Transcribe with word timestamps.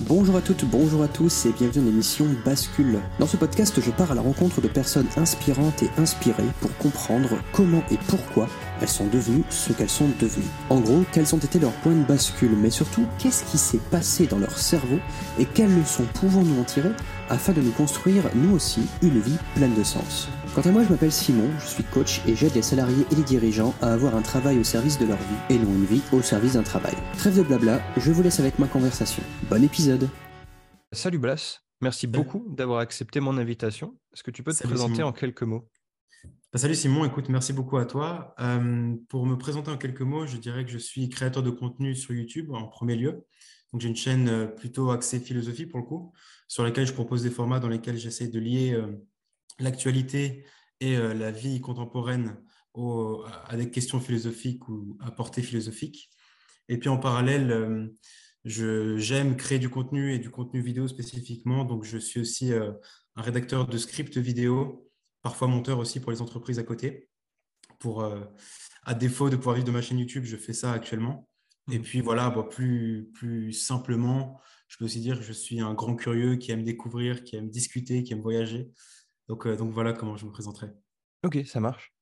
Bonjour 0.00 0.36
à 0.36 0.42
toutes, 0.42 0.66
bonjour 0.66 1.02
à 1.02 1.08
tous 1.08 1.46
et 1.46 1.52
bienvenue 1.52 1.86
dans 1.86 1.90
l'émission 1.90 2.26
Bascule. 2.44 3.00
Dans 3.18 3.26
ce 3.26 3.38
podcast, 3.38 3.80
je 3.80 3.90
pars 3.90 4.12
à 4.12 4.14
la 4.14 4.20
rencontre 4.20 4.60
de 4.60 4.68
personnes 4.68 5.06
inspirantes 5.16 5.82
et 5.82 5.88
inspirées 5.96 6.44
pour 6.60 6.76
comprendre 6.76 7.30
comment 7.52 7.82
et 7.90 7.96
pourquoi 8.06 8.48
elles 8.82 8.88
sont 8.88 9.06
devenues 9.06 9.44
ce 9.48 9.72
qu'elles 9.72 9.88
sont 9.88 10.10
devenues. 10.20 10.44
En 10.68 10.80
gros, 10.80 11.04
quels 11.12 11.34
ont 11.34 11.38
été 11.38 11.58
leurs 11.58 11.72
points 11.72 11.94
de 11.94 12.04
bascule, 12.04 12.54
mais 12.54 12.70
surtout, 12.70 13.06
qu'est-ce 13.18 13.44
qui 13.44 13.56
s'est 13.56 13.80
passé 13.90 14.26
dans 14.26 14.38
leur 14.38 14.58
cerveau 14.58 14.98
et 15.38 15.46
quelles 15.46 15.74
leçons 15.74 16.04
pouvons-nous 16.20 16.60
en 16.60 16.64
tirer 16.64 16.92
afin 17.30 17.54
de 17.54 17.62
nous 17.62 17.72
construire, 17.72 18.24
nous 18.34 18.54
aussi, 18.54 18.82
une 19.00 19.20
vie 19.20 19.38
pleine 19.54 19.74
de 19.74 19.84
sens? 19.84 20.28
Quant 20.58 20.70
à 20.70 20.72
moi, 20.72 20.82
je 20.82 20.88
m'appelle 20.88 21.12
Simon, 21.12 21.48
je 21.60 21.66
suis 21.66 21.84
coach 21.84 22.20
et 22.26 22.34
j'aide 22.34 22.52
les 22.56 22.62
salariés 22.62 23.06
et 23.12 23.14
les 23.14 23.22
dirigeants 23.22 23.76
à 23.80 23.92
avoir 23.92 24.16
un 24.16 24.22
travail 24.22 24.58
au 24.58 24.64
service 24.64 24.98
de 24.98 25.06
leur 25.06 25.16
vie 25.16 25.54
et 25.54 25.56
non 25.56 25.72
une 25.72 25.84
vie 25.84 26.02
au 26.12 26.20
service 26.20 26.54
d'un 26.54 26.64
travail. 26.64 26.96
Trêve 27.16 27.38
de 27.38 27.44
blabla, 27.44 27.80
je 27.96 28.10
vous 28.10 28.24
laisse 28.24 28.40
avec 28.40 28.58
ma 28.58 28.66
conversation. 28.66 29.22
Bon 29.48 29.62
épisode 29.62 30.08
Salut 30.90 31.18
Blas, 31.18 31.60
merci 31.80 32.08
beaucoup 32.08 32.44
d'avoir 32.48 32.80
accepté 32.80 33.20
mon 33.20 33.38
invitation. 33.38 33.96
Est-ce 34.12 34.24
que 34.24 34.32
tu 34.32 34.42
peux 34.42 34.50
te 34.50 34.56
Salut, 34.56 34.70
présenter 34.70 34.96
Simon. 34.96 35.06
en 35.06 35.12
quelques 35.12 35.44
mots? 35.44 35.70
Bah, 36.52 36.58
salut 36.58 36.74
Simon, 36.74 37.04
écoute, 37.04 37.28
merci 37.28 37.52
beaucoup 37.52 37.76
à 37.76 37.86
toi. 37.86 38.34
Euh, 38.40 38.96
pour 39.08 39.26
me 39.26 39.38
présenter 39.38 39.70
en 39.70 39.76
quelques 39.76 40.00
mots, 40.00 40.26
je 40.26 40.38
dirais 40.38 40.64
que 40.64 40.72
je 40.72 40.78
suis 40.78 41.08
créateur 41.08 41.44
de 41.44 41.50
contenu 41.50 41.94
sur 41.94 42.16
YouTube 42.16 42.50
en 42.50 42.66
premier 42.66 42.96
lieu. 42.96 43.24
Donc 43.72 43.80
j'ai 43.80 43.88
une 43.88 43.94
chaîne 43.94 44.28
euh, 44.28 44.46
plutôt 44.46 44.90
axée 44.90 45.20
philosophie 45.20 45.66
pour 45.66 45.78
le 45.78 45.84
coup, 45.84 46.12
sur 46.48 46.64
laquelle 46.64 46.88
je 46.88 46.94
propose 46.94 47.22
des 47.22 47.30
formats 47.30 47.60
dans 47.60 47.68
lesquels 47.68 47.96
j'essaie 47.96 48.26
de 48.26 48.40
lier 48.40 48.72
euh, 48.72 48.88
l'actualité 49.58 50.44
et 50.80 50.96
euh, 50.96 51.14
la 51.14 51.30
vie 51.30 51.60
contemporaine 51.60 52.42
au- 52.74 53.24
à 53.46 53.56
des 53.56 53.70
questions 53.70 54.00
philosophiques 54.00 54.68
ou 54.68 54.96
à 55.00 55.10
portée 55.10 55.42
philosophique. 55.42 56.10
Et 56.68 56.78
puis 56.78 56.88
en 56.88 56.98
parallèle, 56.98 57.50
euh, 57.50 57.88
j'aime 58.44 59.36
créer 59.36 59.58
du 59.58 59.68
contenu 59.68 60.14
et 60.14 60.18
du 60.18 60.30
contenu 60.30 60.60
vidéo 60.60 60.86
spécifiquement. 60.88 61.64
Donc 61.64 61.84
je 61.84 61.98
suis 61.98 62.20
aussi 62.20 62.52
euh, 62.52 62.72
un 63.16 63.22
rédacteur 63.22 63.66
de 63.66 63.78
scripts 63.78 64.18
vidéo, 64.18 64.88
parfois 65.22 65.48
monteur 65.48 65.78
aussi 65.78 66.00
pour 66.00 66.12
les 66.12 66.22
entreprises 66.22 66.58
à 66.58 66.62
côté. 66.62 67.08
Pour, 67.80 68.02
à 68.84 68.94
défaut 68.94 69.30
de 69.30 69.36
pouvoir 69.36 69.54
vivre 69.54 69.66
de 69.66 69.72
ma 69.72 69.82
chaîne 69.82 69.98
YouTube, 69.98 70.24
je 70.24 70.36
fais 70.36 70.52
ça 70.52 70.72
actuellement. 70.72 71.28
Et 71.70 71.78
Mhm. 71.78 71.84
puis 71.84 72.00
voilà, 72.00 72.30
bah, 72.30 72.42
plus, 72.50 73.10
plus 73.12 73.52
simplement, 73.52 74.40
je 74.68 74.76
peux 74.78 74.86
aussi 74.86 75.00
dire 75.00 75.18
que 75.18 75.24
je 75.24 75.32
suis 75.32 75.60
un 75.60 75.74
grand 75.74 75.94
curieux 75.94 76.36
qui 76.36 76.50
aime 76.50 76.64
découvrir, 76.64 77.22
qui 77.24 77.36
aime 77.36 77.50
discuter, 77.50 78.02
qui 78.02 78.14
aime 78.14 78.20
voyager. 78.22 78.70
Donc, 79.28 79.46
euh, 79.46 79.56
donc 79.56 79.72
voilà 79.72 79.92
comment 79.92 80.16
je 80.16 80.26
me 80.26 80.30
présenterai. 80.30 80.68
Ok, 81.24 81.38
ça 81.46 81.60
marche. 81.60 81.92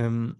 Euh, 0.00 0.32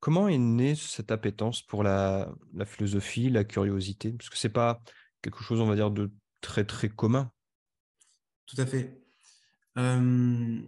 comment 0.00 0.28
est 0.28 0.38
née 0.38 0.74
cette 0.74 1.12
appétence 1.12 1.62
pour 1.62 1.82
la, 1.82 2.34
la 2.52 2.64
philosophie, 2.64 3.30
la 3.30 3.44
curiosité? 3.44 4.12
Parce 4.12 4.30
que 4.30 4.36
c'est 4.36 4.48
pas 4.48 4.82
quelque 5.22 5.42
chose, 5.42 5.60
on 5.60 5.66
va 5.66 5.74
dire, 5.74 5.90
de 5.90 6.12
très 6.40 6.64
très 6.64 6.88
commun. 6.88 7.30
Tout 8.46 8.60
à 8.60 8.66
fait. 8.66 9.00
Euh, 9.78 10.60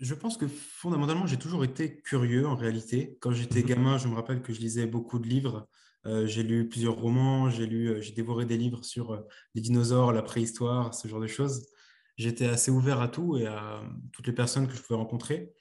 je 0.00 0.14
pense 0.14 0.36
que 0.36 0.46
fondamentalement, 0.48 1.26
j'ai 1.26 1.38
toujours 1.38 1.64
été 1.64 2.00
curieux 2.00 2.46
en 2.46 2.56
réalité. 2.56 3.18
Quand 3.20 3.32
j'étais 3.32 3.60
Mhm. 3.60 3.66
gamin, 3.66 3.98
je 3.98 4.08
me 4.08 4.14
rappelle 4.14 4.42
que 4.42 4.52
je 4.52 4.60
lisais 4.60 4.86
beaucoup 4.86 5.18
de 5.18 5.26
livres. 5.28 5.68
Euh, 6.06 6.26
j'ai 6.26 6.42
lu 6.42 6.68
plusieurs 6.68 6.96
romans, 6.96 7.50
j'ai 7.50 7.66
lu, 7.66 7.88
euh, 7.88 8.00
j'ai 8.00 8.12
dévoré 8.12 8.46
des 8.46 8.56
livres 8.56 8.84
sur 8.84 9.22
les 9.54 9.60
dinosaures, 9.60 10.12
la 10.12 10.22
préhistoire, 10.22 10.94
ce 10.94 11.08
genre 11.08 11.20
de 11.20 11.26
choses. 11.26 11.66
J'étais 12.20 12.44
assez 12.44 12.70
ouvert 12.70 13.00
à 13.00 13.08
tout 13.08 13.38
et 13.38 13.46
à 13.46 13.80
toutes 14.12 14.26
les 14.26 14.34
personnes 14.34 14.68
que 14.68 14.74
je 14.74 14.82
pouvais 14.82 14.98
rencontrer. 14.98 15.54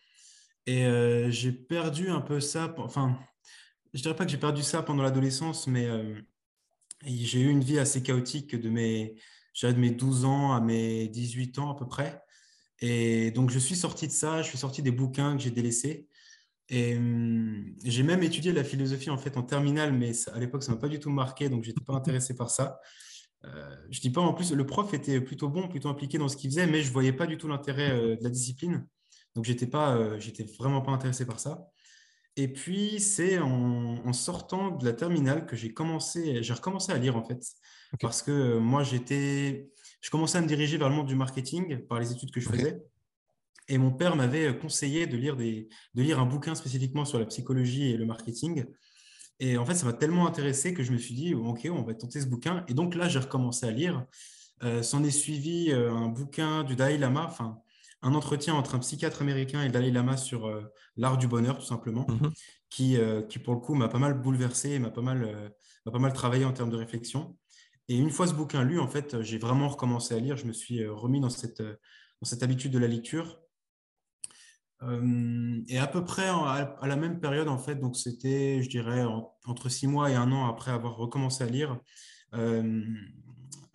Et 0.65 0.85
euh, 0.85 1.31
j'ai 1.31 1.53
perdu 1.53 2.09
un 2.09 2.19
peu 2.19 2.41
ça. 2.41 2.75
Enfin, 2.79 3.17
je 3.93 4.01
dirais 4.01 4.13
pas 4.13 4.25
que 4.25 4.31
j'ai 4.31 4.37
perdu 4.37 4.61
ça 4.61 4.83
pendant 4.83 5.01
l'adolescence, 5.01 5.67
mais 5.67 5.85
euh, 5.85 6.19
j'ai 7.05 7.39
eu 7.39 7.49
une 7.49 7.63
vie 7.63 7.79
assez 7.79 8.03
chaotique 8.03 8.57
de 8.57 8.69
mes, 8.69 9.15
je 9.53 9.67
de 9.67 9.79
mes 9.79 9.91
12 9.91 10.25
ans 10.25 10.51
à 10.51 10.59
mes 10.59 11.07
18 11.07 11.59
ans 11.59 11.71
à 11.71 11.75
peu 11.75 11.87
près. 11.87 12.21
Et 12.81 13.31
donc, 13.31 13.51
je 13.51 13.59
suis 13.59 13.77
sorti 13.77 14.07
de 14.07 14.11
ça, 14.11 14.41
je 14.41 14.49
suis 14.49 14.57
sorti 14.57 14.81
des 14.81 14.91
bouquins 14.91 15.37
que 15.37 15.41
j'ai 15.41 15.51
délaissés. 15.51 16.09
Et 16.67 16.97
hum, 16.97 17.73
j'ai 17.85 18.03
même 18.03 18.21
étudié 18.21 18.51
la 18.51 18.65
philosophie 18.65 19.09
en 19.09 19.17
fait 19.17 19.37
en 19.37 19.43
terminale, 19.43 19.93
mais 19.93 20.11
à 20.33 20.39
l'époque, 20.39 20.63
ça 20.63 20.73
m'a 20.73 20.77
pas 20.77 20.89
du 20.89 20.99
tout 20.99 21.09
marqué, 21.09 21.47
donc 21.47 21.63
j'étais 21.63 21.85
pas 21.85 21.93
intéressé 21.93 22.35
par 22.35 22.49
ça. 22.49 22.81
Euh, 23.45 23.75
je 23.89 24.01
dis 24.01 24.09
pas 24.09 24.21
en 24.21 24.33
plus, 24.33 24.51
le 24.51 24.65
prof 24.65 24.93
était 24.93 25.21
plutôt 25.21 25.49
bon, 25.49 25.67
plutôt 25.67 25.89
impliqué 25.89 26.17
dans 26.17 26.27
ce 26.27 26.35
qu'il 26.35 26.49
faisait, 26.49 26.67
mais 26.67 26.81
je 26.81 26.91
voyais 26.91 27.13
pas 27.13 27.25
du 27.25 27.37
tout 27.37 27.47
l'intérêt 27.47 27.91
euh, 27.91 28.15
de 28.15 28.23
la 28.23 28.29
discipline. 28.29 28.85
Donc, 29.35 29.45
j'étais 29.45 29.67
pas, 29.67 29.95
euh, 29.95 30.19
j'étais 30.19 30.43
vraiment 30.57 30.81
pas 30.81 30.91
intéressé 30.91 31.25
par 31.25 31.39
ça. 31.39 31.67
Et 32.35 32.47
puis, 32.47 32.99
c'est 32.99 33.39
en, 33.39 34.05
en 34.05 34.13
sortant 34.13 34.71
de 34.71 34.85
la 34.85 34.93
terminale 34.93 35.45
que 35.45 35.55
j'ai 35.55 35.73
commencé, 35.73 36.41
j'ai 36.43 36.53
recommencé 36.53 36.91
à 36.91 36.97
lire 36.97 37.15
en 37.17 37.23
fait. 37.23 37.43
Parce 37.99 38.21
que 38.21 38.57
moi, 38.57 38.83
j'étais, 38.83 39.69
je 40.01 40.09
commençais 40.09 40.37
à 40.37 40.41
me 40.41 40.47
diriger 40.47 40.77
vers 40.77 40.89
le 40.89 40.95
monde 40.95 41.07
du 41.07 41.15
marketing 41.15 41.79
par 41.87 41.99
les 41.99 42.11
études 42.11 42.31
que 42.31 42.39
je 42.39 42.49
faisais. 42.49 42.81
Et 43.67 43.77
mon 43.77 43.91
père 43.91 44.15
m'avait 44.15 44.57
conseillé 44.57 45.05
de 45.05 45.15
lire, 45.15 45.35
des, 45.35 45.69
de 45.93 46.01
lire 46.01 46.19
un 46.19 46.25
bouquin 46.25 46.55
spécifiquement 46.55 47.05
sur 47.05 47.19
la 47.19 47.25
psychologie 47.25 47.91
et 47.91 47.97
le 47.97 48.05
marketing. 48.05 48.65
Et 49.39 49.57
en 49.57 49.65
fait, 49.65 49.75
ça 49.75 49.85
m'a 49.85 49.93
tellement 49.93 50.27
intéressé 50.27 50.73
que 50.73 50.83
je 50.83 50.91
me 50.91 50.97
suis 50.97 51.13
dit, 51.15 51.33
OK, 51.33 51.67
on 51.71 51.81
va 51.83 51.93
tenter 51.93 52.19
ce 52.19 52.25
bouquin. 52.27 52.65
Et 52.67 52.73
donc 52.73 52.95
là, 52.95 53.07
j'ai 53.07 53.19
recommencé 53.19 53.65
à 53.65 53.71
lire. 53.71 54.05
Euh, 54.63 54.83
S'en 54.83 55.03
est 55.03 55.11
suivi 55.11 55.71
euh, 55.71 55.91
un 55.93 56.09
bouquin 56.09 56.63
du 56.65 56.75
Dalai 56.75 56.97
Lama, 56.97 57.25
enfin, 57.27 57.59
un 58.01 58.13
entretien 58.13 58.53
entre 58.55 58.75
un 58.75 58.79
psychiatre 58.79 59.21
américain 59.21 59.61
et 59.61 59.67
le 59.67 59.71
Dalai 59.71 59.91
Lama 59.91 60.17
sur 60.17 60.47
euh, 60.47 60.63
l'art 60.97 61.17
du 61.17 61.27
bonheur, 61.27 61.57
tout 61.57 61.65
simplement, 61.65 62.05
Mhm. 62.09 62.31
qui, 62.69 62.97
qui 63.29 63.39
pour 63.39 63.53
le 63.53 63.59
coup, 63.61 63.73
m'a 63.75 63.87
pas 63.87 63.97
mal 63.99 64.13
bouleversé 64.21 64.71
et 64.71 64.79
m'a 64.79 64.91
pas 64.91 65.01
mal, 65.01 65.51
m'a 65.85 65.91
pas 65.91 65.99
mal 65.99 66.13
travaillé 66.13 66.45
en 66.45 66.51
termes 66.53 66.69
de 66.69 66.75
réflexion. 66.77 67.35
Et 67.87 67.97
une 67.97 68.11
fois 68.11 68.27
ce 68.27 68.33
bouquin 68.33 68.63
lu, 68.63 68.79
en 68.79 68.87
fait, 68.87 69.21
j'ai 69.21 69.37
vraiment 69.39 69.69
recommencé 69.69 70.13
à 70.13 70.19
lire. 70.19 70.37
Je 70.37 70.45
me 70.45 70.53
suis 70.53 70.85
remis 70.85 71.19
dans 71.19 71.29
cette, 71.31 71.61
dans 71.61 72.25
cette 72.25 72.43
habitude 72.43 72.71
de 72.71 72.77
la 72.77 72.87
lecture. 72.87 73.39
Euh, 74.81 75.61
et 75.67 75.77
à 75.77 75.87
peu 75.87 76.05
près 76.05 76.27
à, 76.27 76.77
la 76.83 76.95
même 76.95 77.19
période, 77.19 77.49
en 77.49 77.57
fait, 77.57 77.75
donc 77.75 77.97
c'était, 77.97 78.61
je 78.63 78.69
dirais, 78.69 79.03
en- 79.03 79.33
entre 79.45 79.67
six 79.69 79.87
mois 79.87 80.09
et 80.09 80.15
un 80.15 80.31
an 80.31 80.47
après 80.47 80.71
avoir 80.71 80.95
recommencé 80.95 81.43
à 81.43 81.47
lire, 81.47 81.79
euh, 82.33 82.83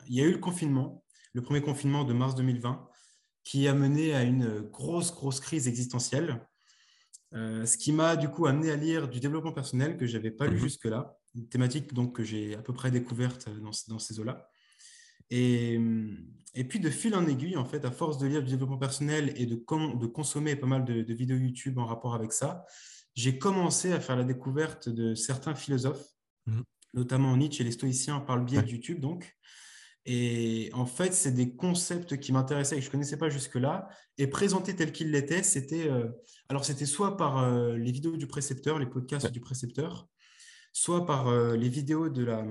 il 0.07 0.15
y 0.15 0.21
a 0.23 0.25
eu 0.25 0.33
le 0.33 0.39
confinement, 0.39 1.05
le 1.35 1.43
premier 1.43 1.61
confinement 1.61 2.05
de 2.05 2.13
mars 2.15 2.35
2020, 2.35 2.89
qui 3.43 3.69
a 3.69 3.75
mené 3.75 4.15
à 4.15 4.23
une 4.23 4.61
grosse, 4.61 5.13
grosse 5.13 5.41
crise 5.41 5.69
existentielle. 5.69 6.47
Euh, 7.35 7.67
ce 7.67 7.77
qui 7.77 7.93
m'a 7.93 8.17
du 8.17 8.29
coup 8.29 8.47
amené 8.47 8.71
à 8.71 8.77
lire 8.77 9.09
du 9.09 9.21
développement 9.21 9.53
personnel 9.53 9.97
que 9.97 10.07
je 10.07 10.17
n'avais 10.17 10.31
pas 10.31 10.47
lu 10.47 10.55
Mhm. 10.57 10.63
jusque-là, 10.63 11.17
une 11.35 11.49
thématique 11.49 11.93
donc, 11.93 12.15
que 12.17 12.23
j'ai 12.23 12.55
à 12.55 12.63
peu 12.63 12.73
près 12.73 12.91
découverte 12.91 13.49
dans, 13.61 13.73
dans 13.89 13.99
ces 13.99 14.21
eaux-là. 14.21 14.49
Et, 15.31 15.81
et 16.55 16.65
puis 16.65 16.81
de 16.81 16.91
fil 16.91 17.15
en 17.15 17.27
aiguille, 17.27 17.57
en 17.57 17.65
fait, 17.65 17.85
à 17.85 17.91
force 17.91 18.19
de 18.19 18.27
lire 18.27 18.43
du 18.43 18.51
développement 18.51 18.79
personnel 18.79 19.33
et 19.37 19.47
de, 19.47 19.57
com- 19.57 19.99
de 19.99 20.07
consommer 20.07 20.55
pas 20.57 20.67
mal 20.67 20.85
de, 20.85 21.03
de 21.03 21.15
vidéos 21.15 21.37
YouTube 21.39 21.79
en 21.79 21.87
rapport 21.87 22.15
avec 22.15 22.33
ça, 22.33 22.65
j'ai 23.15 23.39
commencé 23.39 23.93
à 23.93 24.01
faire 24.01 24.17
la 24.17 24.25
découverte 24.25 24.89
de 24.89 25.15
certains 25.15 25.55
philosophes, 25.55 26.05
Mhm. 26.47 26.63
notamment 26.93 27.37
Nietzsche 27.37 27.63
et 27.63 27.65
les 27.65 27.73
stoïciens 27.73 28.21
par 28.21 28.37
le 28.37 28.45
biais 28.45 28.63
de 28.63 28.69
YouTube. 28.69 29.01
Donc. 29.01 29.35
Et 30.07 30.69
en 30.75 30.85
fait, 30.85 31.15
c'est 31.15 31.33
des 31.33 31.57
concepts 31.57 32.19
qui 32.21 32.31
m'intéressaient 32.33 32.77
et 32.77 32.79
que 32.81 32.85
je 32.85 32.89
ne 32.89 32.93
connaissais 32.93 33.17
pas 33.17 33.31
jusque-là. 33.31 33.89
Et 34.19 34.27
présentés 34.27 34.77
tels 34.77 34.93
qu'ils 34.93 35.11
l'étaient, 35.11 35.43
c'était 35.43 35.89
euh, 35.89 36.11
alors 36.51 36.67
c'était 36.67 36.85
soit 36.85 37.17
par 37.17 37.39
euh, 37.39 37.79
les 37.79 37.91
vidéos 37.91 38.19
du 38.19 38.27
précepteur, 38.27 38.79
les 38.79 38.85
podcasts 38.85 39.25
Ouais. 39.25 39.31
du 39.31 39.41
précepteur, 39.41 40.07
soit 40.75 41.07
par 41.07 41.29
euh, 41.29 41.57
les 41.57 41.71
vidéos 41.71 42.11
de 42.11 42.23
la, 42.23 42.45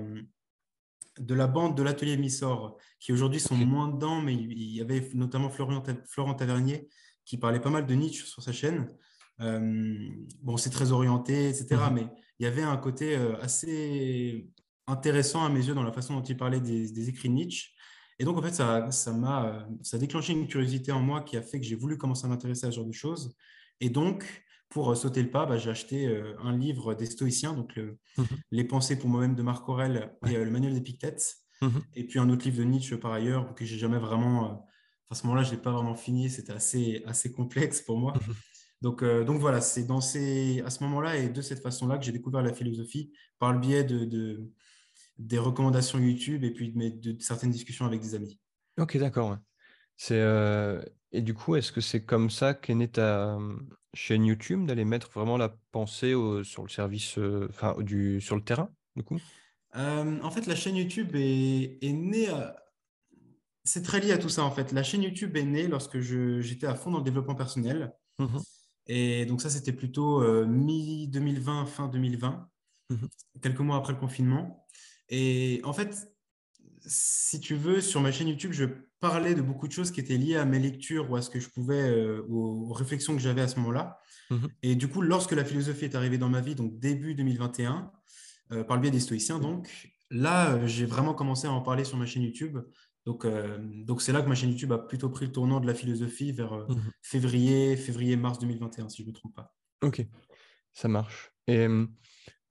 de 1.18 1.34
la 1.34 1.46
bande 1.46 1.76
de 1.76 1.82
l'atelier 1.82 2.16
Missor, 2.16 2.76
qui 2.98 3.12
aujourd'hui 3.12 3.40
sont 3.40 3.54
moins 3.54 3.88
dedans, 3.88 4.20
mais 4.20 4.34
il 4.34 4.74
y 4.74 4.80
avait 4.80 5.08
notamment 5.14 5.50
Florian, 5.50 5.82
Florent 6.06 6.34
Tavernier 6.34 6.88
qui 7.24 7.38
parlait 7.38 7.60
pas 7.60 7.70
mal 7.70 7.86
de 7.86 7.94
Nietzsche 7.94 8.26
sur 8.26 8.42
sa 8.42 8.52
chaîne. 8.52 8.88
Euh, 9.40 10.08
bon, 10.42 10.56
c'est 10.56 10.70
très 10.70 10.92
orienté, 10.92 11.48
etc. 11.48 11.76
Mhm. 11.88 11.94
Mais 11.94 12.06
il 12.38 12.44
y 12.44 12.46
avait 12.46 12.62
un 12.62 12.76
côté 12.76 13.16
euh, 13.16 13.36
assez 13.40 14.48
intéressant 14.86 15.44
à 15.44 15.48
mes 15.48 15.64
yeux 15.64 15.74
dans 15.74 15.82
la 15.82 15.92
façon 15.92 16.14
dont 16.14 16.22
il 16.22 16.36
parlait 16.36 16.60
des, 16.60 16.90
des 16.90 17.08
écrits 17.08 17.28
de 17.28 17.34
Nietzsche. 17.34 17.70
Et 18.18 18.24
donc, 18.24 18.36
en 18.36 18.42
fait, 18.42 18.52
ça, 18.54 18.90
ça 18.90 19.12
m'a, 19.12 19.46
euh, 19.46 19.60
ça 19.82 19.96
a 19.96 20.00
déclenché 20.00 20.32
une 20.32 20.46
curiosité 20.46 20.92
en 20.92 21.00
moi 21.00 21.22
qui 21.22 21.36
a 21.36 21.42
fait 21.42 21.58
que 21.58 21.66
j'ai 21.66 21.74
voulu 21.74 21.96
commencer 21.96 22.26
à 22.26 22.28
m'intéresser 22.28 22.66
à 22.66 22.70
ce 22.70 22.76
genre 22.76 22.86
de 22.86 22.92
choses. 22.92 23.34
Et 23.80 23.90
donc, 23.90 24.43
pour 24.68 24.90
euh, 24.90 24.94
sauter 24.94 25.22
le 25.22 25.30
pas, 25.30 25.46
bah, 25.46 25.56
j'ai 25.58 25.70
acheté 25.70 26.06
euh, 26.06 26.34
un 26.42 26.56
livre 26.56 26.94
des 26.94 27.06
stoïciens, 27.06 27.54
donc 27.54 27.74
le- 27.76 27.98
Mhm. 28.18 28.26
Les 28.52 28.64
pensées 28.64 28.96
pour 28.98 29.08
moi-même 29.08 29.34
de 29.34 29.42
Marc 29.42 29.68
Aurèle 29.68 30.16
et 30.28 30.36
euh, 30.36 30.44
le 30.44 30.50
manuel 30.50 30.74
d'Épictète. 30.74 31.34
Mhm. 31.62 31.82
Et 31.94 32.04
puis 32.06 32.18
un 32.18 32.28
autre 32.30 32.44
livre 32.44 32.58
de 32.58 32.64
Nietzsche 32.64 32.96
par 32.96 33.12
ailleurs, 33.12 33.54
que 33.54 33.64
j'ai 33.64 33.78
jamais 33.78 33.98
vraiment. 33.98 34.66
à 35.10 35.14
ce 35.14 35.24
moment-là, 35.26 35.42
je 35.44 35.50
ne 35.52 35.56
l'ai 35.56 35.62
pas 35.62 35.70
vraiment 35.72 35.94
fini, 35.94 36.28
c'était 36.30 36.52
assez, 36.52 37.02
assez 37.06 37.30
complexe 37.32 37.80
pour 37.82 37.98
moi. 37.98 38.14
Mhm. 38.14 38.34
Donc, 38.82 39.02
euh, 39.02 39.24
donc 39.24 39.40
voilà, 39.40 39.60
c'est 39.60 39.84
dans 39.84 40.00
ces, 40.00 40.60
à 40.62 40.70
ce 40.70 40.82
moment-là 40.84 41.16
et 41.16 41.28
de 41.28 41.40
cette 41.40 41.60
façon-là 41.62 41.96
que 41.98 42.04
j'ai 42.04 42.12
découvert 42.12 42.42
la 42.42 42.52
philosophie 42.52 43.12
par 43.38 43.52
le 43.52 43.58
biais 43.60 43.84
de, 43.84 44.04
de- 44.04 44.50
des 45.18 45.38
recommandations 45.38 45.98
YouTube 45.98 46.42
et 46.44 46.50
puis 46.52 46.72
de, 46.72 47.16
certaines 47.20 47.50
discussions 47.50 47.86
avec 47.86 48.00
des 48.00 48.14
amis. 48.14 48.38
Ok, 48.78 48.96
d'accord. 48.98 49.38
C'est, 49.96 50.18
euh, 50.20 50.82
Et 51.12 51.22
du 51.22 51.32
coup, 51.34 51.54
est-ce 51.56 51.70
que 51.72 51.80
c'est 51.80 52.04
comme 52.04 52.28
ça 52.30 52.54
qu'est 52.54 52.74
née 52.74 52.88
ta 52.90 53.38
chaîne 53.94 54.24
YouTube, 54.24 54.66
d'aller 54.66 54.84
mettre 54.84 55.10
vraiment 55.10 55.36
la 55.36 55.56
pensée 55.72 56.14
au- 56.14 56.44
sur 56.44 56.62
le 56.62 56.68
service, 56.68 57.18
euh, 57.18 57.46
enfin, 57.50 57.76
du, 57.80 58.20
sur 58.20 58.36
le 58.36 58.42
terrain, 58.42 58.70
du 58.96 59.02
coup? 59.02 59.18
Euh, 59.76 60.20
en 60.22 60.30
fait, 60.30 60.46
la 60.46 60.54
chaîne 60.54 60.76
YouTube 60.76 61.14
est, 61.14 61.78
est 61.82 61.92
née 61.92 62.28
à- 62.28 62.56
c'est 63.64 63.82
très 63.82 64.00
lié 64.00 64.12
à 64.12 64.18
tout 64.18 64.28
ça 64.28 64.44
en 64.44 64.50
fait. 64.50 64.72
La 64.72 64.82
chaîne 64.82 65.02
YouTube 65.02 65.36
est 65.36 65.44
née 65.44 65.66
lorsque 65.66 65.98
j'étais 66.00 66.66
à 66.66 66.74
fond 66.74 66.90
dans 66.90 66.98
le 66.98 67.04
développement 67.04 67.34
personnel. 67.34 67.92
Mhm. 68.18 68.42
Et 68.86 69.24
donc 69.24 69.40
ça, 69.40 69.48
c'était 69.48 69.72
plutôt 69.72 70.22
euh, 70.22 70.44
mi-2020, 70.46 71.64
fin 71.66 71.88
2020, 71.88 72.48
mhm. 72.90 73.08
quelques 73.40 73.60
mois 73.60 73.76
après 73.76 73.94
le 73.94 73.98
confinement. 73.98 74.66
Et 75.08 75.60
en 75.64 75.72
fait, 75.72 76.13
si 76.86 77.40
tu 77.40 77.54
veux, 77.54 77.80
sur 77.80 78.00
ma 78.00 78.12
chaîne 78.12 78.28
YouTube, 78.28 78.52
je 78.52 78.66
parlais 79.00 79.34
de 79.34 79.42
beaucoup 79.42 79.68
de 79.68 79.72
choses 79.72 79.90
qui 79.90 80.00
étaient 80.00 80.16
liées 80.16 80.36
à 80.36 80.44
mes 80.44 80.58
lectures 80.58 81.10
ou 81.10 81.16
à 81.16 81.22
ce 81.22 81.30
que 81.30 81.40
je 81.40 81.48
pouvais, 81.48 81.88
euh, 81.90 82.22
aux, 82.28 82.72
réflexions 82.72 83.14
que 83.14 83.22
j'avais 83.22 83.42
à 83.42 83.48
ce 83.48 83.56
moment-là. 83.56 83.98
Mhm. 84.30 84.48
Et 84.62 84.74
du 84.76 84.88
coup, 84.88 85.02
lorsque 85.02 85.32
la 85.32 85.44
philosophie 85.44 85.84
est 85.84 85.94
arrivée 85.94 86.18
dans 86.18 86.28
ma 86.28 86.40
vie, 86.40 86.54
donc 86.54 86.78
début 86.78 87.14
2021, 87.14 87.90
euh, 88.52 88.64
par 88.64 88.76
le 88.76 88.82
biais 88.82 88.90
des 88.90 89.00
stoïciens, 89.00 89.38
donc 89.38 89.92
là, 90.10 90.66
j'ai 90.66 90.86
vraiment 90.86 91.14
commencé 91.14 91.46
à 91.46 91.52
en 91.52 91.60
parler 91.60 91.84
sur 91.84 91.96
ma 91.96 92.06
chaîne 92.06 92.22
YouTube 92.22 92.58
donc, 93.06 93.24
euh, 93.24 93.58
donc 93.60 94.00
c'est 94.00 94.12
là 94.12 94.22
que 94.22 94.28
ma 94.28 94.34
chaîne 94.34 94.50
YouTube 94.50 94.72
a 94.72 94.78
plutôt 94.78 95.10
pris 95.10 95.26
le 95.26 95.32
tournant 95.32 95.60
de 95.60 95.66
la 95.66 95.74
philosophie 95.74 96.32
vers 96.32 96.54
euh, 96.54 96.66
mhm. 96.68 96.92
février, 97.02 97.76
février-mars 97.76 98.38
2021, 98.38 98.88
si 98.88 98.98
je 98.98 99.02
ne 99.02 99.08
me 99.08 99.12
trompe 99.12 99.34
pas. 99.34 99.54
Ok, 99.82 100.06
ça 100.72 100.88
marche. 100.88 101.32
Et 101.46 101.66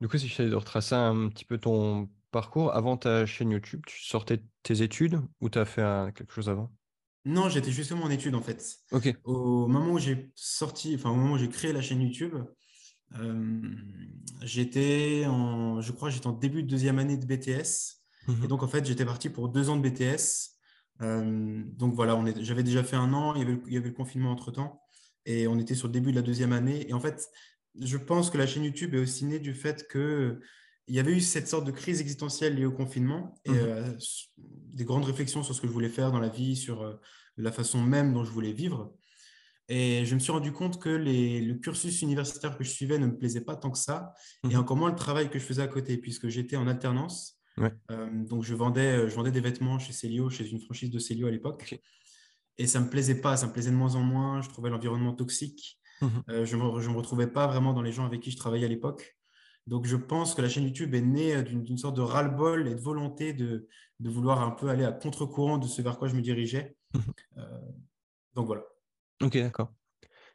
du 0.00 0.08
coup, 0.08 0.18
si 0.18 0.28
je 0.28 0.42
de 0.44 0.54
retracer 0.54 0.94
un 0.94 1.28
petit 1.28 1.44
peu 1.44 1.58
ton 1.58 2.08
parcours, 2.34 2.74
avant 2.74 2.96
ta 2.96 3.24
chaîne 3.24 3.50
YouTube, 3.50 3.80
tu 3.86 4.04
sortais 4.04 4.42
tes 4.64 4.82
études 4.82 5.20
ou 5.40 5.48
tu 5.48 5.58
as 5.58 5.64
fait 5.64 5.82
quelque 6.14 6.32
chose 6.32 6.48
avant? 6.48 6.70
Non, 7.24 7.48
j'étais 7.48 7.70
justement 7.70 8.04
en 8.04 8.10
études 8.10 8.34
en 8.34 8.42
fait. 8.42 8.62
Ok. 8.90 9.16
Au 9.24 9.66
moment 9.66 9.92
où 9.92 9.98
j'ai 9.98 10.30
sorti, 10.34 10.94
enfin 10.96 11.10
au 11.10 11.14
moment 11.14 11.34
où 11.34 11.38
j'ai 11.38 11.48
créé 11.48 11.72
la 11.72 11.80
chaîne 11.80 12.02
YouTube, 12.02 12.34
euh, 13.18 13.62
j'étais 14.42 15.24
en, 15.26 15.80
je 15.80 15.92
crois, 15.92 16.10
j'étais 16.10 16.26
en 16.26 16.32
début 16.32 16.62
de 16.62 16.68
deuxième 16.68 16.98
année 16.98 17.16
de 17.16 17.24
BTS. 17.24 18.02
Et 18.28 18.32
mhm. 18.32 18.46
donc, 18.46 18.62
en 18.62 18.68
fait, 18.68 18.84
j'étais 18.84 19.04
parti 19.04 19.28
pour 19.28 19.48
deux 19.48 19.68
ans 19.70 19.76
de 19.76 19.88
BTS. 19.88 20.54
Euh, 21.02 21.62
donc 21.66 21.94
voilà, 21.94 22.20
j'avais 22.40 22.62
déjà 22.62 22.82
fait 22.82 22.96
un 22.96 23.12
an, 23.12 23.34
il 23.34 23.42
y, 23.42 23.44
avait, 23.44 23.60
il 23.66 23.72
y 23.72 23.76
avait 23.76 23.88
le 23.88 23.94
confinement 23.94 24.30
entre-temps, 24.30 24.80
et 25.26 25.48
on 25.48 25.58
était 25.58 25.74
sur 25.74 25.88
le 25.88 25.92
début 25.92 26.10
de 26.10 26.16
la 26.16 26.22
deuxième 26.22 26.52
année. 26.52 26.88
Et 26.88 26.92
en 26.92 27.00
fait, 27.00 27.28
je 27.80 27.96
pense 27.96 28.30
que 28.30 28.38
la 28.38 28.46
chaîne 28.46 28.64
YouTube 28.64 28.94
est 28.94 29.00
aussi 29.00 29.24
née 29.24 29.38
du 29.38 29.54
fait 29.54 29.86
qu'il 30.84 30.94
y 30.94 30.98
avait 30.98 31.12
eu 31.12 31.20
cette 31.20 31.48
sorte 31.48 31.66
de 31.66 31.70
crise 31.70 32.00
existentielle 32.00 32.56
liée 32.56 32.66
au 32.66 32.72
confinement 32.72 33.34
et 33.44 33.50
mhm. 33.50 33.58
euh, 33.58 33.92
des 34.38 34.84
grandes 34.84 35.04
réflexions 35.04 35.42
sur 35.42 35.54
ce 35.54 35.60
que 35.60 35.66
je 35.66 35.72
voulais 35.72 35.88
faire 35.88 36.12
dans 36.12 36.20
la 36.20 36.28
vie, 36.28 36.56
sur 36.56 36.82
euh, 36.82 36.94
la 37.36 37.52
façon 37.52 37.82
même 37.82 38.12
dont 38.12 38.24
je 38.24 38.30
voulais 38.30 38.52
vivre. 38.52 38.92
Et 39.68 40.04
je 40.04 40.14
me 40.14 40.20
suis 40.20 40.32
rendu 40.32 40.52
compte 40.52 40.80
que 40.80 40.90
les, 40.90 41.40
le 41.40 41.54
cursus 41.54 42.02
universitaire 42.02 42.58
que 42.58 42.64
je 42.64 42.70
suivais 42.70 42.98
ne 42.98 43.06
me 43.06 43.16
plaisait 43.16 43.40
pas 43.40 43.56
tant 43.56 43.70
que 43.70 43.78
ça, 43.78 44.12
et 44.44 44.48
mhm. 44.48 44.56
encore 44.56 44.76
moins 44.76 44.90
le 44.90 44.96
travail 44.96 45.30
que 45.30 45.38
je 45.38 45.44
faisais 45.44 45.62
à 45.62 45.68
côté, 45.68 45.96
puisque 45.96 46.28
j'étais 46.28 46.56
en 46.56 46.66
alternance. 46.66 47.40
Euh, 47.90 48.08
donc, 48.24 48.42
je 48.42 48.54
vendais, 48.54 49.08
je 49.08 49.14
vendais 49.14 49.30
des 49.30 49.40
vêtements 49.40 49.78
chez 49.78 49.92
Célio, 49.92 50.28
chez 50.28 50.48
une 50.50 50.60
franchise 50.60 50.90
de 50.90 50.98
Célio 50.98 51.28
à 51.28 51.30
l'époque. 51.30 51.80
Et 52.58 52.66
ça 52.66 52.78
ne 52.80 52.84
me 52.84 52.90
plaisait 52.90 53.20
pas, 53.20 53.36
ça 53.36 53.46
me 53.46 53.52
plaisait 53.52 53.70
de 53.70 53.76
moins 53.76 53.94
en 53.94 54.02
moins. 54.02 54.42
Je 54.42 54.48
trouvais 54.48 54.70
l'environnement 54.70 55.12
toxique. 55.12 55.80
Euh, 56.28 56.44
je 56.44 56.56
ne 56.56 56.62
me, 56.62 56.96
retrouvais 56.96 57.26
pas 57.26 57.46
vraiment 57.46 57.72
dans 57.72 57.82
les 57.82 57.92
gens 57.92 58.04
avec 58.04 58.20
qui 58.20 58.30
je 58.30 58.36
travaillais 58.36 58.66
à 58.66 58.68
l'époque. 58.68 59.16
Donc, 59.66 59.86
je 59.86 59.96
pense 59.96 60.34
que 60.34 60.42
la 60.42 60.48
chaîne 60.48 60.64
YouTube 60.64 60.94
est 60.94 61.00
née 61.00 61.42
d'une 61.42 61.78
sorte 61.78 61.96
de 61.96 62.02
ras-le-bol 62.02 62.68
et 62.68 62.74
de 62.74 62.80
volonté 62.80 63.32
de, 63.32 63.68
de, 64.00 64.10
vouloir 64.10 64.42
un 64.42 64.50
peu 64.50 64.68
aller 64.68 64.84
à 64.84 64.92
contre-courant 64.92 65.58
de 65.58 65.66
ce 65.66 65.80
vers 65.80 65.98
quoi 65.98 66.08
je 66.08 66.14
me 66.14 66.20
dirigeais. 66.20 66.76
Mhm. 66.94 67.46
donc, 68.34 68.46
voilà. 68.46 68.62
Ok, 69.22 69.38
d'accord. 69.38 69.72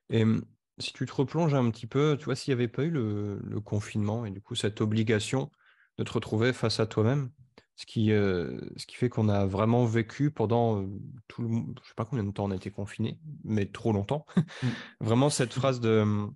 Et 0.10 0.24
hum, 0.24 0.44
si 0.80 0.94
tu 0.94 1.06
te 1.06 1.14
replonges 1.14 1.54
un 1.54 1.70
petit 1.70 1.88
peu, 1.88 2.16
tu 2.18 2.26
vois, 2.26 2.36
s'il 2.36 2.54
n'y 2.54 2.60
avait 2.60 2.68
pas 2.68 2.84
eu 2.84 2.90
le, 2.90 3.40
le, 3.44 3.60
confinement 3.60 4.26
et 4.26 4.32
du 4.32 4.42
coup 4.42 4.56
cette 4.56 4.82
obligation 4.82 5.52
de 5.98 6.04
te 6.04 6.12
retrouver 6.12 6.54
face 6.54 6.80
à 6.80 6.88
toi-même. 6.88 7.30
Ce 7.76 7.86
qui, 7.86 8.12
euh, 8.12 8.60
ce 8.76 8.86
qui 8.86 8.98
fait 8.98 9.08
qu'on 9.08 9.30
a 9.30 9.46
vraiment 9.46 9.86
vécu 9.86 10.32
pendant 10.32 10.82
euh, 10.82 10.88
tout 11.30 11.42
le 11.42 11.50
je 11.82 11.88
sais 11.88 11.94
pas 11.96 12.04
combien 12.04 12.26
de 12.26 12.32
temps 12.32 12.44
on 12.44 12.52
a 12.52 12.56
été 12.56 12.72
confiné, 12.72 13.18
mais 13.46 13.68
trop 13.68 13.94
longtemps. 13.94 14.26
Mm. 14.36 14.68
vraiment 15.02 15.30
cette 15.30 15.54
phrase 15.54 15.80
de, 15.80 16.28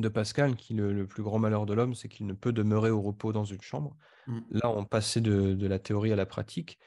de 0.00 0.08
Pascal, 0.08 0.56
qui 0.56 0.74
le, 0.74 0.92
le 0.92 1.06
plus 1.06 1.22
grand 1.22 1.38
malheur 1.38 1.66
de 1.66 1.74
l'homme, 1.74 1.94
c'est 1.94 2.08
qu'il 2.08 2.26
ne 2.26 2.32
peut 2.32 2.52
demeurer 2.52 2.90
au 2.90 3.00
repos 3.00 3.32
dans 3.32 3.44
une 3.44 3.60
chambre. 3.60 3.96
Mm. 4.26 4.40
Là, 4.50 4.70
on 4.70 4.84
passait 4.84 5.20
de, 5.20 5.54
de, 5.54 5.66
la 5.66 5.78
théorie 5.78 6.12
à 6.12 6.16
la 6.16 6.26
pratique. 6.26 6.78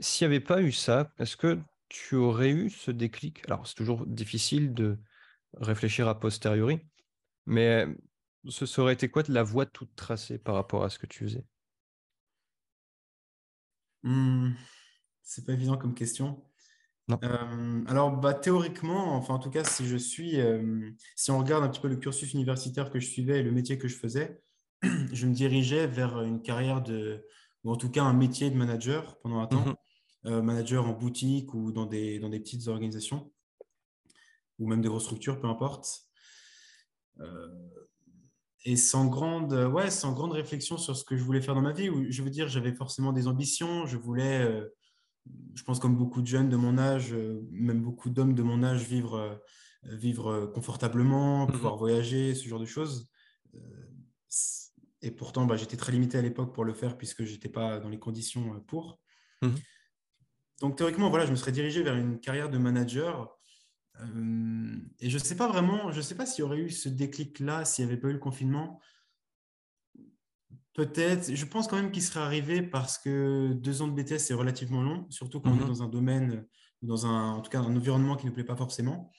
S'il 0.00 0.28
n'y 0.28 0.34
avait 0.34 0.44
pas 0.44 0.62
eu 0.62 0.72
ça, 0.72 1.10
est-ce 1.18 1.36
que 1.36 1.58
tu 1.88 2.16
aurais 2.16 2.50
eu 2.50 2.70
ce 2.70 2.90
déclic? 2.90 3.42
Alors, 3.46 3.66
c'est 3.66 3.74
toujours 3.74 4.06
difficile 4.06 4.74
de 4.74 4.98
réfléchir 5.54 6.08
a 6.08 6.18
posteriori, 6.18 6.80
mais 7.46 7.86
ce 8.48 8.66
serait 8.66 8.92
été 8.92 9.08
quoi 9.08 9.22
de 9.22 9.32
la 9.32 9.42
voie 9.42 9.66
toute 9.66 9.94
tracée 9.96 10.38
par 10.38 10.54
rapport 10.54 10.84
à 10.84 10.90
ce 10.90 10.98
que 10.98 11.06
tu 11.06 11.24
faisais? 11.24 11.44
Hmm, 14.02 14.52
C'est 15.22 15.44
pas 15.46 15.52
évident 15.52 15.76
comme 15.76 15.94
question. 15.94 16.44
Euh, 17.10 17.84
alors, 17.86 18.16
bah, 18.16 18.34
théoriquement, 18.34 19.14
enfin, 19.14 19.34
en 19.34 19.38
tout 19.38 19.50
cas, 19.50 19.64
si 19.64 19.86
je 19.86 19.96
suis, 19.96 20.40
euh, 20.40 20.90
si 21.14 21.30
on 21.30 21.38
regarde 21.38 21.62
un 21.62 21.68
petit 21.68 21.80
peu 21.80 21.88
le 21.88 21.96
cursus 21.96 22.32
universitaire 22.34 22.90
que 22.90 22.98
je 22.98 23.06
suivais 23.06 23.38
et 23.38 23.42
le 23.42 23.52
métier 23.52 23.78
que 23.78 23.88
je 23.88 23.96
faisais, 23.96 24.40
je 24.82 25.26
me 25.26 25.32
dirigeais 25.32 25.86
vers 25.86 26.20
une 26.22 26.42
carrière 26.42 26.82
de, 26.82 27.24
ou 27.64 27.70
en 27.70 27.76
tout 27.76 27.90
cas 27.90 28.02
un 28.02 28.12
métier 28.12 28.50
de 28.50 28.56
manager 28.56 29.18
pendant 29.20 29.40
un 29.40 29.46
temps, 29.46 29.64
mhm. 29.64 29.76
euh, 30.26 30.42
manager 30.42 30.86
en 30.86 30.92
boutique 30.92 31.54
ou 31.54 31.70
dans 31.70 31.86
des, 31.86 32.18
dans 32.18 32.28
des 32.28 32.40
petites 32.40 32.66
organisations, 32.66 33.32
ou 34.58 34.68
même 34.68 34.80
des 34.80 34.88
grosses 34.88 35.04
structures, 35.04 35.40
peu 35.40 35.48
importe 35.48 36.02
et 38.66 38.76
sans 38.76 39.06
grande, 39.06 39.52
ouais, 39.52 39.90
sans 39.90 40.12
grande 40.12 40.32
réflexion 40.32 40.76
sur 40.76 40.96
ce 40.96 41.04
que 41.04 41.16
je 41.16 41.22
voulais 41.22 41.40
faire 41.40 41.54
dans 41.54 41.62
ma 41.62 41.72
vie. 41.72 41.88
Je 42.10 42.22
veux 42.22 42.28
dire, 42.28 42.48
j'avais 42.48 42.74
forcément 42.74 43.12
des 43.12 43.28
ambitions. 43.28 43.86
Je 43.86 43.96
voulais, 43.96 44.44
je 45.54 45.62
pense 45.62 45.78
comme 45.78 45.96
beaucoup 45.96 46.22
de 46.22 46.26
jeunes 46.26 46.48
de 46.48 46.56
mon 46.56 46.78
âge, 46.78 47.12
euh, 47.12 47.42
même 47.50 47.82
beaucoup 47.82 48.10
d'hommes 48.10 48.34
de 48.34 48.42
mon 48.42 48.62
âge, 48.62 48.84
vivre, 48.84 49.16
euh, 49.16 49.96
vivre 49.96 50.46
confortablement, 50.54 51.46
mhm. 51.46 51.52
pouvoir 51.52 51.76
voyager, 51.76 52.34
ce 52.34 52.48
genre 52.48 52.60
de 52.60 52.66
choses. 52.66 53.10
Et 55.02 55.10
pourtant, 55.10 55.46
bah, 55.46 55.56
j'étais 55.56 55.76
très 55.76 55.92
limité 55.92 56.18
à 56.18 56.22
l'époque 56.22 56.54
pour 56.54 56.64
le 56.64 56.74
faire 56.74 56.96
puisque 56.98 57.24
je 57.24 57.32
n'étais 57.32 57.48
pas 57.48 57.78
dans 57.78 57.88
les 57.88 57.98
conditions 57.98 58.60
pour. 58.66 59.00
Mhm. 59.42 59.54
Donc 60.60 60.76
théoriquement, 60.76 61.10
voilà, 61.10 61.26
je 61.26 61.30
me 61.30 61.36
serais 61.36 61.52
dirigé 61.52 61.82
vers 61.82 61.94
une 61.94 62.18
carrière 62.18 62.48
de 62.48 62.58
manager 62.58 63.36
euh, 64.00 64.76
et 65.00 65.10
je 65.10 65.18
ne 65.18 65.22
sais 65.22 65.36
pas 65.36 65.48
vraiment, 65.48 65.90
je 65.92 65.98
ne 65.98 66.02
sais 66.02 66.14
pas 66.14 66.26
s'il 66.26 66.42
y 66.42 66.44
aurait 66.44 66.58
eu 66.58 66.70
ce 66.70 66.88
déclic-là, 66.88 67.64
s'il 67.64 67.84
n'y 67.84 67.92
avait 67.92 68.00
pas 68.00 68.08
eu 68.08 68.12
le 68.12 68.18
confinement. 68.18 68.80
Peut-être, 70.76 71.34
je 71.34 71.44
pense 71.46 71.68
quand 71.68 71.76
même 71.76 71.90
qu'il 71.90 72.02
serait 72.02 72.20
arrivé 72.20 72.60
parce 72.60 72.98
que 72.98 73.54
deux 73.54 73.80
ans 73.80 73.88
de 73.88 73.94
BTS, 73.94 74.18
c'est 74.18 74.34
relativement 74.34 74.82
long, 74.82 75.06
surtout 75.08 75.40
quand 75.40 75.50
on 75.50 75.56
est 75.56 75.60
mhm. 75.60 75.68
dans 75.68 75.82
un 75.82 75.88
domaine, 75.88 76.46
dans 76.82 77.06
un, 77.06 77.32
en 77.32 77.40
tout 77.40 77.50
cas 77.50 77.60
un 77.60 77.74
environnement 77.74 78.14
qui 78.14 78.26
ne 78.26 78.30
nous 78.30 78.34
plaît 78.34 78.44
pas 78.44 78.56
forcément. 78.56 79.10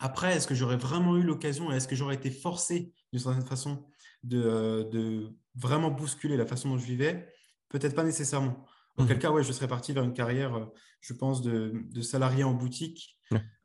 Après, 0.00 0.34
est-ce 0.34 0.46
que 0.46 0.54
j'aurais 0.54 0.78
vraiment 0.78 1.18
eu 1.18 1.22
l'occasion 1.22 1.70
et 1.70 1.76
est-ce 1.76 1.86
que 1.86 1.94
j'aurais 1.94 2.14
été 2.14 2.30
forcé 2.30 2.94
d'une 3.12 3.20
certaine 3.20 3.44
façon 3.44 3.84
de, 4.22 4.42
euh, 4.42 4.84
de, 4.84 5.36
vraiment 5.54 5.90
bousculer 5.90 6.38
la 6.38 6.46
façon 6.46 6.70
dont 6.70 6.78
je 6.78 6.86
vivais? 6.86 7.28
Peut-être 7.68 7.94
pas 7.94 8.04
nécessairement. 8.04 8.64
En 8.96 9.04
quel 9.04 9.16
mhm. 9.16 9.22
cas, 9.22 9.30
ouais, 9.30 9.42
je 9.44 9.52
serais 9.52 9.68
parti 9.68 9.92
vers 9.92 10.04
une 10.04 10.14
carrière, 10.14 10.54
euh, 10.54 10.64
je 11.02 11.12
pense, 11.12 11.42
de, 11.42 11.72
de 11.90 12.00
salarié 12.00 12.42
en 12.42 12.54
boutique 12.54 13.18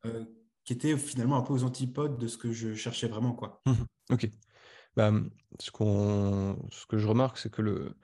euh, 0.06 0.26
qui 0.66 0.74
était 0.74 0.98
finalement 0.98 1.38
un 1.38 1.44
peu 1.44 1.54
aux 1.54 1.64
antipodes 1.64 2.18
de 2.18 2.28
ce 2.28 2.38
que 2.38 2.52
je 2.52 2.74
cherchais 2.74 3.08
vraiment. 3.08 3.32
Quoi. 3.32 3.62
Mmh 3.66 3.74
ok. 4.12 4.30
Bah, 4.96 5.12
ce, 5.60 5.72
qu'on, 5.72 6.58
ce 6.72 6.86
que 6.86 6.98
je 6.98 7.08
remarque, 7.08 7.38
c'est 7.38 7.52
que 7.52 7.62
le, 7.62 7.96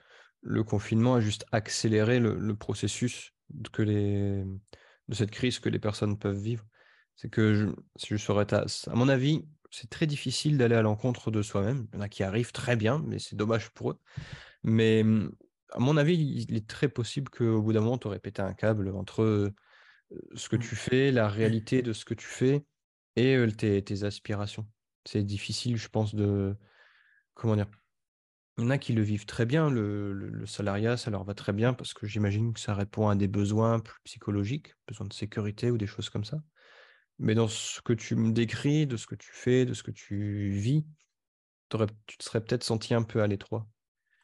le 0.41 0.63
confinement 0.63 1.15
a 1.15 1.19
juste 1.19 1.45
accéléré 1.51 2.19
le, 2.19 2.55
processus 2.55 3.33
que 3.71 3.81
les, 3.81 4.43
de 5.07 5.15
cette 5.15 5.31
crise 5.31 5.59
que 5.59 5.69
les 5.69 5.79
personnes 5.79 6.17
peuvent 6.17 6.39
vivre. 6.39 6.65
C'est 7.15 7.29
que 7.29 7.53
je, 7.53 7.67
si 7.97 8.07
je 8.09 8.17
serais 8.17 8.51
à, 8.53 8.65
à 8.87 8.95
mon 8.95 9.09
avis, 9.09 9.45
c'est 9.71 9.89
très 9.89 10.07
difficile 10.07 10.57
d'aller 10.57 10.75
à 10.75 10.81
l'encontre 10.81 11.31
de 11.31 11.41
soi-même. 11.41 11.87
Il 11.91 11.95
y 11.95 11.99
en 11.99 12.01
a 12.01 12.09
qui 12.09 12.23
arrivent 12.23 12.51
très 12.51 12.75
bien, 12.75 13.03
mais 13.05 13.19
c'est 13.19 13.35
dommage 13.35 13.69
pour 13.71 13.91
eux. 13.91 13.99
Mais 14.63 15.03
à 15.71 15.79
mon 15.79 15.97
avis, 15.97 16.45
il 16.49 16.55
est 16.55 16.67
très 16.67 16.89
possible 16.89 17.29
qu'au 17.29 17.61
bout 17.61 17.73
d'un 17.73 17.81
moment, 17.81 17.97
tu 17.97 18.07
aurais 18.07 18.19
pété 18.19 18.41
un 18.41 18.53
câble 18.53 18.89
entre 18.95 19.51
ce 20.33 20.49
que 20.49 20.55
mmh. 20.55 20.59
tu 20.59 20.75
fais, 20.75 21.11
la 21.11 21.27
réalité 21.27 21.81
de 21.81 21.93
ce 21.93 22.05
que 22.05 22.13
tu 22.13 22.25
fais 22.25 22.65
et 23.15 23.37
tes, 23.57 24.03
aspirations. 24.03 24.67
C'est 25.05 25.23
difficile, 25.23 25.77
je 25.77 25.89
pense, 25.89 26.15
de. 26.15 26.55
Comment 27.39 27.55
dire? 27.55 27.67
Il 28.57 28.65
y 28.65 28.67
en 28.67 28.69
a 28.69 28.77
qui 28.77 28.91
le 28.91 29.01
vivent 29.01 29.25
très 29.25 29.45
bien, 29.45 29.69
le, 29.69 30.43
salariat, 30.45 30.97
ça 30.97 31.09
leur 31.09 31.23
va 31.23 31.33
très 31.33 31.53
bien 31.53 31.73
parce 31.73 31.93
que 31.93 32.05
j'imagine 32.05 32.53
que 32.53 32.59
ça 32.59 32.73
répond 32.73 33.07
à 33.07 33.15
des 33.15 33.29
besoins 33.29 33.79
plus 33.79 33.97
psychologiques, 34.03 34.73
besoin 34.89 35.07
de 35.07 35.13
sécurité 35.13 35.71
ou 35.71 35.77
des 35.77 35.87
choses 35.87 36.09
comme 36.09 36.25
ça. 36.25 36.41
Mais 37.17 37.35
dans 37.35 37.47
ce 37.47 37.81
que 37.81 37.93
tu 37.93 38.15
me 38.15 38.33
décris, 38.33 38.87
de 38.87 38.97
ce 38.97 39.07
que 39.07 39.15
tu 39.15 39.29
fais, 39.31 39.65
de 39.65 39.73
ce 39.73 39.83
que 39.83 39.91
tu 39.91 40.49
vis, 40.49 40.85
tu 42.07 42.17
te 42.17 42.23
serais 42.25 42.41
peut-être 42.41 42.65
senti 42.65 42.93
un 42.93 43.03
peu 43.03 43.21
à 43.21 43.27
l'étroit. 43.27 43.65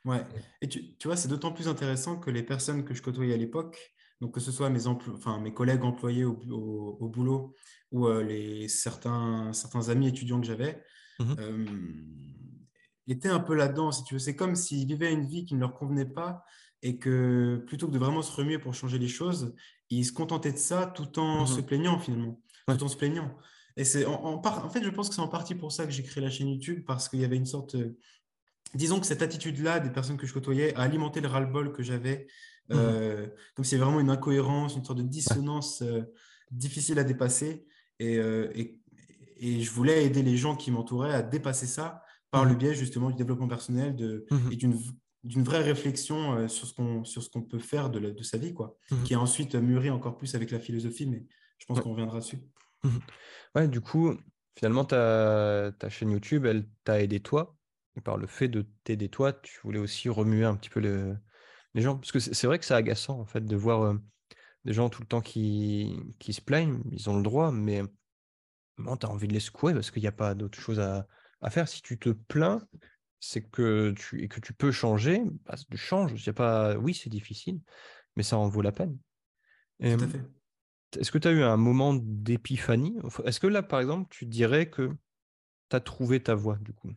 Ouais, 0.04 0.26
et 0.62 0.68
tu, 0.68 0.98
tu 0.98 1.08
vois, 1.08 1.16
c'est 1.16 1.30
d'autant 1.30 1.54
plus 1.54 1.70
intéressant 1.70 2.20
que 2.20 2.30
les 2.30 2.44
personnes 2.44 2.84
que 2.84 2.94
je 2.94 3.02
côtoyais 3.02 3.34
à 3.34 3.38
l'époque, 3.38 3.96
donc, 4.20 4.34
que 4.34 4.42
ce 4.42 4.52
soit 4.52 4.70
mes, 4.70 4.88
enfin, 4.88 5.40
mes 5.40 5.54
collègues 5.54 5.84
employés 5.84 6.26
au, 6.26 6.34
au, 7.00 7.08
boulot 7.08 7.54
ou 7.92 8.08
euh, 8.08 8.24
les, 8.24 8.68
certains, 8.68 9.54
certains 9.54 9.88
amis 9.88 10.10
étudiants 10.10 10.42
que 10.42 10.48
j'avais, 10.48 10.84
mmh 11.20 11.36
euh, 11.40 11.66
étaient 13.08 13.30
un 13.30 13.40
peu 13.40 13.54
là-dedans, 13.56 13.92
si 13.92 14.04
tu 14.04 14.16
veux. 14.16 14.20
C'est 14.20 14.36
comme 14.36 14.56
s'ils 14.56 14.88
vivaient 14.88 15.12
une 15.14 15.26
vie 15.26 15.46
qui 15.46 15.54
ne 15.56 15.60
leur 15.60 15.74
convenait 15.74 16.06
pas 16.06 16.44
et 16.82 16.98
que 16.98 17.64
plutôt 17.68 17.88
que 17.88 17.92
de 17.94 18.00
vraiment 18.00 18.22
se 18.22 18.32
remuer 18.36 18.60
pour 18.60 18.74
changer 18.74 18.98
les 19.00 19.08
choses, 19.08 19.54
il 19.90 20.04
se 20.06 20.12
contentait 20.12 20.52
de 20.52 20.58
ça 20.58 20.88
tout 20.88 21.20
en 21.20 21.42
Mhm. 21.42 21.48
se 21.48 21.62
plaignant 21.62 22.00
finalement, 22.00 22.42
Ouais. 22.68 22.78
tout 22.78 22.84
en 22.84 22.88
se 22.88 22.98
plaignant. 22.98 23.36
Et 23.78 23.84
c'est 23.84 24.06
en, 24.06 24.14
en 24.24 24.38
par- 24.40 24.66
en 24.66 24.70
fait, 24.70 24.84
je 24.84 24.90
pense 24.90 25.10
que 25.10 25.16
c'est 25.16 25.22
en 25.22 25.28
partie 25.28 25.54
pour 25.56 25.72
ça 25.72 25.86
que 25.86 25.92
j'ai 25.92 26.04
créé 26.04 26.24
la 26.24 26.30
chaîne 26.30 26.48
YouTube 26.48 26.84
parce 26.88 27.10
qu'il 27.10 27.20
y 27.20 27.26
avait 27.26 27.36
une 27.38 27.46
sorte, 27.46 27.76
euh, 27.76 27.98
disons 28.74 29.00
que 29.00 29.06
cette 29.06 29.22
attitude-là 29.22 29.80
des 29.80 29.90
personnes 29.92 30.18
que 30.18 30.26
je 30.28 30.34
côtoyais 30.34 30.74
a 30.76 30.82
alimenté 30.82 31.22
le 31.22 31.28
ras-le-bol 31.28 31.72
que 31.74 31.84
j'avais, 31.84 32.28
euh, 32.72 33.28
comme 33.54 33.64
s'il 33.66 33.78
y 33.78 33.82
avait 33.82 33.86
vraiment 33.86 34.00
une 34.02 34.10
incohérence, 34.10 34.76
une 34.76 34.84
sorte 34.84 34.98
de 34.98 35.04
dissonance 35.04 35.82
euh, 35.82 36.02
difficile 36.52 36.98
à 37.00 37.04
dépasser. 37.04 37.66
Et, 38.00 38.18
euh, 38.18 38.50
et, 38.56 38.80
et 39.38 39.62
je 39.62 39.72
voulais 39.72 40.06
aider 40.06 40.24
les 40.24 40.38
gens 40.38 40.56
qui 40.56 40.72
m'entouraient 40.72 41.14
à 41.14 41.22
dépasser 41.22 41.68
ça 41.68 42.02
par 42.36 42.46
le 42.46 42.52
Mhm. 42.52 42.58
biais 42.58 42.76
justement 42.76 43.10
du 43.10 43.16
développement 43.16 43.48
personnel 43.48 43.96
de, 43.96 44.26
Mhm. 44.32 44.52
et 44.52 44.56
d'une 44.58 44.78
d'une 45.24 45.44
vraie 45.44 45.64
réflexion 45.64 46.36
euh, 46.38 46.48
sur 46.48 46.68
ce 46.68 46.74
qu'on 46.76 47.04
sur 47.04 47.24
ce 47.24 47.30
qu'on 47.32 47.42
peut 47.42 47.58
faire 47.60 47.90
de, 47.90 47.98
la- 47.98 48.12
de 48.12 48.24
sa 48.24 48.38
vie, 48.38 48.54
quoi, 48.54 48.78
Mhm. 48.92 49.04
qui 49.06 49.14
a 49.16 49.20
ensuite 49.20 49.56
mûri 49.56 49.90
encore 49.90 50.18
plus 50.18 50.36
avec 50.36 50.52
la 50.52 50.60
philosophie, 50.60 51.08
mais 51.08 51.26
je 51.58 51.66
pense 51.66 51.78
Ouais. 51.78 51.84
qu'on 51.84 51.92
reviendra 51.92 52.20
dessus. 52.20 52.40
Ouais, 53.56 53.68
du 53.68 53.82
coup, 53.82 54.14
finalement, 54.58 54.86
ta, 54.86 55.72
ta 55.80 55.90
chaîne 55.90 56.12
YouTube, 56.12 56.46
elle 56.46 56.68
t'a 56.84 57.02
aidé 57.02 57.20
toi? 57.22 57.56
Et 57.98 58.02
par 58.02 58.18
le 58.18 58.28
fait 58.28 58.50
de 58.50 58.66
t'aider 58.84 59.10
toi, 59.10 59.34
tu 59.34 59.60
voulais 59.64 59.80
aussi 59.80 60.10
remuer 60.10 60.44
un 60.46 60.56
petit 60.56 60.70
peu 60.70 60.80
le- 60.80 61.18
les 61.74 61.82
gens? 61.82 61.98
Parce 61.98 62.12
que 62.12 62.20
c'est 62.20 62.34
c'est 62.36 62.48
vrai 62.48 62.60
que 62.60 62.66
c'est 62.66 62.74
agaçant, 62.76 63.20
en 63.20 63.26
fait, 63.26 63.46
de 63.46 63.56
voir 63.56 63.82
euh, 63.84 63.96
des 64.66 64.74
gens 64.74 64.90
tout 64.90 65.02
le 65.02 65.08
temps 65.08 65.22
qui, 65.22 65.98
qui 66.20 66.34
se 66.34 66.42
plaignent. 66.42 66.82
Ils 66.92 67.10
ont 67.10 67.18
le 67.18 67.24
droit, 67.24 67.52
mais 67.52 67.82
bon, 68.78 68.98
tu 68.98 69.06
as 69.06 69.10
envie 69.10 69.28
de 69.28 69.34
les 69.34 69.40
secouer 69.40 69.74
parce 69.74 69.92
qu'il 69.92 70.02
n'y 70.04 70.08
a 70.08 70.12
pas 70.12 70.36
d'autre 70.36 70.60
chose 70.60 70.80
à, 70.80 71.08
à 71.46 71.50
faire. 71.50 71.68
Si 71.68 71.82
tu 71.82 71.98
te 71.98 72.10
plains, 72.10 72.68
c'est 73.20 73.42
que 73.42 73.92
tu, 73.92 74.24
et 74.24 74.28
que 74.28 74.40
tu 74.40 74.54
peux 74.54 74.72
changer, 74.72 75.22
bah, 75.46 75.56
tu 75.70 75.78
changes. 75.78 76.32
Pas... 76.32 76.76
Oui, 76.78 76.94
c'est 76.94 77.10
difficile, 77.10 77.62
mais 78.16 78.24
ça 78.24 78.38
en 78.38 78.50
vaut 78.50 78.62
la 78.62 78.72
peine. 78.72 78.98
Et, 79.80 79.96
Tout 79.96 80.04
à 80.04 80.08
fait. 80.08 80.24
est-ce 81.00 81.12
que 81.12 81.18
tu 81.18 81.28
as 81.28 81.32
eu 81.32 81.44
un 81.44 81.58
moment 81.58 81.94
d'épiphanie? 81.94 82.98
Est-ce 83.26 83.40
que 83.40 83.48
là, 83.48 83.64
par 83.64 83.80
exemple, 83.80 84.08
tu 84.10 84.26
dirais 84.26 84.70
que 84.70 84.90
tu 85.70 85.76
as 85.76 85.80
trouvé 85.80 86.22
ta 86.22 86.36
voie, 86.36 86.58
du 86.62 86.74
coup? 86.74 86.92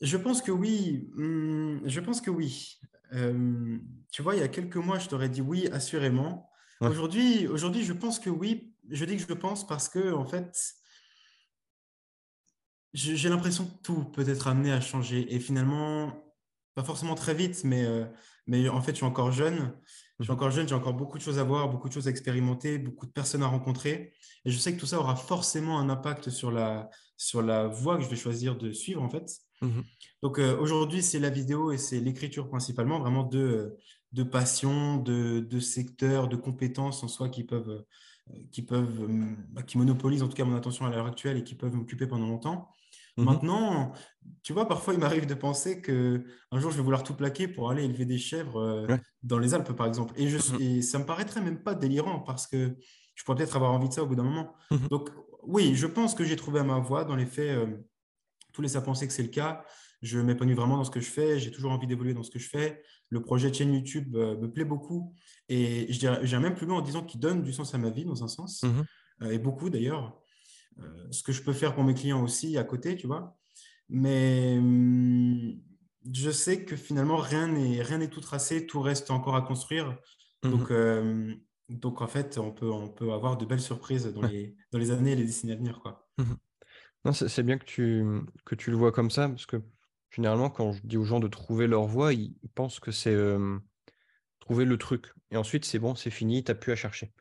Je 0.00 0.16
pense 0.16 0.42
que 0.42 0.52
oui. 0.52 1.10
Hum, 1.16 1.80
je 1.84 2.00
pense 2.00 2.20
que 2.20 2.30
oui. 2.30 2.78
Euh, 3.14 3.78
tu 4.12 4.22
vois, 4.22 4.36
il 4.36 4.40
y 4.40 4.44
a 4.44 4.48
quelques 4.48 4.76
mois, 4.76 4.98
je 4.98 5.08
t'aurais 5.08 5.28
dit 5.28 5.42
oui, 5.42 5.66
assurément. 5.72 6.48
Ouais. 6.80 6.88
Aujourd'hui, 6.88 7.48
aujourd'hui, 7.48 7.82
je 7.82 7.92
pense 7.92 8.20
que 8.20 8.30
oui. 8.30 8.72
Je 8.90 9.04
dis 9.04 9.16
que 9.16 9.22
je 9.22 9.34
pense 9.34 9.66
parce 9.66 9.88
que, 9.88 10.12
en 10.12 10.24
fait, 10.24 10.74
j'ai 12.94 13.28
l'impression 13.28 13.66
que 13.66 13.82
tout 13.82 14.04
peut 14.04 14.28
être 14.28 14.48
amené 14.48 14.72
à 14.72 14.80
changer. 14.80 15.34
Et 15.34 15.40
finalement, 15.40 16.12
pas 16.74 16.84
forcément 16.84 17.14
très 17.14 17.34
vite, 17.34 17.62
mais, 17.64 17.84
euh, 17.84 18.04
mais 18.46 18.68
en 18.68 18.80
fait, 18.80 18.92
je 18.92 18.96
suis 18.96 19.04
encore 19.06 19.32
jeune. 19.32 19.74
Je 20.18 20.24
suis 20.24 20.32
Mhm. 20.32 20.36
encore 20.36 20.50
jeune, 20.50 20.68
j'ai 20.68 20.74
encore 20.74 20.94
beaucoup 20.94 21.18
de 21.18 21.22
choses 21.22 21.38
à 21.38 21.44
voir, 21.44 21.68
beaucoup 21.68 21.88
de 21.88 21.92
choses 21.92 22.08
à 22.08 22.10
expérimenter, 22.10 22.78
beaucoup 22.78 23.06
de 23.06 23.12
personnes 23.12 23.42
à 23.42 23.46
rencontrer. 23.46 24.12
Et 24.44 24.50
je 24.50 24.58
sais 24.58 24.74
que 24.74 24.80
tout 24.80 24.86
ça 24.86 24.98
aura 24.98 25.16
forcément 25.16 25.78
un 25.78 25.88
impact 25.90 26.30
sur 26.30 26.50
la, 26.50 26.88
sur 27.16 27.42
la 27.42 27.68
voie 27.68 27.96
que 27.98 28.02
je 28.04 28.08
vais 28.08 28.16
choisir 28.16 28.56
de 28.56 28.72
suivre, 28.72 29.02
en 29.02 29.10
fait. 29.10 29.30
Mhm. 29.60 29.84
Donc 30.22 30.38
euh, 30.38 30.56
aujourd'hui, 30.58 31.02
c'est 31.02 31.18
la 31.18 31.30
vidéo 31.30 31.72
et 31.72 31.78
c'est 31.78 32.00
l'écriture 32.00 32.48
principalement, 32.48 32.98
vraiment 33.00 33.22
deux, 33.24 33.76
de 34.12 34.22
passions, 34.22 34.96
de, 34.96 35.40
de 35.40 35.60
secteurs, 35.60 36.28
de 36.28 36.36
compétences 36.36 37.02
en 37.04 37.08
soi 37.08 37.28
qui 37.28 37.44
peuvent, 37.44 37.84
euh, 38.30 38.34
qui 38.50 38.62
peuvent, 38.62 39.06
bah, 39.50 39.62
qui 39.62 39.78
monopolisent 39.78 40.22
en 40.22 40.28
tout 40.28 40.36
cas 40.36 40.44
mon 40.44 40.56
attention 40.56 40.86
à 40.86 40.90
l'heure 40.90 41.06
actuelle 41.06 41.36
et 41.36 41.44
qui 41.44 41.54
peuvent 41.54 41.74
m'occuper 41.74 42.06
pendant 42.06 42.26
longtemps. 42.28 42.68
Mhm. 43.18 43.24
Maintenant, 43.26 43.92
tu 44.42 44.52
vois, 44.52 44.66
parfois 44.68 44.94
il 44.94 45.00
m'arrive 45.00 45.26
de 45.26 45.34
penser 45.34 45.80
que 45.82 46.24
un 46.50 46.60
jour 46.60 46.70
je 46.70 46.76
vais 46.76 46.82
vouloir 46.82 47.02
tout 47.02 47.14
plaquer 47.14 47.48
pour 47.48 47.70
aller 47.70 47.84
élever 47.84 48.04
des 48.04 48.18
chèvres 48.18 48.60
euh, 48.60 48.86
Ouais. 48.86 49.00
dans 49.22 49.38
les 49.38 49.54
Alpes, 49.54 49.72
par 49.72 49.86
exemple. 49.86 50.14
Et, 50.16 50.28
je, 50.28 50.38
Mhm. 50.54 50.60
et 50.60 50.82
ça 50.82 50.98
me 50.98 51.04
paraîtrait 51.04 51.40
même 51.42 51.62
pas 51.62 51.74
délirant 51.74 52.20
parce 52.20 52.46
que 52.46 52.76
je 53.14 53.24
pourrais 53.24 53.36
peut-être 53.36 53.56
avoir 53.56 53.72
envie 53.72 53.88
de 53.88 53.94
ça 53.94 54.02
au 54.02 54.06
bout 54.06 54.14
d'un 54.14 54.22
moment. 54.22 54.54
Mhm. 54.70 54.88
Donc 54.88 55.10
oui, 55.42 55.74
je 55.74 55.86
pense 55.86 56.14
que 56.14 56.24
j'ai 56.24 56.36
trouvé 56.36 56.62
ma 56.62 56.78
voie. 56.78 57.04
Dans 57.04 57.16
les 57.16 57.26
faits, 57.26 57.50
euh, 57.58 57.66
tout 58.52 58.62
laisse 58.62 58.76
à 58.76 58.80
penser 58.82 59.06
que 59.06 59.12
c'est 59.12 59.22
le 59.22 59.28
cas. 59.28 59.64
Je 60.00 60.20
m'épanouis 60.20 60.54
vraiment 60.54 60.76
dans 60.76 60.84
ce 60.84 60.90
que 60.92 61.00
je 61.00 61.10
fais. 61.10 61.40
J'ai 61.40 61.50
toujours 61.50 61.72
envie 61.72 61.88
d'évoluer 61.88 62.14
dans 62.14 62.22
ce 62.22 62.30
que 62.30 62.38
je 62.38 62.48
fais. 62.48 62.82
Le 63.10 63.20
projet 63.20 63.50
de 63.50 63.54
chaîne 63.56 63.74
YouTube 63.74 64.14
euh, 64.14 64.36
me 64.36 64.48
plaît 64.50 64.64
beaucoup. 64.64 65.12
Et 65.48 65.86
j'irais 65.92 66.38
même 66.40 66.54
plus 66.54 66.66
loin 66.66 66.78
en 66.78 66.82
disant 66.82 67.02
qu'il 67.02 67.18
donne 67.18 67.42
du 67.42 67.52
sens 67.52 67.74
à 67.74 67.78
ma 67.78 67.90
vie, 67.90 68.04
dans 68.04 68.22
un 68.22 68.28
sens. 68.28 68.62
Mhm. 68.62 68.84
Euh, 69.22 69.30
et 69.32 69.38
beaucoup 69.38 69.70
d'ailleurs. 69.70 70.20
Euh, 70.80 71.08
ce 71.10 71.22
que 71.22 71.32
je 71.32 71.42
peux 71.42 71.52
faire 71.52 71.74
pour 71.74 71.84
mes 71.84 71.94
clients 71.94 72.22
aussi 72.22 72.56
à 72.58 72.64
côté, 72.64 72.96
tu 72.96 73.06
vois. 73.06 73.36
Mais 73.88 74.56
hum, 74.58 75.60
je 76.12 76.30
sais 76.30 76.64
que 76.64 76.76
finalement, 76.76 77.16
rien 77.16 77.48
n'est 77.48 77.82
rien 77.82 77.98
n'est 77.98 78.10
tout 78.10 78.20
tracé. 78.20 78.66
Tout 78.66 78.80
reste 78.80 79.10
encore 79.10 79.36
à 79.36 79.42
construire. 79.42 79.98
Mhm. 80.44 80.50
Donc, 80.52 80.70
euh, 80.70 81.34
donc 81.68 82.00
en 82.02 82.06
fait, 82.08 82.38
on 82.38 82.52
peut, 82.52 82.70
on 82.70 82.88
peut 82.88 83.12
avoir 83.12 83.36
de 83.36 83.44
belles 83.46 83.60
surprises 83.60 84.06
dans, 84.06 84.22
Ouais. 84.22 84.28
les, 84.28 84.56
dans 84.72 84.78
les 84.78 84.90
années 84.90 85.12
et 85.12 85.16
les 85.16 85.24
décennies 85.24 85.52
à 85.52 85.56
venir, 85.56 85.80
quoi. 85.80 86.08
Non, 87.04 87.12
c'est 87.12 87.28
c'est 87.28 87.42
bien 87.42 87.58
que 87.58 87.64
tu, 87.64 88.04
que 88.44 88.54
tu 88.54 88.70
le 88.70 88.76
vois 88.76 88.92
comme 88.92 89.10
ça, 89.10 89.28
parce 89.28 89.46
que 89.46 89.62
généralement, 90.10 90.50
quand 90.50 90.72
je 90.72 90.80
dis 90.84 90.96
aux 90.96 91.04
gens 91.04 91.20
de 91.20 91.28
trouver 91.28 91.66
leur 91.66 91.86
voie, 91.86 92.12
ils 92.12 92.34
pensent 92.54 92.80
que 92.80 92.90
c'est 92.90 93.14
euh, 93.14 93.58
trouver 94.40 94.64
le 94.64 94.78
truc. 94.78 95.12
Et 95.30 95.36
ensuite, 95.36 95.64
c'est 95.64 95.78
bon, 95.78 95.94
c'est 95.94 96.10
fini, 96.10 96.44
t'as 96.44 96.54
plus 96.54 96.72
à 96.72 96.76
chercher. 96.76 97.12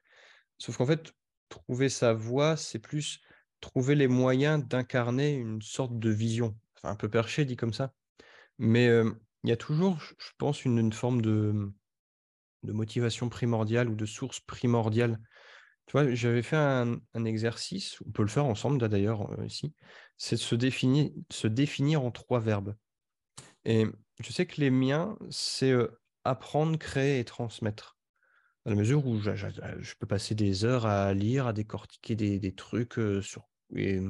Sauf 0.60 0.78
qu'en 0.78 0.86
fait, 0.86 1.14
trouver 1.50 1.90
sa 1.90 2.14
voie, 2.14 2.58
c'est 2.58 2.80
plus 2.80 3.22
trouver 3.62 3.96
les 3.96 4.08
moyens 4.08 4.66
d'incarner 4.66 5.36
une 5.36 5.62
sorte 5.62 5.98
de 5.98 6.10
vision. 6.10 6.56
Enfin, 6.78 6.90
un 6.90 6.96
peu 6.96 7.10
perché 7.10 7.46
dit 7.46 7.56
comme 7.56 7.74
ça. 7.74 7.94
Mais 8.60 8.90
il 9.44 9.50
y 9.50 9.54
a 9.54 9.58
toujours, 9.58 10.00
je 10.00 10.32
pense, 10.38 10.66
une, 10.66 10.92
forme 10.94 11.22
de, 11.22 11.72
motivation 12.64 13.30
primordiale 13.30 13.90
ou 13.90 13.96
de 13.96 14.06
source 14.06 14.40
primordiale. 14.42 15.20
Tu 15.86 15.94
vois, 15.94 16.14
j'avais 16.14 16.42
fait 16.44 16.58
un, 16.58 17.00
un 17.14 17.26
exercice, 17.26 18.02
on 18.06 18.12
peut 18.12 18.24
le 18.24 18.28
faire 18.28 18.46
ensemble 18.46 18.78
d'ailleurs 18.90 19.32
euh, 19.40 19.46
ici, 19.46 19.74
c'est 20.18 20.36
de 20.36 20.42
se 20.42 20.56
définir, 20.56 21.12
se 21.32 21.48
définir 21.48 22.04
en 22.04 22.12
trois 22.12 22.42
verbes. 22.42 22.76
Et 23.64 23.86
je 24.20 24.34
sais 24.34 24.46
que 24.46 24.60
les 24.60 24.70
miens, 24.70 25.18
c'est 25.30 25.74
apprendre, 26.26 26.78
créer 26.78 27.20
et 27.20 27.26
transmettre. 27.26 27.97
Dans 28.68 28.74
la 28.74 28.80
mesure 28.80 29.08
où 29.08 29.18
je 29.22 29.94
peux 29.98 30.06
passer 30.06 30.36
des 30.36 30.66
heures 30.66 30.86
à 30.86 31.14
lire, 31.14 31.48
à 31.48 31.54
décortiquer 31.54 32.18
des, 32.18 32.38
des 32.38 32.54
trucs 32.54 33.00
euh, 33.00 33.22
sur, 33.22 33.48
et, 33.74 34.02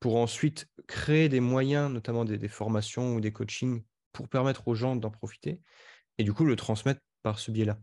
pour 0.00 0.16
ensuite 0.16 0.66
créer 0.86 1.28
des 1.28 1.40
moyens, 1.40 1.92
notamment 1.92 2.24
des, 2.24 2.38
des 2.38 2.48
formations 2.48 3.16
ou 3.16 3.20
des 3.20 3.32
coachings, 3.32 3.84
pour 4.12 4.30
permettre 4.30 4.66
aux 4.66 4.74
gens 4.74 4.96
d'en 4.96 5.10
profiter, 5.10 5.60
et 6.16 6.24
du 6.24 6.32
coup 6.32 6.46
le 6.46 6.56
transmettre 6.56 7.02
par 7.22 7.38
ce 7.38 7.50
biais-là. 7.50 7.78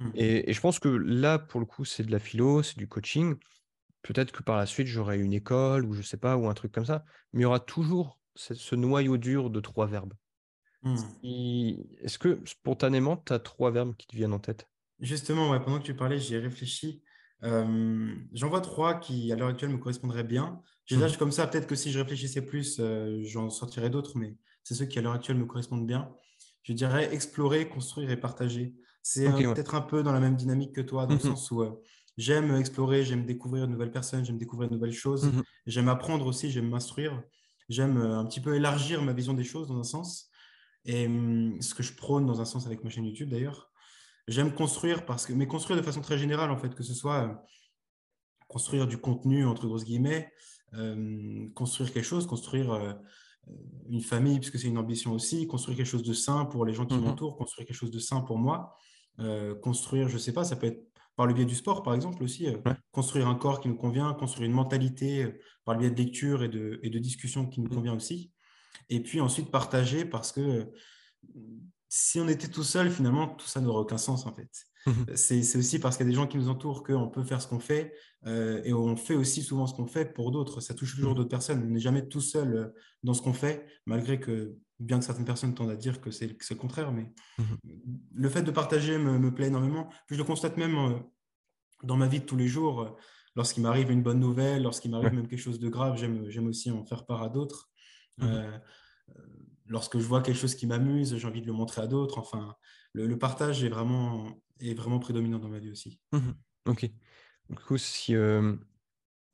Mm. 0.00 0.10
Et, 0.16 0.50
et 0.50 0.52
je 0.52 0.60
pense 0.60 0.80
que 0.80 0.88
là, 0.88 1.38
pour 1.38 1.60
le 1.60 1.66
coup, 1.66 1.84
c'est 1.84 2.02
de 2.02 2.10
la 2.10 2.18
philo, 2.18 2.64
c'est 2.64 2.76
du 2.76 2.88
coaching. 2.88 3.36
Peut-être 4.02 4.32
que 4.32 4.42
par 4.42 4.56
la 4.56 4.66
suite, 4.66 4.88
j'aurai 4.88 5.20
une 5.20 5.32
école 5.32 5.84
ou 5.84 5.92
je 5.92 6.02
sais 6.02 6.16
pas, 6.16 6.36
ou 6.36 6.48
un 6.48 6.54
truc 6.54 6.72
comme 6.72 6.84
ça. 6.84 7.04
Mais 7.32 7.40
il 7.40 7.42
y 7.44 7.46
aura 7.46 7.60
toujours 7.60 8.18
ce, 8.34 8.54
ce 8.54 8.74
noyau 8.74 9.18
dur 9.18 9.50
de 9.50 9.60
trois 9.60 9.86
verbes. 9.86 10.14
Mm. 10.82 10.96
Et 11.22 11.76
Est-ce 12.02 12.18
que 12.18 12.40
spontanément, 12.44 13.16
tu 13.16 13.32
as 13.32 13.38
trois 13.38 13.70
verbes 13.70 13.94
qui 13.96 14.08
te 14.08 14.16
viennent 14.16 14.32
en 14.32 14.40
tête? 14.40 14.66
Justement, 15.00 15.50
ouais, 15.50 15.60
pendant 15.60 15.78
que 15.78 15.84
tu 15.84 15.94
parlais, 15.94 16.18
j'y 16.18 16.34
ai 16.34 16.38
réfléchi. 16.38 17.02
Euh, 17.44 18.14
j'en 18.32 18.48
vois 18.48 18.60
trois 18.60 18.98
qui, 18.98 19.30
à 19.32 19.36
l'heure 19.36 19.48
actuelle, 19.48 19.70
me 19.70 19.78
correspondraient 19.78 20.24
bien. 20.24 20.60
Je 20.86 20.96
les 20.96 21.00
lâche 21.00 21.16
comme 21.16 21.30
ça. 21.30 21.46
Peut-être 21.46 21.66
que 21.68 21.76
si 21.76 21.92
je 21.92 21.98
réfléchissais 22.00 22.44
plus, 22.44 22.78
euh, 22.80 23.20
j'en 23.22 23.48
sortirais 23.50 23.90
d'autres, 23.90 24.18
mais 24.18 24.36
c'est 24.64 24.74
ceux 24.74 24.86
qui, 24.86 24.98
à 24.98 25.02
l'heure 25.02 25.12
actuelle, 25.12 25.36
me 25.36 25.46
correspondent 25.46 25.86
bien. 25.86 26.12
Je 26.62 26.72
dirais 26.72 27.14
explorer, 27.14 27.68
construire 27.68 28.10
et 28.10 28.16
partager. 28.16 28.74
C'est 29.02 29.28
euh, 29.28 29.36
ouais. 29.36 29.44
peut-être 29.54 29.74
un 29.76 29.80
peu 29.82 30.02
dans 30.02 30.12
la 30.12 30.20
même 30.20 30.34
dynamique 30.36 30.74
que 30.74 30.80
toi, 30.80 31.06
dans 31.06 31.14
le 31.14 31.20
Mhm. 31.20 31.26
sens 31.26 31.50
où 31.52 31.62
euh, 31.62 31.70
j'aime 32.16 32.54
explorer, 32.56 33.04
j'aime 33.04 33.24
découvrir 33.24 33.66
de 33.68 33.72
nouvelles 33.72 33.92
personnes, 33.92 34.24
j'aime 34.24 34.38
découvrir 34.38 34.68
de 34.68 34.74
nouvelles 34.74 34.92
choses, 34.92 35.24
Mhm. 35.26 35.42
j'aime 35.66 35.88
apprendre 35.88 36.26
aussi, 36.26 36.50
j'aime 36.50 36.68
m'instruire, 36.68 37.22
j'aime 37.68 37.96
un 37.98 38.24
petit 38.26 38.40
peu 38.40 38.56
élargir 38.56 39.00
ma 39.02 39.12
vision 39.12 39.34
des 39.34 39.44
choses 39.44 39.68
dans 39.68 39.78
un 39.78 39.84
sens. 39.84 40.30
Et 40.84 41.06
hum, 41.06 41.60
ce 41.62 41.74
que 41.74 41.82
je 41.82 41.94
prône 41.94 42.26
dans 42.26 42.40
un 42.40 42.44
sens 42.44 42.66
avec 42.66 42.82
ma 42.84 42.90
chaîne 42.90 43.04
YouTube 43.04 43.30
d'ailleurs. 43.30 43.67
J'aime 44.28 44.54
construire 44.54 45.04
parce 45.06 45.26
que, 45.26 45.32
mais 45.32 45.46
construire 45.46 45.78
de 45.78 45.84
façon 45.84 46.00
très 46.02 46.18
générale 46.18 46.50
en 46.50 46.56
fait, 46.58 46.74
que 46.74 46.82
ce 46.82 46.94
soit 46.94 47.24
euh, 47.28 47.34
construire 48.46 48.86
du 48.86 48.98
contenu 48.98 49.44
entre 49.46 49.66
grosses 49.66 49.84
guillemets, 49.84 50.30
euh, 50.74 51.48
construire 51.54 51.92
quelque 51.92 52.04
chose, 52.04 52.26
construire 52.26 52.72
euh, 52.72 52.92
une 53.88 54.02
famille 54.02 54.38
puisque 54.38 54.58
c'est 54.58 54.68
une 54.68 54.78
ambition 54.78 55.12
aussi, 55.12 55.46
construire 55.46 55.76
quelque 55.78 55.86
chose 55.86 56.02
de 56.02 56.12
sain 56.12 56.44
pour 56.44 56.64
les 56.66 56.74
gens 56.74 56.86
qui 56.86 56.96
Mhm. 56.96 57.04
m'entourent, 57.04 57.36
construire 57.36 57.66
quelque 57.66 57.76
chose 57.76 57.90
de 57.90 57.98
sain 57.98 58.20
pour 58.20 58.38
moi, 58.38 58.76
euh, 59.20 59.54
construire, 59.54 60.08
je 60.08 60.18
sais 60.18 60.32
pas, 60.32 60.44
ça 60.44 60.56
peut 60.56 60.66
être 60.66 60.84
par 61.16 61.26
le 61.26 61.34
biais 61.34 61.46
du 61.46 61.54
sport 61.56 61.82
par 61.82 61.94
exemple 61.94 62.22
aussi, 62.22 62.46
Ouais. 62.48 62.76
construire 62.92 63.26
un 63.28 63.34
corps 63.34 63.60
qui 63.60 63.68
nous 63.68 63.76
convient, 63.76 64.12
construire 64.14 64.46
une 64.48 64.54
mentalité 64.54 65.40
par 65.64 65.74
le 65.74 65.80
biais 65.80 65.90
de 65.90 65.96
lecture 65.96 66.42
et 66.44 66.48
de, 66.48 66.78
et 66.82 66.90
de 66.90 66.98
discussion 66.98 67.46
qui 67.46 67.60
nous 67.60 67.68
Mhm. 67.70 67.74
convient 67.76 67.94
aussi. 67.96 68.30
Et 68.90 69.02
puis 69.02 69.20
ensuite 69.20 69.50
partager 69.50 70.04
parce 70.04 70.30
que 70.32 70.70
si 71.88 72.20
on 72.20 72.28
était 72.28 72.48
tout 72.48 72.62
seul, 72.64 72.90
finalement, 72.90 73.28
tout 73.28 73.46
ça 73.46 73.60
n'aurait 73.60 73.80
aucun 73.80 73.98
sens 73.98 74.26
en 74.26 74.32
fait. 74.34 74.50
Mhm. 74.86 75.06
C'est 75.16 75.42
c'est 75.42 75.58
aussi 75.58 75.78
parce 75.78 75.96
qu'il 75.96 76.06
y 76.06 76.08
a 76.08 76.10
des 76.10 76.16
gens 76.16 76.26
qui 76.26 76.36
nous 76.38 76.48
entourent 76.48 76.82
qu'on 76.82 77.08
peut 77.08 77.24
faire 77.24 77.40
ce 77.42 77.48
qu'on 77.48 77.58
fait 77.60 77.92
euh, 78.26 78.60
et 78.64 78.72
on 78.72 78.96
fait 78.96 79.14
aussi 79.14 79.42
souvent 79.42 79.66
ce 79.66 79.74
qu'on 79.74 79.86
fait 79.86 80.06
pour 80.12 80.30
d'autres. 80.30 80.60
Ça 80.60 80.74
touche 80.74 80.94
toujours 80.94 81.10
Mhm. 81.12 81.16
d'autres 81.18 81.28
personnes. 81.30 81.62
On 81.62 81.70
n'est 81.70 81.80
jamais 81.80 82.06
tout 82.08 82.20
seul 82.20 82.54
euh, 82.54 82.68
dans 83.02 83.14
ce 83.14 83.22
qu'on 83.22 83.32
fait, 83.32 83.66
malgré 83.86 84.20
que 84.20 84.56
bien 84.78 84.98
que 84.98 85.04
certaines 85.04 85.24
personnes 85.24 85.54
tendent 85.54 85.70
à 85.70 85.76
dire 85.76 86.00
que 86.00 86.10
c'est 86.10 86.26
le 86.28 86.54
contraire, 86.56 86.92
mais 86.92 87.12
Mhm. 87.38 87.98
le 88.14 88.28
fait 88.28 88.42
de 88.42 88.50
partager 88.50 88.96
me, 88.98 89.18
me 89.18 89.34
plaît 89.34 89.48
énormément. 89.48 89.88
Je 90.08 90.14
le 90.16 90.24
constate 90.24 90.56
même 90.56 90.76
euh, 90.76 90.98
dans 91.82 91.96
ma 91.96 92.06
vie 92.06 92.20
de 92.20 92.24
tous 92.26 92.36
les 92.36 92.48
jours. 92.48 92.82
euh, 92.82 92.90
Lorsqu'il 93.36 93.62
m'arrive 93.62 93.90
une 93.92 94.02
bonne 94.02 94.18
nouvelle, 94.18 94.62
lorsqu'il 94.64 94.90
m'arrive 94.90 95.10
Ouais. 95.10 95.16
même 95.16 95.28
quelque 95.28 95.38
chose 95.38 95.60
de 95.60 95.68
grave, 95.68 95.96
j'aime 95.96 96.46
aussi 96.48 96.70
en 96.72 96.84
faire 96.84 97.06
part 97.06 97.22
à 97.22 97.28
d'autres. 97.28 97.70
Euh, 98.20 98.58
euh, 99.10 99.22
lorsque 99.68 99.98
je 99.98 100.04
vois 100.06 100.22
quelque 100.22 100.38
chose 100.38 100.54
qui 100.54 100.66
m'amuse, 100.66 101.16
j'ai 101.16 101.26
envie 101.28 101.42
de 101.42 101.46
le 101.46 101.52
montrer 101.52 101.82
à 101.82 101.86
d'autres. 101.86 102.18
Enfin, 102.18 102.56
le, 102.92 103.06
le 103.06 103.18
partage 103.18 103.64
est 103.64 103.68
vraiment, 103.68 104.28
est 104.60 104.74
vraiment 104.74 104.98
prédominant 105.00 105.38
dans 105.38 105.48
ma 105.48 105.58
vie 105.60 105.70
aussi. 105.70 106.00
Mhm. 106.12 106.36
Ok. 106.66 106.90
Du 107.50 107.56
coup, 107.58 107.78
si, 107.78 108.14
euh, 108.14 108.56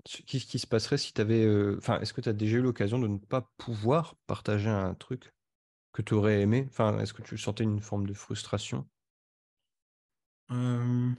ce- 0.06 0.22
qu'est-ce 0.22 0.46
qui 0.46 0.58
se 0.60 0.66
passerait 0.66 0.98
si 0.98 1.12
tu 1.14 1.20
avais. 1.20 1.46
Enfin, 1.78 2.00
est-ce 2.00 2.12
que 2.14 2.20
tu 2.22 2.28
as 2.28 2.32
déjà 2.32 2.58
eu 2.58 2.62
l'occasion 2.62 2.98
de 3.00 3.08
ne 3.08 3.18
pas 3.18 3.52
pouvoir 3.58 4.16
partager 4.28 4.70
un 4.70 4.94
truc 4.94 5.34
que 5.92 6.02
tu 6.02 6.14
aurais 6.14 6.42
aimé? 6.42 6.66
Enfin, 6.68 6.98
est-ce 7.00 7.14
que 7.14 7.22
tu 7.22 7.38
sentais 7.38 7.64
une 7.64 7.80
forme 7.80 8.06
de 8.06 8.14
frustration? 8.14 8.88
Euh, 10.50 11.14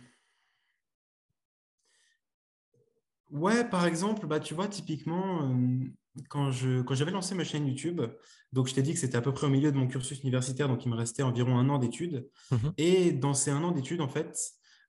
Ouais, 3.31 3.67
par 3.69 3.85
exemple, 3.87 4.27
bah, 4.27 4.39
tu 4.39 4.53
vois, 4.53 4.67
typiquement, 4.67 5.43
euh, 5.51 5.85
quand 6.29 6.51
je, 6.51 6.81
quand 6.81 6.95
j'avais 6.95 7.11
lancé 7.11 7.35
ma 7.35 7.43
chaîne 7.43 7.67
YouTube, 7.67 8.01
donc 8.53 8.67
je 8.67 8.73
t'ai 8.73 8.81
dit 8.81 8.93
que 8.93 8.99
c'était 8.99 9.17
à 9.17 9.21
peu 9.21 9.33
près 9.33 9.47
au 9.47 9.49
milieu 9.49 9.71
de 9.71 9.77
mon 9.77 9.87
cursus 9.87 10.21
universitaire, 10.23 10.67
donc 10.67 10.85
il 10.85 10.89
me 10.89 10.95
restait 10.95 11.23
environ 11.23 11.57
un 11.57 11.69
an 11.69 11.77
d'études. 11.77 12.27
Mhm. 12.51 12.73
Et 12.77 13.11
dans 13.11 13.33
ces 13.33 13.51
un 13.51 13.63
an 13.63 13.71
d'études, 13.71 14.01
en 14.01 14.07
fait, 14.07 14.37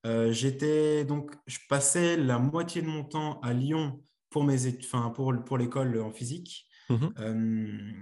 euh, 0.07 0.31
j'étais 0.33 1.05
donc, 1.05 1.33
je 1.47 1.59
passais 1.69 2.17
la 2.17 2.39
moitié 2.39 2.83
de 2.83 2.87
mon 2.87 3.05
temps 3.05 3.41
à 3.41 3.53
Lyon 3.53 4.01
pour 4.31 4.45
mes 4.45 4.67
études, 4.67 4.85
enfin, 4.85 5.11
pour, 5.11 5.35
pour 5.45 5.59
l'école 5.59 6.01
en 6.01 6.13
physique. 6.13 6.67
Mhm. 6.89 7.13
Euh, 7.19 7.93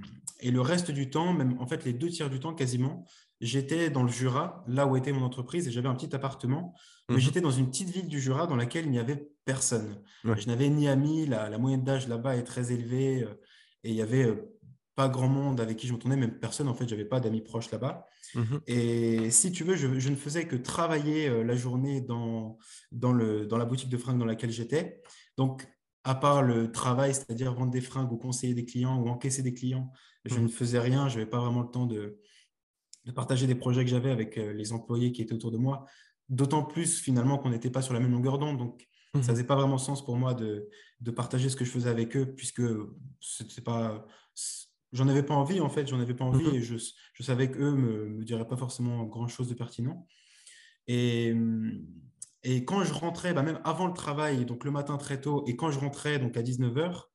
et 0.40 0.50
le 0.50 0.60
reste 0.60 0.90
du 0.90 1.08
temps, 1.08 1.32
même 1.32 1.58
en 1.60 1.66
fait 1.66 1.84
les 1.84 1.94
deux 1.94 2.08
tiers 2.08 2.28
du 2.28 2.40
temps 2.40 2.54
quasiment, 2.54 3.06
j'étais 3.40 3.90
dans 3.90 4.02
le 4.02 4.08
Jura, 4.08 4.64
là 4.68 4.86
où 4.86 4.96
était 4.96 5.12
mon 5.12 5.22
entreprise, 5.24 5.66
et 5.68 5.70
j'avais 5.70 5.88
un 5.88 5.94
petit 5.94 6.14
appartement, 6.14 6.74
mais 7.08 7.16
Mhm. 7.16 7.20
j'étais 7.20 7.40
dans 7.40 7.50
une 7.50 7.68
petite 7.68 7.90
ville 7.90 8.08
du 8.08 8.20
Jura 8.20 8.46
dans 8.46 8.56
laquelle 8.56 8.84
il 8.86 8.90
n'y 8.90 8.98
avait 8.98 9.28
personne. 9.44 10.02
Ouais. 10.24 10.40
Je 10.40 10.46
n'avais 10.46 10.68
ni 10.68 10.88
amis, 10.88 11.26
la, 11.26 11.48
la 11.50 11.58
moyenne 11.58 11.84
d'âge 11.84 12.08
là-bas 12.08 12.36
est 12.36 12.44
très 12.44 12.72
élevée, 12.72 13.22
euh, 13.24 13.34
et 13.82 13.90
il 13.90 13.96
y 13.96 14.02
avait 14.02 14.24
euh, 14.24 14.56
pas 14.94 15.08
grand 15.08 15.28
monde 15.28 15.60
avec 15.60 15.76
qui 15.76 15.86
je 15.88 15.92
m'entendais, 15.92 16.16
même 16.16 16.38
personne 16.38 16.68
en 16.68 16.74
fait, 16.74 16.88
j'avais 16.88 17.04
pas 17.04 17.20
d'amis 17.20 17.42
proches 17.42 17.70
là-bas. 17.70 18.06
Mhm. 18.34 18.60
Et 18.66 19.30
si 19.30 19.52
tu 19.52 19.64
veux, 19.64 19.76
je, 19.76 19.98
je 19.98 20.08
ne 20.08 20.16
faisais 20.16 20.46
que 20.46 20.56
travailler 20.56 21.28
euh, 21.28 21.42
la 21.44 21.56
journée 21.56 22.00
dans, 22.00 22.58
dans, 22.92 23.12
le, 23.12 23.46
dans 23.46 23.58
la 23.58 23.64
boutique 23.64 23.88
de 23.90 23.96
fringues 23.96 24.18
dans 24.18 24.24
laquelle 24.24 24.50
j'étais. 24.50 25.02
Donc, 25.36 25.66
à 26.04 26.14
part 26.14 26.42
le 26.42 26.70
travail, 26.70 27.14
c'est-à-dire 27.14 27.52
vendre 27.54 27.70
des 27.72 27.80
fringues 27.80 28.12
ou 28.12 28.16
conseiller 28.16 28.54
des 28.54 28.64
clients 28.64 28.98
ou 29.00 29.08
encaisser 29.08 29.42
des 29.42 29.54
clients, 29.54 29.90
je 30.24 30.36
Mhm. 30.36 30.42
ne 30.44 30.48
faisais 30.48 30.78
rien. 30.78 31.08
Je 31.08 31.18
n'avais 31.18 31.28
pas 31.30 31.38
vraiment 31.40 31.62
le 31.62 31.70
temps 31.70 31.86
de, 31.86 32.20
de 33.04 33.12
partager 33.12 33.46
des 33.46 33.54
projets 33.54 33.84
que 33.84 33.90
j'avais 33.90 34.10
avec 34.10 34.38
euh, 34.38 34.52
les 34.52 34.72
employés 34.72 35.12
qui 35.12 35.22
étaient 35.22 35.34
autour 35.34 35.50
de 35.50 35.58
moi. 35.58 35.86
D'autant 36.28 36.64
plus 36.64 36.98
finalement 37.00 37.38
qu'on 37.38 37.50
n'était 37.50 37.70
pas 37.70 37.82
sur 37.82 37.92
la 37.94 38.00
même 38.00 38.12
longueur 38.12 38.38
d'onde. 38.38 38.58
Donc, 38.58 38.86
ça 39.14 39.18
Mhm. 39.20 39.24
faisait 39.24 39.44
pas 39.44 39.54
vraiment 39.56 39.78
sens 39.78 40.04
pour 40.04 40.16
moi 40.16 40.34
de, 40.34 40.68
de 41.00 41.10
partager 41.12 41.48
ce 41.48 41.54
que 41.56 41.64
je 41.64 41.70
faisais 41.70 41.90
avec 41.90 42.16
eux, 42.16 42.34
puisque 42.34 42.62
c'était 43.20 43.60
pas, 43.60 44.06
j'en 44.92 45.06
avais 45.08 45.22
pas 45.22 45.34
envie 45.34 45.60
en 45.60 45.68
fait, 45.68 45.86
j'en 45.86 46.00
avais 46.00 46.14
pas 46.14 46.24
envie 46.24 46.46
Mhm. 46.48 46.54
et 46.54 46.62
je, 46.62 46.76
je 47.12 47.22
savais 47.22 47.50
qu'eux 47.50 47.74
me, 47.74 48.06
me 48.08 48.24
diraient 48.24 48.48
pas 48.48 48.56
forcément 48.56 49.04
grand 49.04 49.28
chose 49.28 49.48
de 49.48 49.54
pertinent. 49.54 50.08
Et, 50.88 51.34
et 52.42 52.64
quand 52.64 52.82
je 52.84 52.92
rentrais, 52.92 53.32
bah, 53.34 53.42
même 53.42 53.60
avant 53.64 53.86
le 53.86 53.94
travail, 53.94 54.44
donc 54.44 54.64
le 54.64 54.70
matin 54.70 54.96
très 54.96 55.20
tôt, 55.20 55.44
et 55.46 55.56
quand 55.56 55.70
je 55.70 55.78
rentrais 55.78 56.18
donc 56.18 56.36
à 56.36 56.42
19h, 56.42 57.10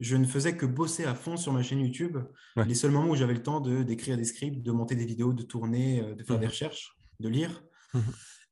je 0.00 0.16
ne 0.16 0.24
faisais 0.26 0.56
que 0.56 0.66
bosser 0.66 1.04
à 1.04 1.14
fond 1.14 1.36
sur 1.36 1.52
ma 1.52 1.62
chaîne 1.62 1.80
YouTube. 1.80 2.16
Ouais. 2.56 2.64
Les 2.64 2.74
seuls 2.74 2.90
moments 2.90 3.10
où 3.10 3.16
j'avais 3.16 3.34
le 3.34 3.42
temps 3.42 3.60
de 3.60 3.82
d'écrire 3.82 4.16
des 4.16 4.24
scripts, 4.24 4.62
de 4.62 4.72
monter 4.72 4.96
des 4.96 5.04
vidéos, 5.04 5.32
de 5.32 5.42
tourner, 5.42 6.02
euh, 6.02 6.14
de 6.14 6.24
faire 6.24 6.38
des 6.38 6.46
recherches, 6.46 6.96
de 7.20 7.28
lire. 7.28 7.62
Mhm. 7.94 8.02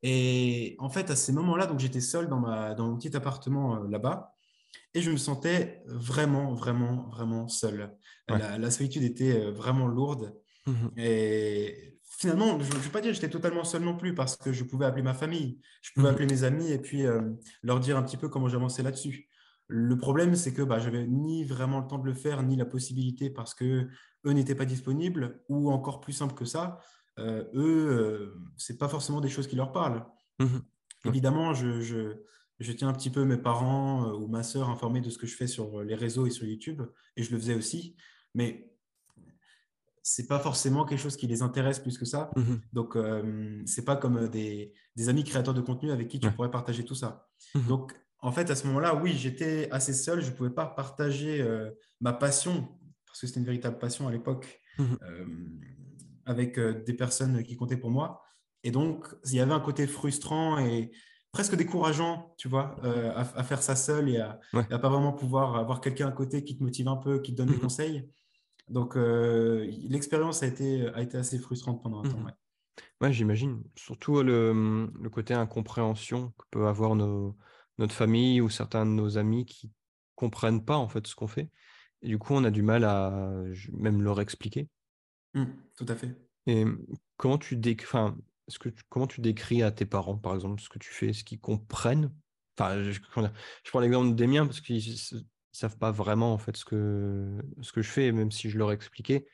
Et 0.02 0.76
en 0.78 0.90
fait, 0.90 1.10
à 1.10 1.16
ces 1.16 1.32
moments-là, 1.32 1.66
donc 1.66 1.80
j'étais 1.80 2.00
seul 2.00 2.28
dans, 2.28 2.38
ma, 2.38 2.74
dans 2.74 2.88
mon 2.88 2.96
petit 2.96 3.16
appartement 3.16 3.76
euh, 3.82 3.88
là-bas 3.88 4.34
et 4.94 5.00
je 5.00 5.10
me 5.10 5.16
sentais 5.16 5.82
vraiment, 5.86 6.54
vraiment, 6.54 7.08
vraiment 7.08 7.48
seul. 7.48 7.96
Ouais. 8.30 8.38
La, 8.38 8.58
la 8.58 8.70
solitude 8.70 9.02
était 9.02 9.40
euh, 9.40 9.50
vraiment 9.50 9.86
lourde. 9.88 10.34
Mhm. 10.66 10.90
Et 10.96 11.98
finalement, 12.02 12.60
je 12.60 12.70
ne 12.70 12.78
vais 12.78 12.90
pas 12.90 13.00
dire 13.00 13.10
que 13.10 13.14
j'étais 13.14 13.30
totalement 13.30 13.64
seul 13.64 13.82
non 13.82 13.96
plus 13.96 14.14
parce 14.14 14.36
que 14.36 14.52
je 14.52 14.64
pouvais 14.64 14.86
appeler 14.86 15.02
ma 15.02 15.14
famille, 15.14 15.60
je 15.82 15.92
pouvais 15.94 16.08
Mhm. 16.08 16.14
appeler 16.14 16.26
mes 16.26 16.44
amis 16.44 16.70
et 16.70 16.78
puis 16.78 17.06
euh, 17.06 17.22
leur 17.62 17.80
dire 17.80 17.96
un 17.96 18.02
petit 18.02 18.16
peu 18.16 18.28
comment 18.28 18.48
j'avançais 18.48 18.82
là-dessus. 18.82 19.28
Le 19.68 19.96
problème, 19.98 20.34
c'est 20.34 20.54
que 20.54 20.62
bah, 20.62 20.78
j'avais 20.78 21.06
ni 21.06 21.44
vraiment 21.44 21.80
le 21.80 21.86
temps 21.86 21.98
de 21.98 22.06
le 22.06 22.14
faire, 22.14 22.42
ni 22.42 22.56
la 22.56 22.64
possibilité 22.64 23.28
parce 23.30 23.54
que 23.54 23.86
eux 24.26 24.32
n'étaient 24.32 24.54
pas 24.54 24.64
disponibles, 24.64 25.42
ou 25.48 25.70
encore 25.70 26.00
plus 26.00 26.14
simple 26.14 26.34
que 26.34 26.46
ça, 26.46 26.80
euh, 27.18 27.44
eux, 27.54 27.88
euh, 27.90 28.34
c'est 28.56 28.78
pas 28.78 28.88
forcément 28.88 29.20
des 29.20 29.28
choses 29.28 29.46
qui 29.46 29.56
leur 29.56 29.72
parlent. 29.72 30.06
Ouais. 30.40 30.46
Évidemment, 31.04 31.52
je, 31.52 31.80
je, 31.80 32.16
je 32.60 32.72
tiens 32.72 32.88
un 32.88 32.92
petit 32.94 33.10
peu 33.10 33.24
mes 33.24 33.36
parents 33.36 34.08
euh, 34.08 34.12
ou 34.16 34.26
ma 34.26 34.42
sœur 34.42 34.70
informés 34.70 35.00
de 35.02 35.10
ce 35.10 35.18
que 35.18 35.26
je 35.26 35.36
fais 35.36 35.46
sur 35.46 35.82
les 35.82 35.94
réseaux 35.94 36.26
et 36.26 36.30
sur 36.30 36.46
YouTube, 36.46 36.82
et 37.16 37.22
je 37.22 37.30
le 37.30 37.38
faisais 37.38 37.54
aussi, 37.54 37.94
mais 38.34 38.72
c'est 40.02 40.26
pas 40.26 40.38
forcément 40.38 40.86
quelque 40.86 41.00
chose 41.00 41.16
qui 41.18 41.26
les 41.26 41.42
intéresse 41.42 41.78
plus 41.80 41.98
que 41.98 42.06
ça. 42.06 42.30
Mhm. 42.36 42.60
Donc, 42.72 42.96
euh, 42.96 43.62
c'est 43.66 43.84
pas 43.84 43.96
comme 43.96 44.28
des, 44.28 44.72
des 44.96 45.08
amis 45.10 45.24
créateurs 45.24 45.52
de 45.52 45.60
contenu 45.60 45.90
avec 45.90 46.08
qui 46.08 46.18
tu 46.18 46.26
Ouais. 46.28 46.32
pourrais 46.32 46.50
partager 46.50 46.84
tout 46.84 46.94
ça. 46.94 47.28
Mhm. 47.54 47.66
Donc, 47.66 47.92
en 48.20 48.32
fait, 48.32 48.50
à 48.50 48.56
ce 48.56 48.66
moment-là, 48.66 48.94
oui, 48.96 49.12
j'étais 49.14 49.68
assez 49.70 49.92
seul. 49.92 50.20
Je 50.22 50.30
ne 50.30 50.36
pouvais 50.36 50.50
pas 50.50 50.66
partager 50.66 51.40
euh, 51.40 51.70
ma 52.00 52.12
passion, 52.12 52.68
parce 53.06 53.20
que 53.20 53.26
c'était 53.26 53.40
une 53.40 53.46
véritable 53.46 53.78
passion 53.78 54.08
à 54.08 54.12
l'époque, 54.12 54.60
Mhm. 54.78 54.98
euh, 55.02 55.26
avec 56.26 56.58
euh, 56.58 56.82
des 56.84 56.94
personnes 56.94 57.42
qui 57.42 57.56
comptaient 57.56 57.76
pour 57.76 57.90
moi. 57.90 58.22
Et 58.64 58.70
donc, 58.70 59.06
il 59.26 59.34
y 59.34 59.40
avait 59.40 59.52
un 59.52 59.60
côté 59.60 59.86
frustrant 59.86 60.58
et 60.58 60.90
presque 61.32 61.54
décourageant, 61.56 62.34
tu 62.38 62.48
vois, 62.48 62.76
à, 62.84 63.20
à 63.20 63.44
faire 63.44 63.62
ça 63.62 63.76
seul 63.76 64.08
et 64.08 64.18
à 64.18 64.40
Ouais. 64.52 64.64
ne 64.70 64.76
pas 64.76 64.88
vraiment 64.88 65.12
pouvoir 65.12 65.56
avoir 65.56 65.80
quelqu'un 65.80 66.08
à 66.08 66.12
côté 66.12 66.42
qui 66.44 66.56
te 66.58 66.62
motive 66.62 66.88
un 66.88 66.96
peu, 66.96 67.20
qui 67.20 67.32
te 67.32 67.36
donne 67.38 67.48
des 67.48 67.54
Mhm. 67.54 67.60
conseils. 67.60 68.10
Donc, 68.68 68.96
l'expérience 68.96 70.42
a 70.42 70.46
été, 70.46 70.88
a 70.88 71.00
été 71.02 71.16
assez 71.16 71.38
frustrante 71.38 71.82
pendant 71.82 72.00
un 72.00 72.08
temps. 72.08 72.18
Mhm. 72.18 72.26
ouais. 72.26 72.32
Ouais, 73.00 73.12
j'imagine. 73.12 73.62
Surtout 73.76 74.22
le, 74.22 74.90
le 75.00 75.10
côté 75.10 75.34
incompréhension 75.34 76.32
que 76.38 76.44
peut 76.50 76.66
avoir 76.66 76.96
nos, 76.96 77.36
notre 77.78 77.94
famille 77.94 78.40
ou 78.40 78.50
certains 78.50 78.84
de 78.84 78.90
nos 78.90 79.18
amis 79.18 79.46
qui 79.46 79.72
comprennent 80.14 80.64
pas 80.64 80.76
en 80.76 80.88
fait 80.88 81.06
ce 81.06 81.14
qu'on 81.14 81.28
fait. 81.28 81.50
Et 82.02 82.08
du 82.08 82.18
coup, 82.18 82.34
on 82.34 82.44
a 82.44 82.50
du 82.50 82.62
mal 82.62 82.84
à 82.84 83.32
même 83.72 84.02
leur 84.02 84.20
expliquer. 84.20 84.68
Mm, 85.34 85.44
tout 85.76 85.86
à 85.88 85.94
fait. 85.94 86.14
Et 86.46 86.64
comment 87.16 87.38
tu 87.38 87.56
décris, 87.56 87.86
enfin, 87.86 88.16
est-ce 88.46 88.58
que 88.58 88.68
tu- 88.68 88.82
comment 88.88 89.06
tu 89.06 89.20
décris 89.20 89.62
à 89.62 89.70
tes 89.70 89.84
parents, 89.84 90.16
par 90.16 90.34
exemple, 90.34 90.60
ce 90.60 90.68
que 90.68 90.78
tu 90.78 90.90
fais, 90.90 91.08
est-ce 91.08 91.24
qu'ils 91.24 91.40
comprennent? 91.40 92.12
Enfin, 92.58 92.82
je, 92.82 92.98
prends 93.70 93.80
l'exemple 93.80 94.14
des 94.14 94.26
miens 94.26 94.46
parce 94.46 94.60
qu'ils 94.60 94.82
savent 95.52 95.78
pas 95.78 95.90
vraiment 95.92 96.32
en 96.32 96.38
fait 96.38 96.56
ce 96.56 96.64
que 96.64 97.36
ce 97.60 97.72
que 97.72 97.82
je 97.82 97.90
fais, 97.90 98.10
même 98.12 98.30
si 98.30 98.50
je 98.50 98.58
leur 98.58 98.72
expliquais, 98.72 99.26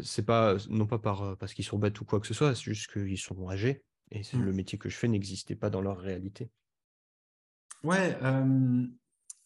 c'est- 0.00 0.22
pas 0.24 0.56
non 0.68 0.86
pas 0.86 0.98
par 0.98 1.36
parce 1.38 1.54
qu'ils 1.54 1.64
sont 1.64 1.78
bêtes 1.78 2.00
ou 2.00 2.04
quoi 2.04 2.20
que 2.20 2.26
ce 2.26 2.34
soit, 2.34 2.54
c'est 2.54 2.62
juste 2.64 2.92
qu'ils 2.92 3.18
sont 3.18 3.48
âgés 3.48 3.84
et 4.10 4.22
c'est- 4.22 4.36
Mm. 4.36 4.44
le 4.44 4.52
métier 4.52 4.78
que 4.78 4.88
je 4.88 4.96
fais 4.96 5.08
n'existait 5.08 5.56
pas 5.56 5.70
dans 5.70 5.80
leur 5.82 5.98
réalité. 5.98 6.50
Ouais, 7.84 8.16
euh, 8.22 8.86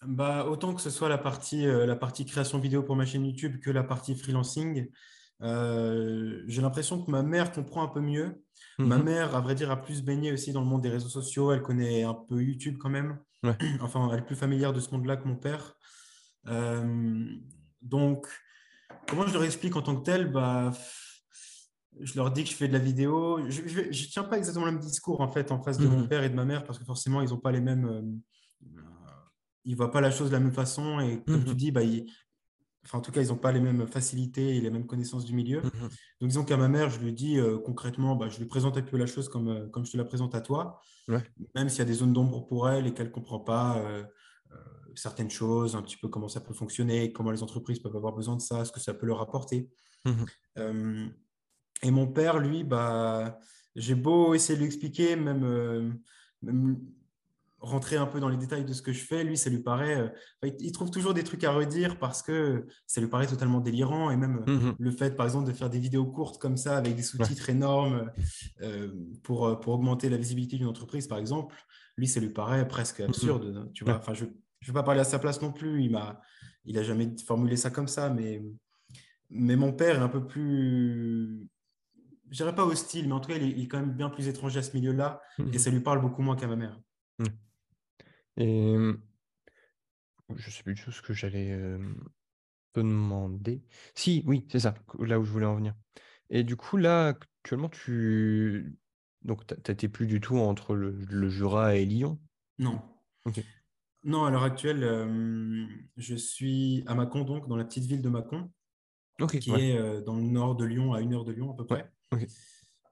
bah, 0.07 0.47
autant 0.47 0.73
que 0.75 0.81
ce 0.81 0.91
soit 0.91 1.09
la 1.09 1.19
partie, 1.19 1.67
euh, 1.67 1.87
la 1.87 1.97
partie 1.97 2.25
création 2.25 2.59
vidéo 2.59 2.83
pour 2.85 2.95
ma 2.97 3.05
chaîne 3.05 3.27
YouTube 3.27 3.59
que 3.61 3.71
la 3.71 3.83
partie 3.83 4.15
freelancing, 4.15 4.89
euh, 5.43 6.43
j'ai 6.47 6.63
l'impression 6.63 7.03
que 7.03 7.11
ma 7.11 7.23
mère 7.23 7.53
comprend 7.53 7.83
un 7.83 7.89
peu 7.89 8.01
mieux. 8.01 8.43
Ma 8.79 8.99
Mhm. 8.99 9.05
mère, 9.05 9.35
à 9.35 9.41
vrai 9.41 9.55
dire, 9.57 9.71
a 9.73 9.81
plus 9.81 10.03
baigné 10.03 10.33
aussi 10.33 10.53
dans 10.53 10.61
le 10.61 10.67
monde 10.67 10.83
des 10.83 10.89
réseaux 10.89 11.09
sociaux. 11.09 11.53
Elle 11.53 11.63
connaît 11.63 12.05
un 12.05 12.15
peu 12.15 12.41
YouTube 12.41 12.77
quand 12.79 12.91
même. 12.91 13.19
Ouais. 13.43 13.57
Enfin, 13.83 14.09
elle 14.13 14.21
est 14.21 14.27
plus 14.27 14.37
familière 14.37 14.73
de 14.73 14.81
ce 14.81 14.91
monde-là 14.93 15.17
que 15.17 15.27
mon 15.27 15.37
père. 15.37 15.75
Donc, 17.83 18.27
comment 19.07 19.27
je 19.27 19.33
leur 19.35 19.45
explique 19.45 19.77
en 19.77 19.83
tant 19.83 19.97
que 19.97 20.05
tel? 20.05 20.31
Bah, 20.31 20.73
Je 22.01 22.15
leur 22.17 22.31
dis 22.31 22.45
que 22.45 22.51
je 22.51 22.55
fais 22.55 22.69
de 22.69 22.73
la 22.73 22.79
vidéo. 22.79 23.41
Je 23.49 23.63
ne 23.63 23.93
tiens 24.11 24.25
pas 24.25 24.39
exactement 24.39 24.67
le 24.67 24.73
même 24.73 24.81
discours 24.81 25.21
en 25.21 25.29
fait 25.29 25.51
en 25.51 25.61
face 25.63 25.79
de 25.79 25.89
mon 25.89 26.01
Mhm. 26.01 26.09
père 26.09 26.23
et 26.23 26.31
de 26.31 26.35
ma 26.35 26.45
mère 26.45 26.65
parce 26.65 26.79
que 26.79 26.85
forcément, 26.85 27.21
ils 27.23 27.31
n'ont 27.31 27.39
pas 27.39 27.53
les 27.53 27.61
mêmes. 27.61 27.87
euh, 27.87 28.03
ils 29.65 29.73
ne 29.73 29.77
voient 29.77 29.91
pas 29.91 30.01
la 30.01 30.11
chose 30.11 30.29
de 30.29 30.33
la 30.35 30.41
même 30.41 30.53
façon. 30.53 31.01
Et 31.01 31.23
comme 31.25 31.43
tu 31.45 31.51
Mhm. 31.51 31.55
dis, 31.57 31.71
bah, 31.73 31.83
ils- 31.83 32.07
enfin, 32.85 32.99
en 32.99 33.01
tout 33.01 33.11
cas, 33.13 33.21
ils 33.21 33.29
n'ont 33.29 33.37
pas 33.37 33.53
les 33.53 33.61
mêmes 33.61 33.87
facilités 33.87 34.57
et 34.57 34.61
les 34.61 34.71
mêmes 34.71 34.87
connaissances 34.87 35.25
du 35.25 35.35
milieu. 35.35 35.61
Mhm. 35.61 35.89
Donc, 36.21 36.29
disons 36.31 36.45
qu'à 36.45 36.57
ma 36.57 36.69
mère, 36.69 36.89
je 36.91 37.01
lui 37.01 37.13
dis 37.13 37.39
euh, 37.39 37.59
concrètement, 37.59 38.17
bah, 38.17 38.29
je 38.29 38.39
lui 38.39 38.47
présente 38.47 38.77
un 38.79 38.83
peu 38.83 38.97
la 38.97 39.07
chose 39.07 39.29
comme, 39.29 39.49
euh, 39.49 39.69
comme 39.69 39.85
je 39.85 39.93
te 39.93 39.97
la 39.97 40.05
présente 40.05 40.35
à 40.35 40.41
toi, 40.41 40.81
Ouais. 41.09 41.23
même 41.55 41.69
s'il 41.69 41.81
y 41.81 41.83
a 41.83 41.85
des 41.87 41.95
zones 41.95 42.13
d'ombre 42.13 42.47
pour 42.47 42.69
elle 42.69 42.87
et 42.87 42.95
qu'elle 42.95 43.09
ne 43.09 43.13
comprend 43.13 43.41
pas 43.41 43.83
certaines 44.95 45.31
choses, 45.31 45.77
un 45.77 45.83
petit 45.83 45.97
peu 45.99 46.09
comment 46.09 46.29
ça 46.29 46.41
peut 46.41 46.55
fonctionner, 46.55 47.13
comment 47.13 47.31
les 47.31 47.43
entreprises 47.43 47.79
peuvent 47.79 47.95
avoir 47.95 48.15
besoin 48.15 48.35
de 48.37 48.41
ça, 48.41 48.65
ce 48.65 48.73
que 48.73 48.81
ça 48.81 48.95
peut 48.95 49.07
leur 49.07 49.21
apporter. 49.21 49.71
Mhm. 51.83 51.89
Et 51.89 51.91
mon 51.91 52.07
père, 52.07 52.39
lui, 52.39 52.65
bah, 52.65 53.39
j'ai 53.75 53.95
beau 53.95 54.35
essayer 54.35 54.55
de 54.55 54.61
lui 54.61 54.67
expliquer, 54.67 55.17
même, 55.17 55.45
euh, 55.45 55.91
même 56.43 56.79
rentrer 57.61 57.97
un 57.97 58.07
peu 58.07 58.21
dans 58.21 58.29
les 58.29 58.37
détails 58.37 58.65
de 58.65 58.73
ce 58.73 58.83
que 58.83 58.93
je 58.93 59.01
fais, 59.01 59.25
lui, 59.25 59.37
ça 59.37 59.51
lui 59.51 59.59
paraît. 59.59 60.13
Euh, 60.45 60.51
il 60.61 60.73
trouve 60.73 60.91
toujours 60.91 61.15
des 61.15 61.25
trucs 61.25 61.43
à 61.45 61.51
redire 61.51 61.99
parce 61.99 62.23
que 62.23 62.67
ça 62.87 63.01
lui 63.01 63.09
paraît 63.09 63.27
totalement 63.27 63.61
délirant. 63.61 64.11
Et 64.11 64.17
même 64.17 64.45
euh, 64.47 64.53
mmh 64.53 64.77
le 64.79 64.91
fait, 64.91 65.17
par 65.17 65.27
exemple, 65.27 65.49
de 65.49 65.53
faire 65.53 65.71
des 65.71 65.79
vidéos 65.79 66.07
courtes 66.07 66.39
comme 66.39 66.57
ça 66.57 66.77
avec 66.77 66.95
des 66.95 67.03
sous-titres 67.03 67.51
énormes 67.51 68.11
euh, 68.63 68.93
pour, 69.23 69.59
pour 69.61 69.75
augmenter 69.75 70.09
la 70.09 70.17
visibilité 70.17 70.57
d'une 70.57 70.69
entreprise, 70.69 71.07
par 71.07 71.19
exemple, 71.19 71.57
lui, 71.97 72.07
ça 72.07 72.21
lui 72.21 72.31
paraît 72.31 72.67
presque 72.69 73.01
mmh 73.01 73.05
absurde. 73.05 73.71
Tu 73.75 73.85
vois 73.85 73.97
enfin, 73.97 74.15
je 74.15 74.25
ne 74.25 74.31
vais 74.67 74.73
pas 74.73 74.85
parler 74.85 75.01
à 75.01 75.05
sa 75.05 75.19
place 75.19 75.43
non 75.43 75.53
plus. 75.53 75.83
Il 75.83 75.91
m'a, 75.91 76.21
il 76.65 76.79
a 76.79 76.83
jamais 76.83 77.11
formulé 77.27 77.57
ça 77.57 77.71
comme 77.71 77.89
ça, 77.89 78.09
mais, 78.09 78.43
mais 79.31 79.57
mon 79.57 79.73
père 79.73 79.97
est 79.97 80.03
un 80.03 80.09
peu 80.09 80.25
plus 80.25 81.49
je 82.31 82.37
dirais 82.37 82.55
pas 82.55 82.65
hostile, 82.65 83.07
mais 83.07 83.15
en 83.15 83.21
tout 83.21 83.29
cas, 83.29 83.37
il 83.37 83.63
est, 83.63 83.69
quand 83.69 83.81
même 83.81 83.93
bien 83.93 84.11
plus 84.11 84.29
étranger 84.29 84.59
à 84.59 84.63
ce 84.63 84.77
milieu-là 84.77 85.21
mmh 85.39 85.53
et 85.53 85.59
ça 85.59 85.71
lui 85.71 85.81
parle 85.81 86.01
beaucoup 86.01 86.23
moins 86.23 86.37
qu'à 86.37 86.47
ma 86.47 86.57
mère. 86.57 86.81
Et 88.37 88.75
je 90.37 90.51
sais 90.51 90.63
plus 90.63 90.75
du 90.75 90.83
tout 90.83 90.93
ce 90.93 91.03
que 91.03 91.13
j'allais 91.13 91.59
te 92.73 92.81
demander. 92.81 93.63
Si, 93.95 94.23
oui, 94.27 94.47
c'est 94.51 94.61
ça, 94.61 94.75
là 95.01 95.19
où 95.19 95.25
je 95.25 95.31
voulais 95.31 95.47
en 95.47 95.57
venir. 95.57 95.75
Et 96.31 96.45
du 96.45 96.57
coup, 96.57 96.77
là, 96.77 97.09
actuellement, 97.09 97.69
tu. 97.69 98.77
Donc, 99.23 99.47
tu 99.47 99.55
n'étais 99.71 99.89
plus 99.89 100.07
du 100.07 100.21
tout 100.21 100.37
entre 100.37 100.75
le, 100.75 101.29
Jura 101.29 101.77
et 101.77 101.85
Lyon? 101.85 102.21
Non. 102.59 102.81
Non, 104.05 104.25
à 104.25 104.31
l'heure 104.31 104.45
actuelle, 104.45 104.83
je 105.97 106.15
suis 106.15 106.85
à 106.87 106.95
Mâcon, 106.95 107.23
donc 107.23 107.49
dans 107.49 107.57
la 107.57 107.65
petite 107.65 107.85
ville 107.85 108.03
de 108.03 108.09
Mâcon, 108.09 108.51
qui 109.29 109.51
est 109.51 110.03
dans 110.03 110.17
le 110.17 110.23
nord 110.23 110.55
de 110.55 110.65
Lyon, 110.65 110.93
à 110.93 111.01
une 111.01 111.15
heure 111.15 111.25
de 111.25 111.33
Lyon 111.33 111.53
à 111.53 111.57
peu 111.57 111.67
près. 111.67 111.91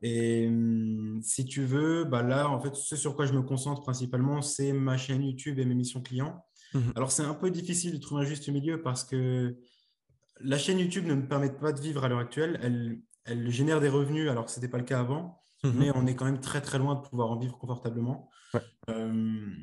Et 0.02 0.46
hum, 0.46 1.20
si 1.22 1.44
tu 1.44 1.64
veux, 1.64 2.04
bah 2.04 2.22
là, 2.22 2.48
en 2.48 2.60
fait, 2.60 2.74
ce 2.74 2.96
sur 2.96 3.16
quoi 3.16 3.26
je 3.26 3.32
me 3.32 3.42
concentre 3.42 3.82
principalement, 3.82 4.42
c'est 4.42 4.72
ma 4.72 4.96
chaîne 4.96 5.22
YouTube 5.22 5.58
et 5.58 5.64
mes 5.64 5.74
missions 5.74 6.02
clients. 6.02 6.44
Mhm. 6.74 6.92
Alors, 6.96 7.10
c'est 7.10 7.22
un 7.22 7.34
peu 7.34 7.50
difficile 7.50 7.92
de 7.92 7.98
trouver 7.98 8.22
un 8.22 8.26
juste 8.26 8.48
milieu 8.48 8.82
parce 8.82 9.04
que 9.04 9.56
la 10.40 10.58
chaîne 10.58 10.78
YouTube 10.78 11.06
ne 11.06 11.14
me 11.14 11.26
permet 11.26 11.50
pas 11.50 11.72
de 11.72 11.80
vivre 11.80 12.04
à 12.04 12.08
l'heure 12.08 12.18
actuelle. 12.18 12.58
Elle, 12.62 13.00
elle, 13.24 13.50
génère 13.50 13.80
des 13.80 13.88
revenus 13.88 14.28
alors 14.30 14.44
que 14.44 14.50
ce 14.50 14.60
n'était 14.60 14.70
pas 14.70 14.78
le 14.78 14.84
cas 14.84 15.00
avant, 15.00 15.40
mhm. 15.64 15.72
mais 15.78 15.90
on 15.94 16.06
est 16.06 16.14
quand 16.14 16.26
même 16.26 16.40
très 16.40 16.60
très 16.60 16.78
loin 16.78 16.94
de 16.94 17.00
pouvoir 17.00 17.30
en 17.30 17.38
vivre 17.38 17.56
confortablement. 17.58 18.28
Hum, 18.88 19.56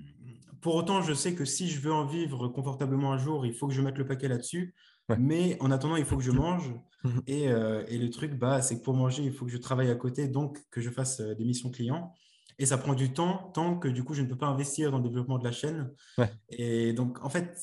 pour 0.62 0.76
autant, 0.76 1.02
je 1.02 1.14
sais 1.14 1.36
que 1.36 1.46
si 1.46 1.70
je 1.70 1.80
veux 1.80 1.94
en 1.94 2.06
vivre 2.06 2.48
confortablement 2.48 3.14
un 3.14 3.18
jour, 3.18 3.46
il 3.46 3.54
faut 3.54 3.68
que 3.68 3.74
je 3.74 3.82
mette 3.82 3.98
le 3.98 4.08
paquet 4.08 4.28
là-dessus. 4.28 4.74
Mais 5.18 5.58
en 5.60 5.72
attendant, 5.72 5.96
il 5.96 6.06
faut 6.06 6.18
que 6.18 6.24
je 6.24 6.32
mange. 6.32 6.74
Et, 7.28 7.50
euh, 7.50 7.84
et 7.90 7.98
le 7.98 8.10
truc, 8.10 8.34
bah, 8.34 8.62
c'est 8.62 8.80
que 8.80 8.84
pour 8.84 8.94
manger, 8.94 9.24
il 9.24 9.34
faut 9.34 9.46
que 9.46 9.52
je 9.52 9.58
travaille 9.58 9.92
à 9.92 9.96
côté, 9.96 10.30
donc 10.30 10.64
que 10.72 10.80
je 10.80 10.90
fasse 10.90 11.20
euh, 11.20 11.36
des 11.36 11.44
missions 11.44 11.70
clients. 11.70 12.14
Et 12.60 12.66
ça 12.66 12.78
prend 12.78 12.94
du 12.94 13.12
temps, 13.12 13.52
tant 13.54 13.78
que 13.78 13.90
du 13.90 14.06
coup, 14.06 14.14
je 14.14 14.22
ne 14.22 14.28
peux 14.28 14.38
pas 14.38 14.48
investir 14.48 14.90
dans 14.90 15.00
le 15.00 15.04
développement 15.04 15.38
de 15.38 15.44
la 15.44 15.52
chaîne. 15.52 15.92
Et 16.50 16.94
donc, 16.94 17.22
en 17.22 17.30
fait, 17.30 17.60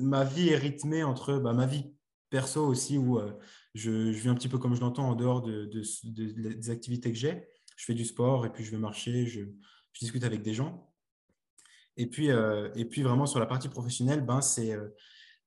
ma 0.00 0.24
vie 0.24 0.48
est 0.48 0.56
rythmée 0.56 1.04
entre 1.04 1.38
bah, 1.38 1.52
ma 1.52 1.66
vie 1.66 1.92
perso 2.30 2.66
aussi, 2.66 2.98
où 2.98 3.18
euh, 3.18 3.30
je, 3.74 4.12
je 4.12 4.18
vis 4.18 4.28
un 4.28 4.34
petit 4.34 4.48
peu 4.48 4.58
comme 4.58 4.74
je 4.74 4.80
l'entends 4.80 5.10
en 5.10 5.14
dehors 5.14 5.42
de, 5.42 5.66
de, 5.66 6.52
des 6.54 6.70
activités 6.70 7.12
que 7.12 7.18
j'ai. 7.18 7.46
Je 7.76 7.84
fais 7.84 7.94
du 7.94 8.04
sport 8.04 8.44
et 8.44 8.50
puis 8.50 8.64
je 8.64 8.72
vais 8.72 8.78
marcher, 8.78 9.26
je, 9.26 9.42
je 9.92 10.00
discute 10.00 10.24
avec 10.24 10.42
des 10.42 10.54
gens. 10.54 10.92
Et 11.96 12.06
puis, 12.06 12.28
et 12.28 12.84
puis 12.86 13.02
vraiment 13.02 13.26
sur 13.26 13.38
la 13.38 13.46
partie 13.46 13.68
professionnelle, 13.68 14.22
ben, 14.22 14.40
c'est 14.40 14.74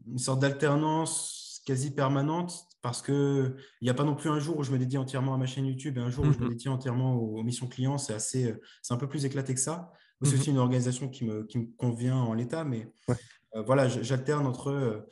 une 0.08 0.18
sorte 0.18 0.39
d'alternance 0.39 1.62
quasi 1.66 1.92
permanente 1.92 2.66
parce 2.82 3.02
qu'il 3.02 3.56
n'y 3.82 3.89
a 3.89 3.94
pas 3.94 4.04
non 4.04 4.16
plus 4.16 4.30
un 4.30 4.39
jour 4.39 4.58
où 4.58 4.63
je 4.63 4.72
me 4.72 4.78
dédie 4.78 4.98
entièrement 4.98 5.34
à 5.34 5.38
ma 5.38 5.46
chaîne 5.46 5.66
YouTube 5.66 5.98
et 5.98 6.02
un 6.02 6.10
jour 6.10 6.26
où 6.26 6.34
je 6.34 6.39
me 6.39 6.44
mhm. 6.44 6.50
dédie 6.50 6.70
entièrement 6.70 7.16
aux, 7.16 7.42
missions 7.42 7.68
clients. 7.68 7.98
C'est 7.98 8.13
assez, 8.13 8.54
c'est 8.82 8.94
un 8.94 8.98
peu 8.98 9.08
plus 9.08 9.24
éclaté 9.24 9.54
que 9.54 9.60
ça. 9.60 9.94
C'est 10.22 10.34
mhm. 10.34 10.39
aussi 10.39 10.50
une 10.50 10.58
organisation 10.58 11.08
qui 11.08 11.24
me, 11.24 11.44
qui 11.46 11.60
me 11.60 11.68
convient 11.78 12.18
en 12.18 12.34
l'état, 12.34 12.66
mais 12.66 12.92
euh, 13.56 13.62
voilà, 13.62 13.88
j'alterne 13.88 14.46
entre 14.46 14.70
euh, 14.70 15.08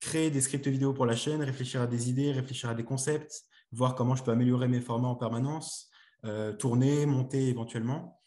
créer 0.00 0.30
des 0.30 0.40
scripts 0.40 0.66
vidéo 0.66 0.92
pour 0.92 1.06
la 1.06 1.14
chaîne, 1.14 1.42
réfléchir 1.42 1.80
à 1.80 1.86
des 1.86 2.10
idées, 2.10 2.32
réfléchir 2.32 2.68
à 2.68 2.74
des 2.74 2.84
concepts, 2.84 3.44
voir 3.70 3.94
comment 3.94 4.16
je 4.16 4.22
peux 4.22 4.32
améliorer 4.32 4.68
mes 4.68 4.80
formats 4.80 5.08
en 5.08 5.16
permanence, 5.16 5.90
euh, 6.24 6.52
tourner, 6.52 7.06
monter 7.06 7.48
éventuellement. 7.48 8.20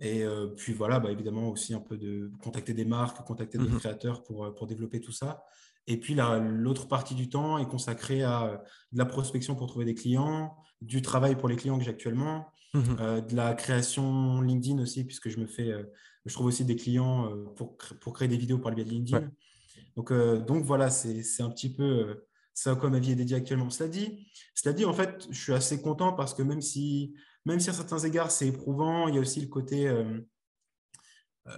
Et 0.00 0.24
puis 0.56 0.72
voilà, 0.72 0.98
bah, 0.98 1.10
évidemment 1.10 1.50
aussi 1.50 1.72
un 1.72 1.80
peu 1.80 1.96
de 1.96 2.30
contacter 2.42 2.74
des 2.74 2.84
marques, 2.84 3.24
contacter 3.24 3.58
des 3.58 3.68
mmh 3.68 3.78
créateurs 3.78 4.22
pour, 4.22 4.52
pour 4.54 4.66
développer 4.66 5.00
tout 5.00 5.12
ça. 5.12 5.44
Et 5.86 5.98
puis 5.98 6.16
l'autre 6.16 6.88
partie 6.88 7.14
du 7.14 7.28
temps 7.28 7.58
est 7.58 7.68
consacrée 7.68 8.22
à 8.22 8.62
de 8.92 8.98
la 8.98 9.04
prospection 9.04 9.54
pour 9.54 9.68
trouver 9.68 9.84
des 9.84 9.94
clients, 9.94 10.56
du 10.80 11.00
travail 11.00 11.36
pour 11.36 11.48
les 11.48 11.56
clients 11.56 11.78
que 11.78 11.84
j'ai 11.84 11.90
actuellement, 11.90 12.48
mmh 12.74 12.80
de 13.28 13.36
la 13.36 13.54
création 13.54 14.40
LinkedIn 14.40 14.82
aussi, 14.82 15.04
puisque 15.04 15.28
je 15.28 15.38
me 15.38 15.46
fais, 15.46 15.72
je 16.26 16.34
trouve 16.34 16.46
aussi 16.46 16.64
des 16.64 16.76
clients 16.76 17.30
pour, 17.54 17.76
pour 18.00 18.12
créer 18.14 18.28
des 18.28 18.36
vidéos 18.36 18.58
par 18.58 18.70
le 18.70 18.76
biais 18.76 18.84
de 18.84 18.90
LinkedIn. 18.90 19.30
Donc, 19.96 20.12
donc 20.12 20.64
voilà, 20.64 20.90
c'est 20.90 21.42
un 21.42 21.50
petit 21.50 21.72
peu 21.72 22.24
ça 22.52 22.72
à 22.72 22.76
quoi 22.76 22.88
ma 22.88 22.98
vie 22.98 23.12
est 23.12 23.16
dédiée 23.16 23.36
actuellement. 23.36 23.70
Cela 23.70 23.88
dit, 23.88 24.26
cela 24.54 24.72
dit, 24.72 24.84
en 24.84 24.92
fait, 24.92 25.26
je 25.30 25.40
suis 25.40 25.52
assez 25.52 25.82
content 25.82 26.12
parce 26.12 26.34
que 26.34 26.42
même 26.42 26.60
si 26.60 27.14
même 27.44 27.60
si 27.60 27.70
à 27.70 27.72
certains 27.72 27.98
égards 27.98 28.30
c'est 28.30 28.48
éprouvant, 28.48 29.08
il 29.08 29.14
y 29.14 29.18
a 29.18 29.20
aussi 29.20 29.40
le 29.40 29.48
côté, 29.48 29.86
euh, 29.88 30.20
euh, 31.48 31.52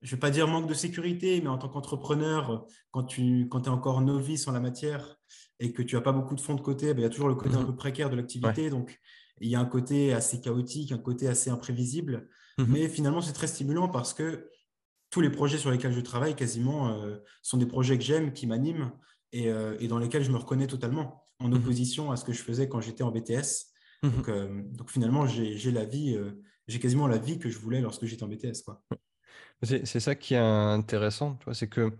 je 0.00 0.08
ne 0.08 0.16
vais 0.16 0.20
pas 0.20 0.30
dire 0.30 0.48
manque 0.48 0.68
de 0.68 0.74
sécurité, 0.74 1.40
mais 1.40 1.48
en 1.48 1.58
tant 1.58 1.68
qu'entrepreneur, 1.68 2.66
quand 2.90 3.04
tu 3.04 3.48
quand 3.48 3.66
es 3.66 3.70
encore 3.70 4.00
novice 4.00 4.48
en 4.48 4.52
la 4.52 4.60
matière 4.60 5.16
et 5.60 5.72
que 5.72 5.82
tu 5.82 5.96
n'as 5.96 6.02
pas 6.02 6.12
beaucoup 6.12 6.34
de 6.34 6.40
fonds 6.40 6.54
de 6.54 6.60
côté, 6.60 6.94
ben, 6.94 7.00
il 7.00 7.02
y 7.02 7.06
a 7.06 7.10
toujours 7.10 7.28
le 7.28 7.34
côté 7.34 7.56
un 7.56 7.60
mhm. 7.60 7.66
peu 7.66 7.76
précaire 7.76 8.10
de 8.10 8.16
l'activité. 8.16 8.70
Donc, 8.70 8.98
il 9.40 9.50
y 9.50 9.56
a 9.56 9.60
un 9.60 9.66
côté 9.66 10.12
assez 10.12 10.40
chaotique, 10.40 10.92
un 10.92 10.98
côté 10.98 11.28
assez 11.28 11.50
imprévisible. 11.50 12.28
Mhm. 12.58 12.66
Mais 12.68 12.88
finalement, 12.88 13.20
c'est 13.20 13.32
très 13.32 13.48
stimulant 13.48 13.88
parce 13.88 14.14
que 14.14 14.48
tous 15.10 15.20
les 15.20 15.30
projets 15.30 15.58
sur 15.58 15.70
lesquels 15.70 15.92
je 15.92 16.00
travaille 16.00 16.36
quasiment 16.36 16.90
euh, 16.90 17.16
sont 17.42 17.56
des 17.56 17.66
projets 17.66 17.98
que 17.98 18.04
j'aime, 18.04 18.32
qui 18.32 18.46
m'animent 18.46 18.92
et, 19.32 19.50
dans 19.88 19.98
lesquels 19.98 20.22
je 20.22 20.30
me 20.30 20.38
reconnais 20.38 20.66
totalement, 20.66 21.26
en 21.38 21.48
mhm. 21.48 21.56
opposition 21.56 22.10
à 22.12 22.16
ce 22.16 22.24
que 22.24 22.32
je 22.32 22.42
faisais 22.42 22.68
quand 22.68 22.80
j'étais 22.80 23.02
en 23.02 23.10
BTS, 23.10 23.68
Mmh 24.02 24.08
donc, 24.10 24.28
euh, 24.28 24.62
donc, 24.72 24.90
finalement, 24.90 25.26
j'ai 25.26 25.72
la 25.72 25.84
vie, 25.84 26.14
euh, 26.14 26.42
j'ai 26.66 26.78
quasiment 26.78 27.06
la 27.06 27.18
vie 27.18 27.38
que 27.38 27.48
je 27.48 27.58
voulais 27.58 27.80
lorsque 27.80 28.04
j'étais 28.04 28.22
en 28.22 28.28
BTS. 28.28 28.62
Quoi. 28.64 28.82
C'est 29.62 30.00
ça 30.00 30.14
qui 30.14 30.34
est 30.34 30.38
intéressant, 30.38 31.38
c'est 31.52 31.68
que 31.68 31.90
tu 31.90 31.96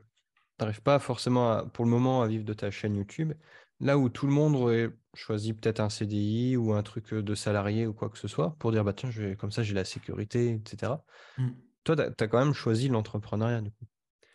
n'arrives 0.61 0.83
pas 0.83 0.99
forcément 1.01 1.67
pour 1.69 1.85
le 1.85 1.91
moment 1.91 2.23
à 2.23 2.29
vivre 2.29 2.45
de 2.45 2.53
ta 2.53 2.71
chaîne 2.71 2.95
YouTube. 2.95 3.33
Là 3.81 3.99
où 3.99 4.09
tout 4.09 4.27
le 4.27 4.33
monde 4.33 4.55
aurait 4.57 4.91
choisi 5.15 5.53
peut-être 5.53 5.81
un 5.81 5.89
CDI 5.89 6.57
ou 6.57 6.73
un 6.73 6.83
truc 6.83 7.15
de 7.15 7.35
salarié 7.35 7.87
ou 7.87 7.93
quoi 7.93 8.11
que 8.11 8.19
ce 8.19 8.29
soit 8.29 8.57
pour 8.59 8.73
dire 8.73 8.85
bah 8.85 8.93
tiens, 8.93 9.11
je 9.11 9.23
vais, 9.23 9.37
comme 9.37 9.51
ça 9.51 9.63
j'ai 9.63 9.75
la 9.75 9.85
sécurité, 9.85 10.53
etc. 10.53 10.93
Mmh. 11.37 11.49
Toi, 11.85 11.97
tu 11.97 12.25
as, 12.25 12.29
quand 12.29 12.39
même 12.39 12.55
choisi 12.55 12.89
l'entrepreneuriat 12.89 13.61
du 13.61 13.71
coup. 13.71 13.87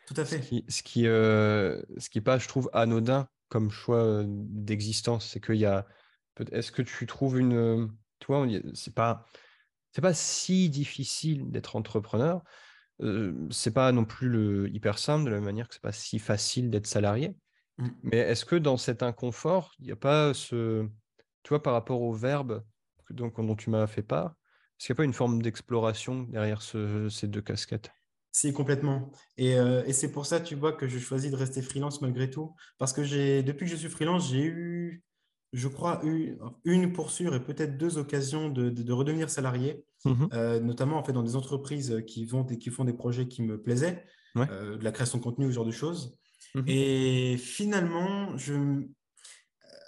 Tout 0.07 0.15
à 0.17 0.25
fait. 0.25 0.41
Ce 0.41 0.47
qui, 0.47 0.65
ce 0.67 0.83
qui, 0.83 1.07
euh, 1.07 1.81
ce 1.97 2.09
qui 2.09 2.19
pas, 2.19 2.37
je 2.37 2.47
trouve, 2.47 2.69
anodin 2.73 3.27
comme 3.49 3.69
choix 3.69 4.23
d'existence, 4.25 5.29
c'est 5.29 5.39
qu'il 5.39 5.57
y 5.57 5.65
a 5.65 5.85
est-ce 6.51 6.71
que 6.71 6.81
tu 6.81 7.05
trouves 7.05 7.39
une. 7.39 7.91
Tu 8.19 8.27
vois, 8.27 8.47
c'est 8.73 8.93
pas, 8.93 9.25
c'est 9.91 10.01
pas 10.01 10.13
si 10.13 10.69
difficile 10.69 11.51
d'être 11.51 11.75
entrepreneur. 11.75 12.41
c'est 13.49 13.73
pas 13.73 13.91
non 13.91 14.05
plus 14.05 14.29
le 14.29 14.69
hyper 14.69 14.97
simple 14.97 15.25
de 15.25 15.29
la 15.29 15.35
même 15.37 15.45
manière 15.45 15.67
que 15.67 15.73
c'est 15.73 15.81
pas 15.81 15.91
si 15.91 16.19
facile 16.19 16.69
d'être 16.69 16.87
salarié. 16.87 17.35
Mmh. 17.77 17.87
Mais 18.03 18.17
est-ce 18.17 18.45
que 18.45 18.55
dans 18.55 18.77
cet 18.77 19.03
inconfort, 19.03 19.73
il 19.79 19.85
n'y 19.85 19.91
a 19.91 19.97
pas 19.97 20.33
ce. 20.33 20.87
Tu 21.43 21.49
vois, 21.49 21.61
par 21.61 21.73
rapport 21.73 22.01
au 22.01 22.13
verbe 22.13 22.63
donc, 23.09 23.35
dont 23.35 23.55
tu 23.55 23.69
m'as 23.69 23.85
fait 23.85 24.01
part, 24.01 24.35
est-ce 24.79 24.87
qu'il 24.87 24.93
n'y 24.93 24.97
a 24.97 25.01
pas 25.01 25.05
une 25.05 25.13
forme 25.13 25.41
d'exploration 25.41 26.23
derrière 26.23 26.61
ces 26.61 27.27
deux 27.27 27.41
casquettes? 27.41 27.91
Si, 28.31 28.51
complètement. 28.53 29.11
Et, 29.37 29.51
et 29.51 29.93
c'est 29.93 30.11
pour 30.11 30.25
ça, 30.25 30.39
tu 30.39 30.55
vois, 30.55 30.73
que 30.73 30.87
je 30.87 30.97
choisis 30.97 31.29
de 31.29 31.35
rester 31.35 31.61
freelance 31.61 32.01
malgré 32.01 32.29
tout. 32.29 32.55
Parce 32.79 32.93
que 32.93 33.03
j'ai, 33.03 33.43
depuis 33.43 33.65
que 33.65 33.71
je 33.71 33.75
suis 33.75 33.89
freelance, 33.89 34.31
j'ai 34.31 34.43
eu 34.43 35.03
je 35.53 35.67
crois, 35.67 36.01
une, 36.03 36.37
une 36.65 36.93
pour 36.93 37.11
sûr 37.11 37.35
et 37.35 37.43
peut-être 37.43 37.77
deux 37.77 37.97
occasions 37.97 38.49
de, 38.49 38.91
redevenir 38.91 39.29
salarié, 39.29 39.85
mhm. 40.03 40.29
euh, 40.33 40.59
notamment 40.59 40.97
en 40.97 41.03
fait, 41.03 41.13
dans 41.13 41.23
des 41.23 41.35
entreprises 41.35 42.03
qui, 42.07 42.25
vont, 42.25 42.43
qui 42.43 42.69
font 42.71 42.83
des 42.83 42.93
projets 42.93 43.27
qui 43.27 43.43
me 43.43 43.61
plaisaient, 43.61 44.03
euh, 44.35 44.77
de 44.77 44.83
la 44.83 44.91
création 44.91 45.19
de 45.19 45.23
contenu, 45.23 45.45
ce 45.47 45.51
genre 45.51 45.65
de 45.65 45.71
choses. 45.71 46.17
Mhm. 46.55 46.63
Et 46.67 47.37
finalement, 47.37 48.35
je, 48.35 48.83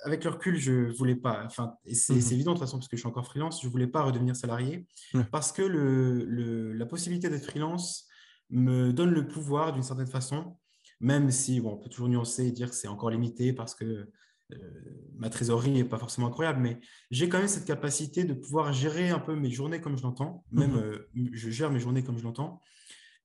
avec 0.03 0.23
le 0.23 0.29
recul, 0.29 0.57
je 0.57 0.71
ne 0.71 0.91
voulais 0.91 1.15
pas, 1.15 1.43
enfin, 1.45 1.73
et 1.83 1.95
c'est 1.95 2.13
mhm. 2.13 2.33
évident 2.33 2.51
de 2.51 2.57
toute 2.57 2.65
façon 2.65 2.77
parce 2.77 2.87
que 2.87 2.95
je 2.95 3.01
suis 3.01 3.09
encore 3.09 3.25
freelance, 3.25 3.59
je 3.61 3.67
ne 3.67 3.71
voulais 3.71 3.87
pas 3.87 4.03
redevenir 4.03 4.35
salarié 4.35 4.85
parce 5.31 5.51
que 5.51 5.63
le, 5.63 6.73
la 6.73 6.85
possibilité 6.85 7.27
d'être 7.29 7.45
freelance 7.45 8.07
me 8.51 8.93
donne 8.93 9.09
le 9.09 9.27
pouvoir 9.27 9.73
d'une 9.73 9.81
certaine 9.81 10.07
façon, 10.07 10.57
même 10.99 11.31
si 11.31 11.59
bon, 11.59 11.73
on 11.73 11.77
peut 11.77 11.89
toujours 11.89 12.07
nuancer 12.07 12.45
et 12.45 12.51
dire 12.51 12.69
que 12.69 12.75
c'est 12.75 12.87
encore 12.87 13.09
limité 13.09 13.51
parce 13.51 13.73
que 13.73 13.85
euh, 13.85 14.13
ma 15.17 15.29
trésorerie 15.29 15.71
n'est 15.71 15.83
pas 15.83 15.97
forcément 15.97 16.27
incroyable, 16.27 16.61
mais 16.61 16.79
j'ai 17.11 17.29
quand 17.29 17.39
même 17.39 17.47
cette 17.47 17.65
capacité 17.65 18.23
de 18.23 18.33
pouvoir 18.33 18.73
gérer 18.73 19.09
un 19.09 19.19
peu 19.19 19.35
mes 19.35 19.49
journées 19.49 19.81
comme 19.81 19.97
je 19.97 20.03
l'entends. 20.03 20.43
Même 20.51 20.71
mhm. 20.71 20.77
euh, 20.77 21.09
je 21.33 21.49
gère 21.49 21.71
mes 21.71 21.79
journées 21.79 22.03
comme 22.03 22.17
je 22.17 22.23
l'entends. 22.23 22.61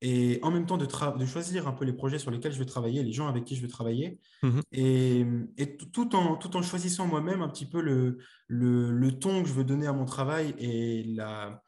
Et 0.02 0.38
en 0.42 0.50
même 0.50 0.64
temps, 0.64 0.78
de, 0.78 0.86
de, 0.86 1.26
choisir 1.26 1.68
un 1.68 1.72
peu 1.72 1.84
les 1.84 1.92
projets 1.92 2.18
sur 2.18 2.30
lesquels 2.30 2.52
je 2.52 2.58
vais 2.58 2.64
travailler, 2.64 3.02
les 3.02 3.12
gens 3.12 3.28
avec 3.28 3.44
qui 3.44 3.54
je 3.54 3.60
vais 3.60 3.68
travailler. 3.68 4.18
Mhm. 4.42 4.62
Et, 4.72 5.26
et 5.58 5.76
tout, 5.76 6.16
en, 6.16 6.36
tout 6.36 6.56
en 6.56 6.62
choisissant 6.62 7.06
moi-même 7.06 7.42
un 7.42 7.48
petit 7.48 7.66
peu 7.66 7.82
le, 7.82 8.18
le, 8.48 8.90
le, 8.90 9.18
ton 9.18 9.42
que 9.42 9.48
je 9.48 9.52
veux 9.52 9.64
donner 9.64 9.86
à 9.86 9.92
mon 9.92 10.06
travail 10.06 10.54
et 10.58 11.02
la, 11.04 11.62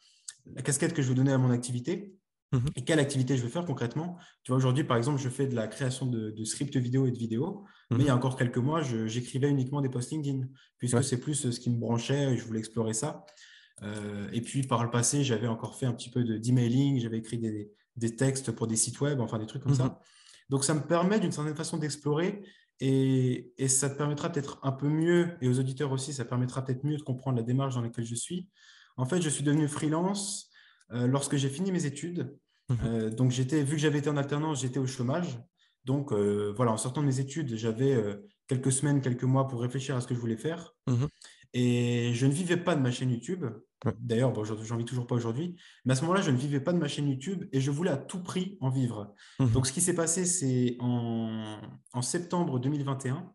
la 0.55 0.63
casquette 0.63 0.95
que 0.95 1.03
je 1.03 1.09
veux 1.09 1.15
donner 1.15 1.33
à 1.33 1.39
mon 1.39 1.51
activité. 1.51 2.15
Mhm. 2.53 2.69
Et 2.77 2.85
quelle 2.85 3.01
activité 3.01 3.37
je 3.37 3.43
veux 3.43 3.49
faire 3.49 3.65
concrètement 3.65 4.17
Tu 4.45 4.53
vois, 4.53 4.57
aujourd'hui, 4.57 4.85
par 4.85 4.97
exemple, 4.97 5.21
je 5.21 5.29
fais 5.29 5.47
de 5.47 5.55
la 5.55 5.67
création 5.67 6.07
de, 6.07 6.45
scripts 6.45 6.77
vidéo 6.77 7.07
et 7.07 7.11
de 7.11 7.19
vidéos, 7.19 7.65
mais 7.93 8.05
il 8.05 8.07
y 8.07 8.11
a 8.11 8.13
mhm. 8.13 8.19
encore 8.19 8.37
quelques 8.37 8.59
mois, 8.59 8.83
j'écrivais 8.83 9.49
uniquement 9.49 9.81
des 9.81 9.89
posts 9.89 10.11
LinkedIn, 10.13 10.47
puisque 10.79 11.03
c'est 11.05 11.21
plus 11.21 11.51
ce 11.51 11.61
qui 11.61 11.71
me 11.71 11.79
branchait 11.79 12.33
et 12.33 12.37
je 12.37 12.45
voulais 12.45 12.59
explorer 12.59 12.95
ça. 12.95 13.25
Euh, 13.83 14.29
et 14.33 14.41
puis, 14.41 14.63
par 14.63 14.85
le 14.85 14.91
passé, 14.91 15.25
j'avais 15.25 15.47
encore 15.47 15.77
fait 15.77 15.87
un 15.87 15.93
petit 15.93 16.11
peu 16.11 16.25
d'emailing, 16.39 17.01
j'avais 17.01 17.19
écrit 17.19 17.39
des, 17.39 18.17
textes 18.17 18.53
pour 18.53 18.67
des 18.67 18.77
sites 18.77 19.01
web, 19.01 19.21
enfin 19.21 19.39
des 19.39 19.47
trucs 19.47 19.63
comme 19.63 19.75
ça. 19.75 19.85
Mhm. 19.85 19.97
Donc, 20.51 20.65
ça 20.65 20.75
me 20.75 20.81
permet 20.81 21.21
d'une 21.21 21.33
certaine 21.33 21.57
façon 21.57 21.79
d'explorer 21.79 22.43
et, 22.81 23.53
et, 23.59 23.69
ça 23.69 23.89
te 23.91 23.97
permettra 23.97 24.31
peut-être 24.31 24.59
un 24.63 24.73
peu 24.73 24.89
mieux, 24.89 25.37
et 25.41 25.49
aux 25.49 25.59
auditeurs 25.59 25.93
aussi, 25.93 26.13
ça 26.13 26.25
permettra 26.25 26.65
peut-être 26.65 26.85
mieux 26.85 26.97
de 26.97 27.03
comprendre 27.03 27.37
la 27.37 27.43
démarche 27.43 27.75
dans 27.75 27.83
laquelle 27.83 28.05
je 28.05 28.15
suis. 28.15 28.49
En 28.97 29.07
fait, 29.07 29.23
je 29.23 29.29
suis 29.29 29.45
devenu 29.45 29.69
freelance 29.69 30.51
euh, 30.93 31.07
lorsque 31.07 31.37
j'ai 31.37 31.49
fini 31.49 31.73
mes 31.73 31.87
études. 31.87 32.37
Mhm. 32.69 32.79
Euh, 32.85 33.11
donc, 33.11 33.31
j'étais, 33.31 33.63
vu 33.63 33.73
que 33.73 33.83
j'avais 33.83 33.99
été 33.99 34.11
en 34.11 34.17
alternance, 34.17 34.61
j'étais 34.61 34.79
au 34.79 34.87
chômage. 34.87 35.39
Donc, 35.85 36.13
euh, 36.13 36.53
voilà, 36.57 36.73
en 36.73 36.77
sortant 36.77 37.01
de 37.01 37.07
mes 37.07 37.21
études, 37.21 37.57
j'avais 37.57 37.97
quelques 38.47 38.73
semaines, 38.73 39.01
quelques 39.01 39.25
mois 39.25 39.49
pour 39.49 39.61
réfléchir 39.61 39.97
à 39.97 40.01
ce 40.01 40.07
que 40.07 40.15
je 40.15 40.21
voulais 40.21 40.37
faire. 40.37 40.75
Mhm. 40.87 41.09
Et 41.55 42.13
je 42.15 42.27
ne 42.27 42.33
vivais 42.33 42.57
pas 42.57 42.75
de 42.75 42.81
ma 42.81 42.91
chaîne 42.91 43.11
YouTube. 43.11 43.45
D'ailleurs, 43.99 44.33
bon, 44.33 44.45
j'en 44.45 44.77
vis 44.77 44.85
toujours 44.85 45.07
pas 45.07 45.17
aujourd'hui. 45.17 45.57
Mais 45.85 45.93
à 45.93 45.97
ce 45.97 46.03
moment-là, 46.03 46.23
je 46.23 46.31
ne 46.31 46.37
vivais 46.37 46.61
pas 46.61 46.73
de 46.73 46.79
ma 46.79 46.89
chaîne 46.89 47.09
YouTube 47.09 47.45
et 47.53 47.61
je 47.61 47.71
voulais 47.71 47.91
à 47.91 47.97
tout 47.97 48.23
prix 48.23 48.57
en 48.61 48.71
vivre. 48.71 49.15
Mhm. 49.39 49.51
Donc, 49.51 49.67
ce 49.67 49.73
qui 49.73 49.81
s'est 49.81 49.95
passé, 49.95 50.25
c'est 50.25 50.77
en, 50.81 51.61
en, 51.93 52.03
septembre 52.03 52.59
2021, 52.59 53.33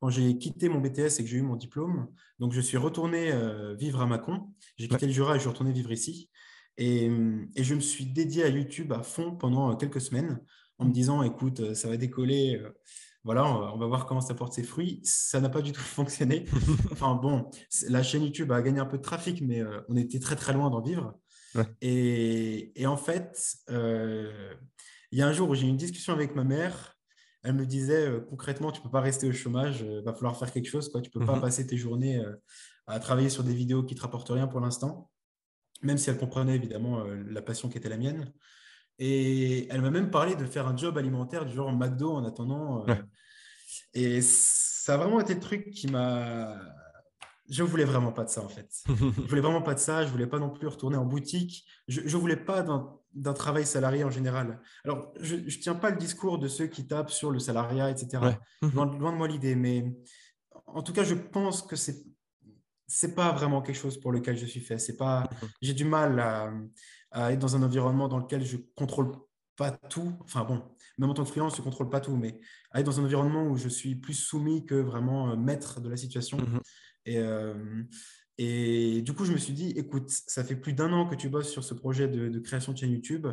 quand 0.00 0.10
j'ai 0.10 0.38
quitté 0.38 0.68
mon 0.68 0.80
BTS 0.80 1.20
et 1.20 1.22
que 1.22 1.26
j'ai 1.26 1.36
eu 1.36 1.42
mon 1.42 1.56
diplôme. 1.56 2.08
Donc, 2.38 2.52
je 2.52 2.60
suis 2.60 2.76
retourné 2.76 3.30
vivre 3.78 4.00
à 4.00 4.06
Mâcon. 4.06 4.52
J'ai 4.76 4.88
quitté 4.88 5.06
le 5.06 5.12
Jura 5.12 5.34
et 5.34 5.36
je 5.36 5.40
suis 5.42 5.50
retourné 5.50 5.72
vivre 5.72 5.92
ici. 5.92 6.30
Et, 6.78 7.10
je 7.56 7.74
me 7.74 7.80
suis 7.80 8.06
dédié 8.06 8.44
à 8.44 8.48
YouTube 8.48 8.92
à 8.92 9.02
fond 9.02 9.32
pendant 9.32 9.72
euh, 9.72 9.76
quelques 9.76 10.00
semaines 10.00 10.40
en 10.78 10.86
me 10.86 10.92
disant, 10.92 11.22
écoute, 11.22 11.60
euh, 11.60 11.74
ça 11.74 11.88
va 11.88 11.96
décoller. 11.96 12.60
Euh, 12.62 12.70
voilà, 13.24 13.44
on 13.44 13.76
va 13.76 13.86
voir 13.86 14.06
comment 14.06 14.20
ça 14.20 14.34
porte 14.34 14.52
ses 14.52 14.62
fruits. 14.62 15.00
Ça 15.02 15.40
n'a 15.40 15.48
pas 15.48 15.62
du 15.62 15.72
tout 15.72 15.80
fonctionné. 15.82 16.44
Enfin 16.92 17.14
bon, 17.14 17.50
la 17.88 18.02
chaîne 18.02 18.22
YouTube 18.22 18.52
a 18.52 18.62
gagné 18.62 18.78
un 18.78 18.86
peu 18.86 18.98
de 18.98 19.02
trafic, 19.02 19.42
mais 19.42 19.62
on 19.88 19.96
était 19.96 20.20
très 20.20 20.36
très 20.36 20.52
loin 20.52 20.70
d'en 20.70 20.80
vivre. 20.80 21.18
Et, 21.80 22.72
en 22.86 22.96
fait, 22.96 23.56
il 23.68 25.18
y 25.18 25.22
a 25.22 25.26
un 25.26 25.32
jour 25.32 25.48
où 25.48 25.54
j'ai 25.56 25.66
eu 25.66 25.70
une 25.70 25.76
discussion 25.76 26.12
avec 26.12 26.36
ma 26.36 26.44
mère. 26.44 26.96
Elle 27.42 27.54
me 27.54 27.66
disait 27.66 28.08
concrètement, 28.28 28.70
tu 28.70 28.78
ne 28.78 28.84
peux 28.84 28.90
pas 28.90 29.00
rester 29.00 29.26
au 29.26 29.32
chômage, 29.32 29.80
il 29.80 30.04
va 30.04 30.14
falloir 30.14 30.38
faire 30.38 30.52
quelque 30.52 30.68
chose. 30.68 30.88
Quoi. 30.88 31.00
Tu 31.00 31.10
ne 31.12 31.18
peux 31.18 31.26
pas 31.26 31.34
mhm. 31.34 31.40
passer 31.40 31.66
tes 31.66 31.76
journées 31.76 32.22
à 32.86 33.00
travailler 33.00 33.30
sur 33.30 33.42
des 33.42 33.54
vidéos 33.54 33.82
qui 33.82 33.94
ne 33.94 33.98
te 33.98 34.02
rapportent 34.02 34.28
rien 34.28 34.46
pour 34.46 34.60
l'instant 34.60 35.10
même 35.82 35.98
si 35.98 36.10
elle 36.10 36.18
comprenait 36.18 36.54
évidemment 36.54 37.00
euh, 37.00 37.22
la 37.28 37.42
passion 37.42 37.68
qui 37.68 37.78
était 37.78 37.88
la 37.88 37.96
mienne. 37.96 38.32
Et 38.98 39.68
elle 39.70 39.82
m'a 39.82 39.90
même 39.90 40.10
parlé 40.10 40.36
de 40.36 40.44
faire 40.46 40.66
un 40.66 40.76
job 40.76 40.96
alimentaire 40.96 41.44
du 41.44 41.54
genre 41.54 41.72
McDo 41.72 42.14
en 42.14 42.24
attendant. 42.24 42.88
Euh, 42.88 42.94
et 43.94 44.20
ça 44.22 44.94
a 44.94 44.96
vraiment 44.96 45.20
été 45.20 45.34
le 45.34 45.40
truc 45.40 45.70
qui 45.70 45.88
m'a. 45.88 46.56
Je 47.48 47.62
voulais 47.62 47.84
vraiment 47.84 48.12
pas 48.12 48.24
de 48.24 48.30
ça 48.30 48.42
en 48.42 48.48
fait. 48.48 48.68
je 48.88 49.28
voulais 49.28 49.40
vraiment 49.40 49.62
pas 49.62 49.74
de 49.74 49.78
ça. 49.78 50.04
Je 50.04 50.10
voulais 50.10 50.26
pas 50.26 50.38
non 50.38 50.50
plus 50.50 50.66
retourner 50.66 50.96
en 50.96 51.04
boutique. 51.04 51.64
Je, 51.88 52.00
ne 52.00 52.20
voulais 52.20 52.36
pas 52.36 52.64
d'un 53.14 53.32
travail 53.34 53.66
salarié 53.66 54.02
en 54.02 54.10
général. 54.10 54.60
Alors, 54.84 55.12
je, 55.20 55.36
ne 55.36 55.50
tiens 55.50 55.74
pas 55.74 55.90
le 55.90 55.96
discours 55.96 56.38
de 56.38 56.48
ceux 56.48 56.66
qui 56.66 56.86
tapent 56.86 57.10
sur 57.10 57.30
le 57.30 57.38
salariat, 57.38 57.90
etc. 57.90 58.18
loin, 58.62 58.86
loin, 58.86 59.12
de 59.12 59.16
moi 59.16 59.28
l'idée, 59.28 59.54
mais 59.54 59.84
en 60.66 60.82
tout 60.82 60.92
cas, 60.92 61.04
je 61.04 61.14
pense 61.14 61.62
que 61.62 61.76
c'est 61.76 62.04
c'est 62.86 63.14
pas 63.14 63.32
vraiment 63.32 63.62
quelque 63.62 63.76
chose 63.76 63.98
pour 63.98 64.12
lequel 64.12 64.36
je 64.36 64.46
suis 64.46 64.60
fait. 64.60 64.78
C'est 64.78 64.96
pas, 64.96 65.28
mhm. 65.42 65.48
j'ai 65.62 65.74
du 65.74 65.84
mal 65.84 66.20
à, 67.12 67.32
être 67.32 67.38
dans 67.38 67.56
un 67.56 67.62
environnement 67.62 68.08
dans 68.08 68.18
lequel 68.18 68.44
je 68.44 68.56
contrôle 68.74 69.12
pas 69.56 69.70
tout. 69.70 70.12
Enfin 70.20 70.44
bon, 70.44 70.62
même 70.98 71.10
en 71.10 71.14
tant 71.14 71.24
que 71.24 71.30
freelance, 71.30 71.56
je 71.56 71.62
contrôle 71.62 71.88
pas 71.88 72.00
tout, 72.00 72.16
mais 72.16 72.38
à 72.72 72.80
être 72.80 72.86
dans 72.86 73.00
un 73.00 73.04
environnement 73.04 73.46
où 73.46 73.56
je 73.56 73.68
suis 73.68 73.94
plus 73.96 74.14
soumis 74.14 74.66
que 74.66 74.74
vraiment 74.74 75.30
euh, 75.30 75.36
maître 75.36 75.80
de 75.80 75.88
la 75.88 75.96
situation. 75.96 76.38
Mhm. 76.38 76.60
Et, 77.06 77.18
euh, 77.18 77.84
et 78.38 79.00
du 79.02 79.14
coup, 79.14 79.24
je 79.24 79.32
me 79.32 79.38
suis 79.38 79.54
dit, 79.54 79.70
écoute, 79.76 80.10
ça 80.10 80.44
fait 80.44 80.56
plus 80.56 80.74
d'un 80.74 80.92
an 80.92 81.08
que 81.08 81.14
tu 81.14 81.28
bosses 81.28 81.50
sur 81.50 81.64
ce 81.64 81.72
projet 81.72 82.06
de, 82.06 82.38
création 82.38 82.72
de 82.72 82.78
chaîne 82.78 82.92
YouTube. 82.92 83.26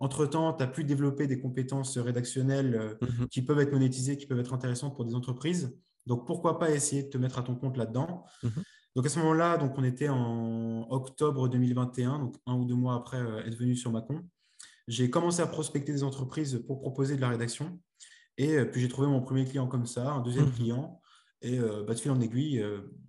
Entre-temps, 0.00 0.52
tu 0.52 0.62
as 0.62 0.66
pu 0.66 0.84
développer 0.84 1.26
des 1.26 1.38
compétences 1.38 1.96
rédactionnelles 1.96 2.74
euh, 2.74 2.94
mhm. 3.00 3.28
qui 3.28 3.42
peuvent 3.42 3.60
être 3.60 3.72
monétisées, 3.72 4.16
qui 4.16 4.26
peuvent 4.26 4.40
être 4.40 4.52
intéressantes 4.52 4.96
pour 4.96 5.04
des 5.04 5.14
entreprises. 5.14 5.76
Donc, 6.06 6.26
pourquoi 6.26 6.58
pas 6.58 6.70
essayer 6.70 7.04
de 7.04 7.08
te 7.08 7.18
mettre 7.18 7.38
à 7.38 7.42
ton 7.42 7.54
compte 7.54 7.76
là-dedans? 7.76 8.24
Donc 8.98 9.06
à 9.06 9.10
ce 9.10 9.20
moment-là, 9.20 9.58
donc 9.58 9.78
on 9.78 9.84
était 9.84 10.08
en 10.08 10.84
octobre 10.90 11.48
2021, 11.48 12.18
donc 12.18 12.34
un 12.46 12.54
ou 12.54 12.64
deux 12.64 12.74
mois 12.74 12.96
après 12.96 13.18
euh, 13.18 13.46
être 13.46 13.54
venu 13.54 13.76
sur 13.76 13.92
Macon. 13.92 14.28
J'ai 14.88 15.08
commencé 15.08 15.40
à 15.40 15.46
prospecter 15.46 15.92
des 15.92 16.02
entreprises 16.02 16.64
pour 16.66 16.80
proposer 16.80 17.14
de 17.14 17.20
la 17.20 17.28
rédaction. 17.28 17.78
Et 18.38 18.56
euh, 18.56 18.64
puis 18.64 18.80
j'ai 18.80 18.88
trouvé 18.88 19.06
mon 19.06 19.20
premier 19.20 19.44
client 19.44 19.68
comme 19.68 19.86
ça, 19.86 20.10
un 20.10 20.20
deuxième 20.20 20.48
mmh. 20.48 20.52
client. 20.52 21.00
Et 21.42 21.60
euh, 21.60 21.84
bah, 21.86 21.94
de 21.94 22.00
fil 22.00 22.10
en 22.10 22.20
aiguille, 22.20 22.60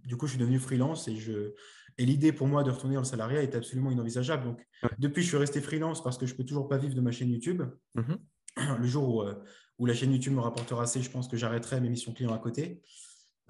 du 0.05 0.15
coup, 0.15 0.27
je 0.27 0.33
suis 0.33 0.39
devenu 0.39 0.59
freelance 0.59 1.07
et 1.07 1.15
je, 1.15 1.55
et 1.97 2.05
l'idée 2.05 2.33
pour 2.33 2.45
moi 2.45 2.61
de 2.61 2.69
retourner 2.69 2.93
dans 2.93 3.01
le 3.01 3.07
salariat 3.07 3.41
est 3.41 3.55
absolument 3.55 3.89
inenvisageable. 3.89 4.43
Donc, 4.43 4.63
depuis, 4.99 5.23
je 5.23 5.29
suis 5.29 5.37
resté 5.37 5.59
freelance 5.59 6.03
parce 6.03 6.19
que 6.19 6.27
je 6.27 6.33
ne 6.33 6.37
peux 6.37 6.45
toujours 6.45 6.67
pas 6.67 6.77
vivre 6.77 6.93
de 6.93 7.01
ma 7.01 7.11
chaîne 7.11 7.31
YouTube. 7.31 7.63
Mmh 7.95 8.13
Le 8.77 8.85
jour 8.85 9.09
où, 9.09 9.23
où, 9.79 9.85
la 9.87 9.95
chaîne 9.95 10.11
YouTube 10.11 10.33
me 10.33 10.41
rapportera 10.41 10.83
assez, 10.83 11.01
je 11.01 11.09
pense 11.09 11.27
que 11.27 11.35
j'arrêterai 11.35 11.81
mes 11.81 11.89
missions 11.89 12.13
clients 12.13 12.35
à 12.35 12.37
côté. 12.37 12.83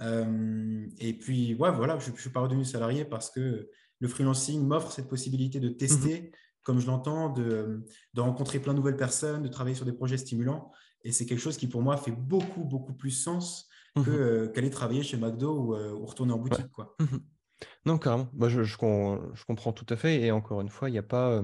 Euh, 0.02 0.88
et 1.00 1.14
puis, 1.14 1.56
ouais, 1.56 1.72
voilà, 1.72 1.98
je 2.00 2.12
ne 2.12 2.16
suis 2.18 2.30
pas 2.30 2.42
redevenu 2.42 2.66
salarié 2.66 3.06
parce 3.06 3.30
que 3.30 3.70
le 4.00 4.08
freelancing 4.08 4.66
m'offre 4.66 4.92
cette 4.92 5.10
possibilité 5.10 5.60
de 5.60 5.70
tester, 5.70 6.22
mhm. 6.22 6.30
comme 6.64 6.80
je 6.80 6.88
l'entends, 6.88 7.30
de, 7.30 7.86
de, 8.14 8.22
rencontrer 8.22 8.60
plein 8.60 8.74
de 8.74 8.78
nouvelles 8.78 8.96
personnes, 8.96 9.42
de 9.42 9.48
travailler 9.48 9.76
sur 9.76 9.86
des 9.86 9.94
projets 9.94 10.18
stimulants. 10.18 10.72
Et 11.04 11.12
c'est 11.12 11.26
quelque 11.26 11.40
chose 11.40 11.58
qui, 11.58 11.68
pour 11.68 11.82
moi, 11.82 11.98
fait 11.98 12.12
beaucoup, 12.12 12.64
beaucoup 12.64 12.94
plus 12.94 13.12
sens 13.12 13.68
euh, 13.98 14.48
qu'aller 14.50 14.70
travailler 14.70 15.04
chez 15.04 15.18
McDo 15.18 15.76
euh, 15.76 15.92
ou, 15.94 16.06
retourner 16.06 16.34
en 16.34 16.38
boutique. 16.38 16.72
Quoi. 16.72 16.96
Mhm. 17.00 17.20
Non, 17.86 17.98
carrément. 17.98 18.30
Moi, 18.34 18.48
je, 18.48 18.64
je, 18.64 18.78
je, 19.34 19.46
comprends 19.46 19.74
tout 19.74 19.86
à 19.90 19.96
fait. 19.98 20.22
Et 20.22 20.32
encore 20.32 20.62
une 20.62 20.70
fois, 20.70 20.90
il 20.90 20.94
n'y 20.94 20.98
a 20.98 21.04
pas 21.04 21.44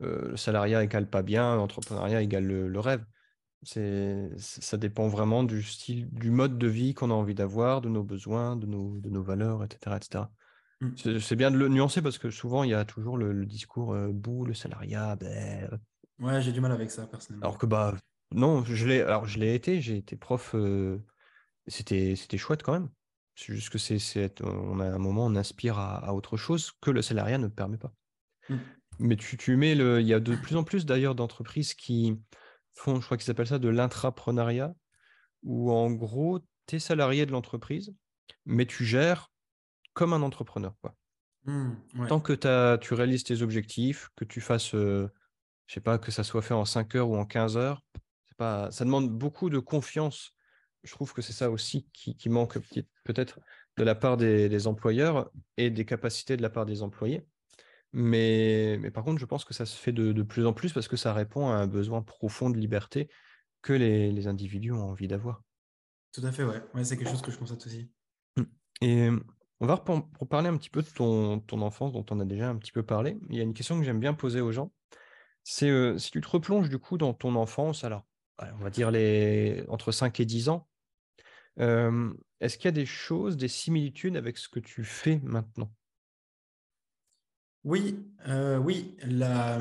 le 0.00 0.36
salariat 0.36 0.82
égale 0.82 1.08
pas 1.08 1.22
bien, 1.22 1.56
l'entrepreneuriat 1.56 2.22
égale 2.22 2.44
le 2.46 2.80
rêve. 2.80 3.04
C'est, 3.62 4.30
ça 4.38 4.78
dépend 4.78 5.08
vraiment 5.08 5.44
du 5.44 5.62
style, 5.62 6.08
du 6.12 6.30
mode 6.30 6.56
de 6.56 6.66
vie 6.66 6.94
qu'on 6.94 7.10
a 7.10 7.14
envie 7.14 7.34
d'avoir, 7.34 7.82
de 7.82 7.90
nos 7.90 8.02
besoins, 8.02 8.56
de 8.56 8.66
nos, 8.66 8.98
de 9.00 9.10
nos 9.10 9.22
valeurs, 9.22 9.62
etc. 9.64 9.96
etc. 9.96 10.24
Mmh. 10.80 11.18
C'est, 11.20 11.36
bien 11.36 11.50
de 11.50 11.58
le 11.58 11.68
nuancer 11.68 12.00
parce 12.00 12.16
que 12.16 12.30
souvent, 12.30 12.64
il 12.64 12.70
y 12.70 12.74
a 12.74 12.86
toujours 12.86 13.18
le, 13.18 13.44
discours 13.44 13.92
euh, 13.92 14.08
bout, 14.08 14.46
le 14.46 14.54
salariat. 14.54 15.16
Ben... 15.16 15.78
Ouais, 16.18 16.40
j'ai 16.40 16.52
du 16.52 16.60
mal 16.60 16.72
avec 16.72 16.90
ça, 16.90 17.06
personnellement. 17.06 17.46
Alors 17.46 17.58
que, 17.58 17.66
bah, 17.66 17.94
non, 18.32 18.64
je 18.64 18.86
l'ai, 18.86 19.02
alors, 19.02 19.26
je 19.26 19.38
l'ai 19.38 19.54
été, 19.54 19.82
j'ai 19.82 19.98
été 19.98 20.16
prof, 20.16 20.54
euh, 20.54 20.98
c'était, 21.66 22.16
c'était 22.16 22.38
chouette 22.38 22.62
quand 22.62 22.72
même. 22.72 22.88
C'est 23.34 23.54
juste 23.54 23.70
que 23.70 23.78
c'est, 23.78 23.98
c'est, 23.98 24.40
on 24.42 24.80
a 24.80 24.86
un 24.86 24.98
moment, 24.98 25.26
on 25.26 25.36
aspire 25.36 25.78
à, 25.78 26.14
autre 26.14 26.36
chose 26.36 26.72
que 26.80 26.90
le 26.90 27.02
salariat 27.02 27.38
ne 27.38 27.48
permet 27.48 27.78
pas. 27.78 27.92
Mmh. 28.48 28.56
Mais 29.00 29.16
tu, 29.16 29.36
tu 29.36 29.56
mets 29.56 29.74
le. 29.74 30.00
Il 30.00 30.06
y 30.06 30.14
a 30.14 30.20
de 30.20 30.36
plus 30.36 30.56
en 30.56 30.64
plus 30.64 30.84
d'ailleurs 30.84 31.14
d'entreprises 31.14 31.74
qui, 31.74 32.18
font, 32.74 33.00
je 33.00 33.04
crois 33.04 33.16
qu'ils 33.16 33.26
s'appellent 33.26 33.46
ça 33.46 33.58
de 33.58 33.68
l'intrapreneuriat, 33.68 34.74
où 35.42 35.72
en 35.72 35.90
gros, 35.90 36.40
tu 36.66 36.76
es 36.76 36.78
salarié 36.78 37.26
de 37.26 37.32
l'entreprise, 37.32 37.94
mais 38.46 38.66
tu 38.66 38.84
gères 38.84 39.30
comme 39.92 40.12
un 40.12 40.22
entrepreneur. 40.22 40.74
Quoi. 40.80 40.94
Mmh, 41.44 42.06
Tant 42.08 42.20
que 42.20 42.76
tu 42.76 42.94
réalises 42.94 43.24
tes 43.24 43.42
objectifs, 43.42 44.10
que 44.16 44.24
tu 44.24 44.40
fasses, 44.40 44.74
euh, 44.74 45.08
je 45.66 45.74
sais 45.74 45.80
pas, 45.80 45.98
que 45.98 46.10
ça 46.10 46.24
soit 46.24 46.42
fait 46.42 46.54
en 46.54 46.64
5 46.64 46.94
heures 46.94 47.08
ou 47.08 47.16
en 47.16 47.26
15 47.26 47.56
heures, 47.56 47.82
pas, 48.40 48.70
ça 48.70 48.86
demande 48.86 49.10
beaucoup 49.10 49.50
de 49.50 49.58
confiance. 49.58 50.34
Je 50.82 50.90
trouve 50.92 51.12
que 51.12 51.20
c'est 51.20 51.34
ça 51.34 51.50
aussi 51.50 51.86
qui, 51.92 52.28
manque 52.30 52.58
peut-être 53.04 53.38
de 53.76 53.84
la 53.84 53.94
part 53.94 54.16
des, 54.16 54.66
employeurs 54.66 55.30
et 55.58 55.68
des 55.68 55.84
capacités 55.84 56.38
de 56.38 56.42
la 56.42 56.48
part 56.48 56.64
des 56.64 56.82
employés. 56.82 57.26
Mais, 57.92 58.78
mais 58.80 58.90
par 58.90 59.04
contre, 59.04 59.18
je 59.18 59.26
pense 59.26 59.44
que 59.44 59.54
ça 59.54 59.66
se 59.66 59.76
fait 59.76 59.92
de, 59.92 60.22
plus 60.22 60.46
en 60.46 60.52
plus 60.52 60.72
parce 60.72 60.88
que 60.88 60.96
ça 60.96 61.12
répond 61.12 61.48
à 61.48 61.54
un 61.54 61.66
besoin 61.66 62.02
profond 62.02 62.50
de 62.50 62.58
liberté 62.58 63.08
que 63.62 63.72
les, 63.72 64.26
individus 64.26 64.72
ont 64.72 64.90
envie 64.90 65.08
d'avoir. 65.08 65.42
Tout 66.12 66.24
à 66.24 66.32
fait, 66.32 66.44
ouais. 66.44 66.62
ouais 66.74 66.84
c'est 66.84 66.96
quelque 66.96 67.10
chose 67.10 67.22
que 67.22 67.30
je 67.30 67.38
constate 67.38 67.64
aussi. 67.66 67.90
Mmh. 68.36 68.42
Et 68.82 69.10
on 69.60 69.66
va 69.66 69.76
pour, 69.76 70.08
parler 70.28 70.48
un 70.48 70.56
petit 70.56 70.70
peu 70.70 70.82
de 70.82 70.88
ton, 70.88 71.40
ton, 71.40 71.60
enfance 71.62 71.92
dont 71.92 72.06
on 72.10 72.20
a 72.20 72.24
déjà 72.24 72.48
un 72.48 72.56
petit 72.56 72.72
peu 72.72 72.82
parlé. 72.82 73.18
Il 73.28 73.36
y 73.36 73.40
a 73.40 73.42
une 73.42 73.54
question 73.54 73.78
que 73.78 73.84
j'aime 73.84 74.00
bien 74.00 74.14
poser 74.14 74.40
aux 74.40 74.52
gens. 74.52 74.72
C'est 75.44 75.68
euh, 75.68 75.98
si 75.98 76.10
tu 76.10 76.20
te 76.20 76.28
replonges 76.28 76.68
du 76.68 76.78
coup 76.78 76.96
dans 76.96 77.12
ton 77.12 77.34
enfance, 77.34 77.84
alors 77.84 78.06
on 78.38 78.64
va 78.64 78.70
dire 78.70 78.90
les, 78.90 79.64
entre 79.68 79.92
5 79.92 80.18
et 80.20 80.24
10 80.24 80.48
ans, 80.48 80.68
euh, 81.58 82.12
est-ce 82.40 82.56
qu'il 82.56 82.66
y 82.66 82.68
a 82.68 82.72
des 82.72 82.86
choses, 82.86 83.36
des 83.36 83.48
similitudes 83.48 84.16
avec 84.16 84.38
ce 84.38 84.48
que 84.48 84.60
tu 84.60 84.84
fais 84.84 85.20
maintenant? 85.22 85.70
Oui, 87.64 88.06
euh, 88.28 88.58
oui, 88.58 88.96
la, 89.06 89.60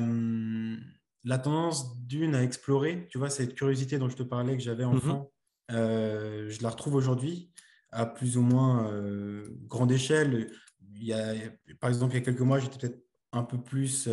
la 1.23 1.37
tendance 1.37 1.99
d'une 2.05 2.35
à 2.35 2.43
explorer, 2.43 3.07
tu 3.09 3.17
vois, 3.17 3.29
cette 3.29 3.55
curiosité 3.55 3.97
dont 3.97 4.09
je 4.09 4.15
te 4.15 4.23
parlais 4.23 4.55
que 4.55 4.63
j'avais 4.63 4.85
mmh 4.85 4.95
enfant, 4.95 5.31
euh, 5.71 6.49
je 6.49 6.63
la 6.63 6.69
retrouve 6.69 6.95
aujourd'hui 6.95 7.51
à 7.91 8.05
plus 8.05 8.37
ou 8.37 8.41
moins 8.41 8.91
euh, 8.91 9.49
grande 9.67 9.91
échelle. 9.91 10.51
Il 10.95 11.03
y 11.03 11.13
a, 11.13 11.33
par 11.79 11.89
exemple, 11.89 12.13
il 12.13 12.19
y 12.19 12.21
a 12.21 12.25
quelques 12.25 12.41
mois, 12.41 12.59
j'étais 12.59 12.77
peut-être 12.77 13.03
un 13.31 13.43
peu 13.43 13.61
plus 13.61 14.09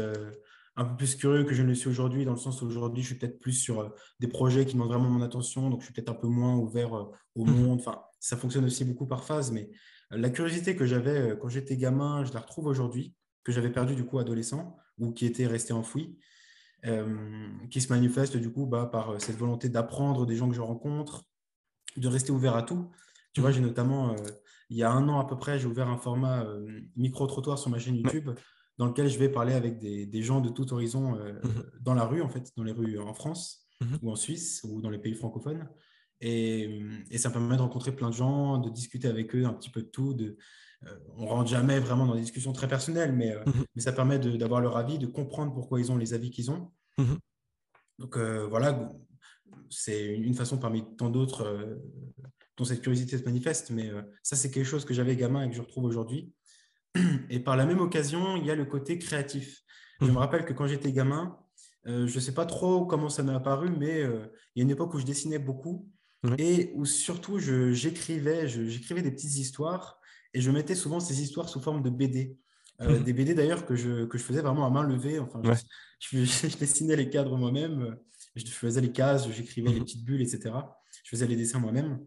un 0.79 0.85
peu 0.85 0.97
plus 0.97 1.17
curieux 1.17 1.45
que 1.45 1.55
je 1.55 1.63
ne 1.63 1.69
le 1.69 1.75
suis 1.75 1.89
aujourd'hui, 1.89 2.27
dans 2.27 2.33
le 2.33 2.37
sens 2.39 2.61
où 2.61 2.67
aujourd'hui, 2.67 3.03
je 3.03 3.09
suis 3.09 3.17
peut-être 3.19 3.41
plus 3.41 3.55
sur 3.55 3.95
des 4.21 4.29
projets 4.29 4.67
qui 4.67 4.75
demandent 4.75 4.91
vraiment 4.91 5.09
mon 5.09 5.23
attention, 5.23 5.71
donc 5.71 5.81
je 5.81 5.87
suis 5.87 5.95
peut-être 5.95 6.11
un 6.11 6.15
peu 6.15 6.27
moins 6.29 6.55
ouvert 6.57 6.93
au 6.93 7.45
Mhm. 7.47 7.55
monde. 7.55 7.81
Enfin, 7.81 8.03
ça 8.21 8.37
fonctionne 8.37 8.67
aussi 8.67 8.85
beaucoup 8.85 9.07
par 9.07 9.25
phase, 9.25 9.53
mais 9.53 9.71
la 10.11 10.29
curiosité 10.29 10.77
que 10.77 10.85
j'avais 10.85 11.39
quand 11.41 11.49
j'étais 11.49 11.79
gamin, 11.79 12.25
je 12.25 12.33
la 12.35 12.41
retrouve 12.41 12.67
aujourd'hui, 12.67 13.15
que 13.47 13.53
j'avais 13.53 13.71
perdue 13.71 13.95
du 13.95 14.05
coup 14.05 14.19
adolescent, 14.19 14.77
ou 14.99 15.13
qui 15.13 15.25
était 15.25 15.47
restée 15.47 15.73
enfouie, 15.73 16.19
euh, 16.85 17.49
qui 17.71 17.81
se 17.81 17.93
manifeste 17.93 18.37
du 18.37 18.51
coup 18.51 18.67
bah, 18.67 18.87
par 18.87 19.11
euh, 19.11 19.19
cette 19.21 19.37
volonté 19.37 19.69
d'apprendre 19.69 20.27
des 20.27 20.35
gens 20.35 20.49
que 20.49 20.55
je 20.57 20.61
rencontre, 20.61 21.23
de 21.97 22.09
rester 22.09 22.33
ouvert 22.33 22.57
à 22.57 22.63
tout. 22.65 22.91
Tu 23.33 23.41
vois, 23.41 23.51
Mhm. 23.51 23.55
j'ai 23.57 23.61
notamment, 23.63 24.11
euh, 24.11 24.17
il 24.69 24.77
y 24.77 24.83
a 24.83 24.91
un 24.91 25.09
an 25.09 25.21
à 25.21 25.25
peu 25.27 25.39
près, 25.39 25.61
j'ai 25.61 25.67
ouvert 25.69 25.89
un 25.89 25.97
format 25.97 26.43
euh, 26.45 26.81
micro-trottoir 26.97 27.57
sur 27.57 27.71
ma 27.71 27.79
chaîne. 27.79 27.95
YouTube 27.95 28.31
dans 28.79 28.87
lequel 28.87 29.09
je 29.09 29.17
vais 29.19 29.29
parler 29.31 29.55
avec 29.55 29.79
des, 29.79 30.07
des 30.07 30.23
gens 30.23 30.41
de 30.41 30.49
tout 30.51 30.73
horizon 30.75 31.13
Mhm. 31.45 31.71
dans 31.81 31.95
la 31.95 32.05
rue, 32.05 32.21
en 32.21 32.29
fait, 32.29 32.53
dans 32.57 32.65
les 32.65 32.73
rues 32.73 32.99
en 32.99 33.15
France 33.15 33.69
Mhm. 33.81 33.99
ou 34.03 34.11
en 34.11 34.17
Suisse 34.17 34.63
ou 34.69 34.81
dans 34.83 34.91
les 34.91 34.99
pays 34.99 35.15
francophones. 35.15 35.69
Et, 36.21 36.81
et 37.11 37.19
ça 37.19 37.29
me 37.29 37.35
permet 37.35 37.57
de 37.57 37.63
rencontrer 37.63 37.95
plein 37.95 38.11
de 38.11 38.15
gens, 38.15 38.59
de 38.59 38.71
discuter 38.71 39.07
avec 39.09 39.35
eux 39.37 39.45
un 39.47 39.53
petit 39.55 39.71
peu 39.71 39.83
de 39.83 39.89
tout. 39.89 40.15
De, 40.15 40.37
on 41.17 41.23
ne 41.23 41.29
rentre 41.29 41.49
jamais 41.51 41.81
vraiment 41.81 42.07
dans 42.07 42.15
des 42.15 42.21
discussions 42.21 42.53
très 42.53 42.69
personnelles, 42.69 43.13
mais, 43.13 43.33
euh, 43.35 43.43
Mhm. 43.47 43.65
mais 43.75 43.83
ça 43.83 43.93
permet 43.93 44.19
de- 44.19 44.37
d'avoir 44.37 44.61
leur 44.61 44.77
avis, 44.77 44.99
de 44.99 45.07
comprendre 45.07 45.53
pourquoi 45.55 45.81
ils 45.81 45.91
ont 45.91 45.97
les 45.97 46.15
avis 46.15 46.31
qu'ils 46.31 46.51
ont. 46.51 46.71
Mhm. 46.99 47.19
Donc 47.99 48.17
euh, 48.17 48.47
voilà, 48.47 48.93
c'est 49.71 50.07
une 50.15 50.35
façon 50.35 50.59
parmi 50.59 50.85
tant 50.97 51.09
d'autres 51.11 51.43
euh, 51.47 51.77
dont 52.57 52.65
cette 52.65 52.83
curiosité 52.83 53.19
se 53.19 53.25
manifeste, 53.25 53.71
mais 53.71 53.91
euh, 53.91 54.03
ça 54.23 54.37
c'est 54.37 54.51
quelque 54.51 54.67
chose 54.67 54.85
que 54.85 54.95
j'avais 54.95 55.17
gamin 55.17 55.45
et 55.45 55.51
que 55.51 55.57
je 55.57 55.63
retrouve 55.63 55.85
aujourd'hui. 55.85 56.33
Et 57.31 57.41
par 57.41 57.57
la 57.57 57.67
même 57.67 57.81
occasion, 57.81 58.37
il 58.37 58.47
y 58.47 58.51
a 58.51 58.55
le 58.55 58.65
côté 58.65 58.99
créatif. 58.99 59.63
Je 60.01 60.07
me 60.07 60.11
Mhm. 60.13 60.17
rappelle 60.19 60.45
que 60.45 60.53
quand 60.53 60.67
j'étais 60.67 60.93
gamin, 60.93 61.39
euh, 61.87 62.07
je 62.07 62.15
ne 62.17 62.21
sais 62.21 62.33
pas 62.35 62.47
trop 62.47 62.85
comment 62.87 63.09
ça 63.09 63.23
m'est 63.23 63.35
apparu, 63.35 63.71
mais 63.71 64.03
euh, 64.03 64.27
il 64.55 64.61
y 64.61 64.63
a 64.63 64.65
une 64.65 64.71
époque 64.71 64.93
où 64.95 64.99
je 64.99 65.05
dessinais 65.07 65.39
beaucoup 65.39 65.91
et 66.39 66.73
où 66.75 66.85
surtout 66.85 67.39
j'écrivais, 67.39 68.49
j'écrivais 68.49 69.03
des 69.03 69.13
petites 69.13 69.37
histoires 69.37 69.96
et 70.37 70.41
je 70.43 70.51
mettais 70.51 70.75
souvent 70.75 71.01
ces 71.01 71.23
histoires 71.23 71.49
sous 71.49 71.61
forme 71.61 71.83
de 71.83 71.89
BD. 71.89 72.37
Euh, 72.83 72.99
Mhm. 72.99 73.05
Des 73.05 73.13
BD 73.15 73.33
d'ailleurs 73.35 73.65
que 73.65 73.75
je, 73.75 74.05
que 74.05 74.19
je 74.19 74.23
faisais 74.23 74.43
vraiment 74.43 74.67
à 74.67 74.71
main 74.71 74.83
levée. 74.83 75.19
Enfin, 75.19 75.41
je, 75.43 75.49
Ouais. 75.49 75.57
je- 76.01 76.49
je 76.51 76.57
dessinais 76.59 76.95
les 76.95 77.09
cadres 77.09 77.39
moi-même, 77.39 77.97
je 78.35 78.45
faisais 78.45 78.83
les 78.83 78.93
cases, 78.93 79.31
j'écrivais 79.33 79.71
les 79.71 79.77
Mhm. 79.81 79.85
petites 79.85 80.05
bulles, 80.05 80.21
etc. 80.21 80.55
Je 81.03 81.09
faisais 81.09 81.27
les 81.27 81.37
dessins 81.37 81.59
moi-même. 81.59 82.05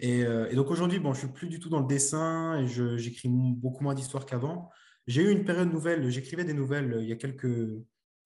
Et, 0.00 0.24
euh, 0.24 0.48
et 0.50 0.54
donc 0.54 0.70
aujourd'hui, 0.70 1.00
bon, 1.00 1.12
je 1.12 1.18
suis 1.18 1.28
plus 1.28 1.48
du 1.48 1.60
tout 1.60 1.68
dans 1.68 1.80
le 1.80 1.86
dessin 1.86 2.58
et 2.60 2.66
j'écris 2.98 3.28
beaucoup 3.28 3.84
moins 3.84 3.94
d'histoires 3.94 4.24
qu'avant. 4.24 4.70
J'ai 5.06 5.22
eu 5.22 5.30
une 5.30 5.44
période 5.44 5.70
nouvelle, 5.70 6.08
j'écrivais 6.08 6.44
des 6.44 6.54
nouvelles 6.54 6.94
euh, 6.94 7.02
il 7.02 7.08
y 7.10 7.12
a 7.12 7.16
quelques, 7.16 7.44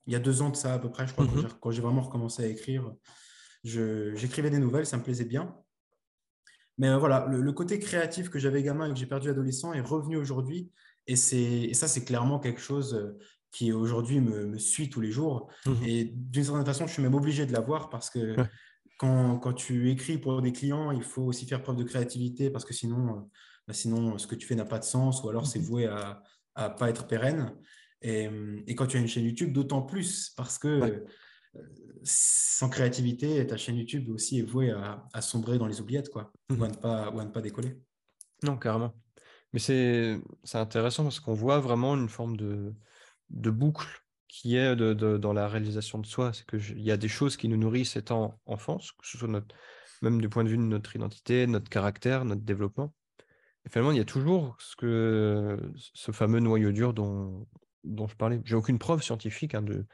il 0.07 0.13
y 0.13 0.15
a 0.15 0.21
deux 0.21 0.43
ans 0.43 0.51
de 0.51 0.57
ça 0.57 0.75
à 0.75 0.79
peu 0.79 0.91
près, 0.91 1.09
je 1.09 1.13
crois, 1.13 1.27
quand 1.27 1.35
Mhm. 1.35 1.43
j'ai- 1.43 1.55
quand 1.61 1.71
j'ai 1.73 1.83
vraiment 1.83 2.03
recommencé 2.03 2.45
à 2.45 2.47
écrire. 2.47 2.95
J'écrivais 3.65 4.51
des 4.51 4.59
nouvelles, 4.61 4.87
ça 4.87 4.97
me 4.97 5.03
plaisait 5.03 5.25
bien. 5.25 5.55
Mais 6.81 6.89
euh, 6.89 6.97
voilà, 6.99 7.27
le, 7.31 7.41
le 7.43 7.53
côté 7.53 7.79
créatif 7.79 8.31
que 8.31 8.39
j'avais 8.39 8.63
gamin 8.63 8.89
et 8.89 8.93
que 8.93 8.99
j'ai 8.99 9.07
perdu 9.07 9.29
adolescent 9.29 9.73
est 9.75 9.83
revenu 9.83 10.17
aujourd'hui. 10.17 10.71
Et, 11.07 11.13
et 11.13 11.75
ça, 11.75 11.87
c'est 11.89 12.05
clairement 12.05 12.39
quelque 12.41 12.61
chose 12.61 12.95
euh, 12.95 13.19
qui 13.53 13.71
aujourd'hui 13.73 14.21
me, 14.21 14.47
me 14.47 14.59
suit 14.59 14.89
tous 14.89 15.01
les 15.03 15.13
jours. 15.13 15.49
Mhm. 15.67 15.77
Et 15.85 16.05
d'une 16.17 16.43
certaine 16.45 16.65
façon, 16.65 16.87
je 16.87 16.93
suis 16.95 17.03
même 17.03 17.15
obligé 17.15 17.45
de 17.47 17.53
l'avoir 17.53 17.91
parce 17.91 18.09
que 18.09 18.37
Ouais. 18.41 18.49
quand, 18.99 19.39
quand 19.39 19.53
tu 19.53 19.91
écris 19.91 20.17
pour 20.19 20.41
des 20.41 20.53
clients, 20.53 20.91
il 20.91 21.03
faut 21.03 21.23
aussi 21.23 21.47
faire 21.47 21.63
preuve 21.63 21.77
de 21.77 21.85
créativité 21.85 22.49
parce 22.51 22.65
que 22.65 22.73
sinon, 22.73 23.09
euh, 23.11 23.21
bah, 23.69 23.75
sinon 23.75 24.17
ce 24.19 24.27
que 24.27 24.35
tu 24.35 24.47
fais 24.47 24.55
n'a 24.55 24.65
pas 24.65 24.79
de 24.79 24.85
sens 24.85 25.23
ou 25.23 25.29
alors 25.29 25.47
c'est 25.47 25.59
Mhm. 25.59 25.65
voué 25.67 25.87
à 25.87 26.23
ne 26.59 26.69
pas 26.79 26.89
être 26.89 27.07
pérenne. 27.07 27.53
Et, 28.03 28.27
euh, 28.29 28.61
et 28.67 28.75
quand 28.75 28.87
tu 28.87 28.97
as 28.97 29.01
une 29.01 29.09
chaîne 29.09 29.25
YouTube, 29.27 29.53
d'autant 29.53 29.83
plus 29.83 30.33
parce 30.35 30.59
que 30.59 30.81
Ouais. 30.81 31.05
Sans 32.03 32.69
créativité, 32.69 33.47
ta 33.47 33.57
chaîne 33.57 33.77
YouTube 33.77 34.09
aussi 34.11 34.39
est 34.39 34.43
vouée 34.43 34.71
à, 34.71 35.07
à 35.13 35.21
sombrer 35.23 35.59
dans 35.59 35.67
les 35.67 35.81
oubliettes 35.81 36.11
quoi, 36.11 36.33
ou, 36.57 36.65
à 36.65 36.69
Mhm. 36.69 36.73
ne 36.73 36.77
pas, 36.77 37.11
ou 37.11 37.21
à 37.21 37.25
ne 37.25 37.31
pas 37.31 37.41
décoller. 37.41 37.81
Non, 38.43 38.57
carrément. 38.59 38.95
Mais 39.53 39.59
c'est 39.61 40.21
c'est 40.45 40.59
intéressant 40.59 41.05
parce 41.05 41.21
qu'on 41.21 41.35
voit 41.35 41.61
vraiment 41.61 41.97
une 41.97 42.09
forme 42.09 42.37
de, 42.37 42.75
de 43.31 43.51
boucle 43.51 44.05
qui 44.29 44.57
est 44.57 44.77
de, 44.77 44.95
de- 44.95 45.19
dans 45.19 45.33
la 45.33 45.49
réalisation 45.49 45.99
de 45.99 46.07
soi. 46.07 46.33
C'est 46.33 46.47
qu'il 46.47 46.81
y 46.83 46.91
a 46.93 46.97
des 46.97 47.09
choses 47.09 47.37
qui 47.37 47.49
nous 47.49 47.57
nourrissent 47.59 47.97
étant 47.97 48.41
enfance, 48.47 48.93
que 48.93 49.07
ce 49.07 49.19
soit 49.19 49.29
notre, 49.29 49.55
même 50.03 50.21
du 50.21 50.29
point 50.29 50.45
de 50.45 50.51
vue 50.51 50.57
de 50.59 50.63
notre 50.63 50.97
identité, 50.97 51.47
notre 51.47 51.71
caractère, 51.71 52.25
notre 52.25 52.43
développement. 52.43 52.95
Et 53.67 53.71
finalement, 53.71 53.93
il 53.93 53.99
y 53.99 54.01
a 54.01 54.05
toujours 54.05 54.57
ce, 54.61 54.77
que, 54.77 55.59
ce 55.77 56.13
fameux 56.13 56.41
noyau 56.41 56.73
dur 56.73 56.95
dont, 56.95 57.49
dont 57.85 58.09
je 58.09 58.17
parlais. 58.17 58.41
J'ai 58.45 58.57
aucune 58.57 58.79
preuve 58.79 59.03
scientifique 59.03 59.55
hein, 59.55 59.63
de, 59.63 59.87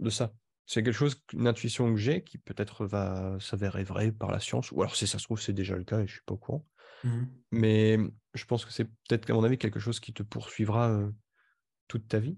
de 0.00 0.10
ça. 0.10 0.34
C'est 0.66 0.82
quelque 0.82 0.94
chose, 0.94 1.22
une 1.32 1.46
intuition 1.46 1.92
que 1.92 1.98
j'ai 1.98 2.24
qui 2.24 2.38
peut-être 2.38 2.86
va 2.86 3.38
s'avérer 3.40 3.84
vraie 3.84 4.10
par 4.10 4.32
la 4.32 4.40
science, 4.40 4.72
ou 4.72 4.82
alors 4.82 4.96
si 4.96 5.06
ça 5.06 5.18
se 5.18 5.24
trouve, 5.24 5.40
c'est 5.40 5.52
déjà 5.52 5.76
le 5.76 5.84
cas 5.84 6.00
et 6.00 6.06
je 6.06 6.14
suis 6.14 6.22
pas 6.26 6.34
au 6.34 6.38
courant. 6.38 6.66
Mhm. 7.04 7.28
Mais 7.52 7.98
je 8.34 8.44
pense 8.44 8.64
que 8.64 8.72
c'est 8.72 8.84
peut-être, 8.84 9.30
à 9.30 9.34
mon 9.34 9.44
avis, 9.44 9.58
quelque 9.58 9.78
chose 9.78 10.00
qui 10.00 10.12
te 10.12 10.24
poursuivra 10.24 10.90
euh, 10.90 11.10
toute 11.86 12.08
ta 12.08 12.18
vie. 12.18 12.36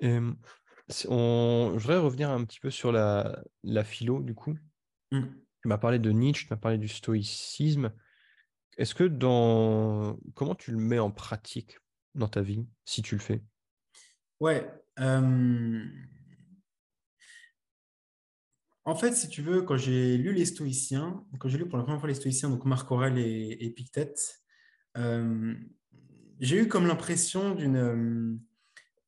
Et, 0.00 0.18
on... 1.08 1.74
Je 1.74 1.82
voudrais 1.82 1.98
revenir 1.98 2.30
un 2.30 2.44
petit 2.44 2.60
peu 2.60 2.70
sur 2.70 2.92
la, 2.92 3.42
la 3.64 3.82
philo, 3.82 4.22
du 4.22 4.34
coup. 4.34 4.56
Mhm. 5.10 5.34
Tu 5.62 5.68
m'as 5.68 5.78
parlé 5.78 5.98
de 5.98 6.10
Nietzsche, 6.10 6.46
tu 6.46 6.52
m'as 6.52 6.58
parlé 6.58 6.78
du 6.78 6.88
stoïcisme. 6.88 7.92
Est-ce 8.78 8.94
que 8.94 9.04
dans... 9.04 10.16
Comment 10.34 10.54
tu 10.54 10.70
le 10.70 10.78
mets 10.78 10.98
en 10.98 11.10
pratique 11.10 11.78
dans 12.14 12.28
ta 12.28 12.40
vie, 12.40 12.66
si 12.84 13.02
tu 13.02 13.16
le 13.16 13.20
fais? 13.20 13.42
Ouais. 14.40 14.68
euh, 14.98 15.84
En 18.84 18.96
fait, 18.96 19.14
si 19.14 19.28
tu 19.28 19.42
veux, 19.42 19.62
quand 19.62 19.76
j'ai 19.76 20.16
lu 20.18 20.32
les 20.32 20.44
Stoïciens, 20.44 21.24
quand 21.38 21.48
j'ai 21.48 21.58
lu 21.58 21.68
pour 21.68 21.78
la 21.78 21.84
première 21.84 22.00
fois 22.00 22.08
les 22.08 22.14
Stoïciens, 22.16 22.50
donc 22.50 22.64
Marc 22.64 22.90
Aurèle 22.90 23.16
et, 23.18 23.22
et 23.52 23.66
Épictète, 23.66 24.40
euh, 24.96 25.54
j'ai 26.40 26.56
eu 26.58 26.68
comme 26.68 26.86
l'impression 26.86 27.54
d'une 27.54 27.76
euh, 27.76 28.34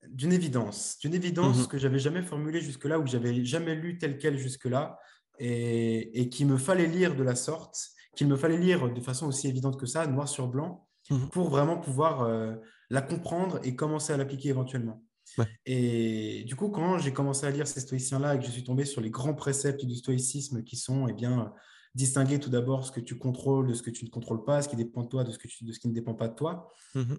d'une 0.09 0.33
évidence, 0.33 0.99
d'une 1.01 1.15
évidence 1.15 1.61
Mhm. 1.63 1.67
que 1.67 1.79
j'avais 1.79 1.99
jamais 1.99 2.23
formulée 2.23 2.61
jusque-là 2.61 2.99
ou 2.99 3.05
que 3.05 3.11
j'avais 3.11 3.43
jamais 3.45 3.75
lu 3.75 3.97
telle 3.99 4.19
quelle 4.19 4.39
jusque-là 4.39 4.99
et, 5.39 6.21
et 6.21 6.29
qu'il 6.29 6.47
me 6.47 6.59
fallait 6.59 6.87
lire 6.87 7.17
de 7.17 7.23
la 7.25 7.35
sorte, 7.35 7.77
qu'il 8.15 8.29
me 8.29 8.37
fallait 8.37 8.59
lire 8.59 8.93
de 8.93 9.01
façon 9.01 9.27
aussi 9.27 9.49
évidente 9.49 9.81
que 9.81 9.87
ça, 9.87 10.07
noir 10.07 10.29
sur 10.29 10.47
blanc, 10.49 10.87
Mhm. 11.11 11.29
pour 11.31 11.51
vraiment 11.51 11.77
pouvoir 11.79 12.23
euh, 12.23 12.55
la 12.91 13.03
comprendre 13.03 13.61
et 13.63 13.75
commencer 13.77 14.13
à 14.13 14.17
l'appliquer 14.17 14.49
éventuellement. 14.51 15.03
Ouais. 15.39 15.47
Et 15.67 16.45
du 16.45 16.55
coup, 16.57 16.69
quand 16.69 16.99
j'ai 16.99 17.13
commencé 17.13 17.47
à 17.47 17.51
lire 17.51 17.67
ces 17.67 17.81
stoïciens-là 17.81 18.35
et 18.35 18.39
que 18.39 18.45
je 18.45 18.51
suis 18.51 18.65
tombé 18.65 18.85
sur 18.85 19.01
les 19.01 19.11
grands 19.11 19.35
préceptes 19.35 19.85
du 19.85 19.95
stoïcisme 19.97 20.63
qui 20.63 20.77
sont, 20.77 21.09
eh 21.09 21.13
bien, 21.13 21.53
distinguer 21.95 22.39
tout 22.41 22.51
d'abord 22.51 22.87
ce 22.87 22.93
que 22.93 23.01
tu 23.01 23.17
contrôles 23.19 23.67
de 23.69 23.75
ce 23.75 23.83
que 23.83 23.91
tu 23.91 24.05
ne 24.05 24.11
contrôles 24.11 24.45
pas, 24.45 24.63
ce 24.63 24.69
qui 24.69 24.77
dépend 24.77 25.03
de 25.05 25.09
toi 25.09 25.25
de 25.25 25.31
ce, 25.31 25.39
que 25.39 25.47
tu- 25.49 25.65
de 25.65 25.73
ce 25.73 25.79
qui 25.79 25.89
ne 25.89 25.95
dépend 25.95 26.15
pas 26.15 26.29
de 26.29 26.35
toi. 26.35 26.73
Mhm. 26.95 27.19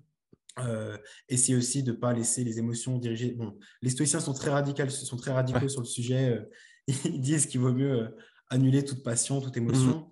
Euh, 0.59 0.97
essayer 1.27 1.57
aussi 1.57 1.83
de 1.83 1.91
ne 1.91 1.97
pas 1.97 2.13
laisser 2.13 2.43
les 2.45 2.59
émotions 2.59 2.97
diriger. 2.97 3.31
Bon, 3.33 3.57
les 3.81 3.89
stoïciens 3.89 4.21
sont 4.21 4.33
très 4.33 4.49
radicaux, 4.51 4.87
sont 4.89 5.17
très 5.17 5.31
radicaux 5.31 5.59
Ouais. 5.59 5.69
sur 5.69 5.81
le 5.81 5.85
sujet. 5.87 6.29
euh, 6.29 6.41
Ils 7.17 7.19
disent 7.21 7.45
qu'il 7.47 7.59
vaut 7.61 7.73
mieux 7.73 8.03
euh, 8.03 8.07
annuler 8.49 8.83
toute 8.85 9.03
passion, 9.03 9.41
toute 9.41 9.57
émotion. 9.57 10.11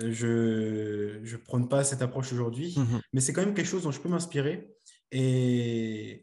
Euh, 0.00 0.10
Je 0.12 1.32
ne 1.32 1.36
prône 1.38 1.68
pas 1.68 1.84
cette 1.84 2.02
approche 2.02 2.32
aujourd'hui, 2.32 2.74
Mhm. 2.76 3.00
mais 3.12 3.20
c'est 3.20 3.32
quand 3.32 3.44
même 3.44 3.54
quelque 3.54 3.66
chose 3.68 3.82
dont 3.82 3.90
je 3.92 4.00
peux 4.00 4.08
m'inspirer. 4.08 4.70
Et 5.12 6.22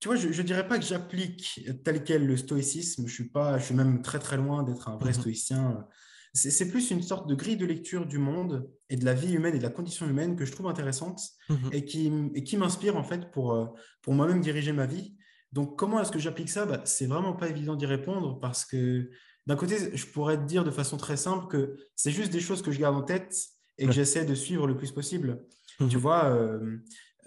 tu 0.00 0.08
vois, 0.08 0.16
je 0.16 0.28
ne 0.28 0.46
dirais 0.46 0.66
pas 0.68 0.78
que 0.78 0.84
j'applique 0.84 1.60
tel 1.84 2.04
quel 2.04 2.26
le 2.26 2.36
stoïcisme. 2.36 3.06
Je 3.06 3.12
suis, 3.14 3.28
pas, 3.28 3.58
je 3.58 3.64
suis 3.66 3.74
même 3.74 4.02
très 4.02 4.18
très 4.18 4.36
loin 4.36 4.62
d'être 4.62 4.88
un 4.88 4.96
vrai 4.96 5.10
Mhm. 5.12 5.20
stoïcien. 5.20 5.86
C'est 6.34 6.68
plus 6.68 6.90
une 6.90 7.00
sorte 7.02 7.26
de 7.30 7.34
grille 7.34 7.56
de 7.56 7.64
lecture 7.64 8.04
du 8.04 8.18
monde 8.18 8.70
et 8.90 8.96
de 8.96 9.04
la 9.06 9.14
vie 9.14 9.32
humaine 9.32 9.54
et 9.54 9.58
de 9.58 9.62
la 9.62 9.70
condition 9.70 10.06
humaine 10.06 10.36
que 10.36 10.44
je 10.44 10.52
trouve 10.52 10.66
intéressante 10.66 11.20
Mhm. 11.48 11.70
et 11.72 11.84
qui, 11.86 12.12
et 12.34 12.44
qui 12.44 12.58
m'inspire 12.58 12.96
en 12.96 13.04
fait 13.04 13.30
pour, 13.30 13.52
euh, 13.54 13.66
pour 14.02 14.12
moi-même 14.12 14.42
diriger 14.42 14.72
ma 14.72 14.84
vie. 14.86 15.16
Donc, 15.52 15.78
comment 15.78 15.98
est-ce 16.00 16.12
que 16.12 16.18
j'applique 16.18 16.50
ça? 16.50 16.66
Bah, 16.66 16.82
C'est 16.84 17.06
vraiment 17.06 17.32
pas 17.32 17.48
évident 17.48 17.74
d'y 17.74 17.86
répondre 17.86 18.38
parce 18.38 18.66
que 18.66 19.08
d'un 19.46 19.56
côté, 19.56 19.76
je 19.96 20.06
pourrais 20.06 20.36
te 20.36 20.44
dire 20.44 20.64
de 20.64 20.70
façon 20.70 20.98
très 20.98 21.16
simple 21.16 21.46
que 21.46 21.76
c'est 21.94 22.10
juste 22.10 22.32
des 22.32 22.40
choses 22.40 22.60
que 22.60 22.70
je 22.70 22.78
garde 22.80 22.96
en 22.96 23.02
tête 23.02 23.34
et 23.78 23.86
que 23.86 23.92
j'essaie 23.92 24.26
de 24.26 24.34
suivre 24.34 24.66
le 24.66 24.76
plus 24.76 24.92
possible. 24.92 25.42
Mhm. 25.80 25.88
Tu 25.88 25.96
vois, 25.96 26.24
euh, 26.26 26.76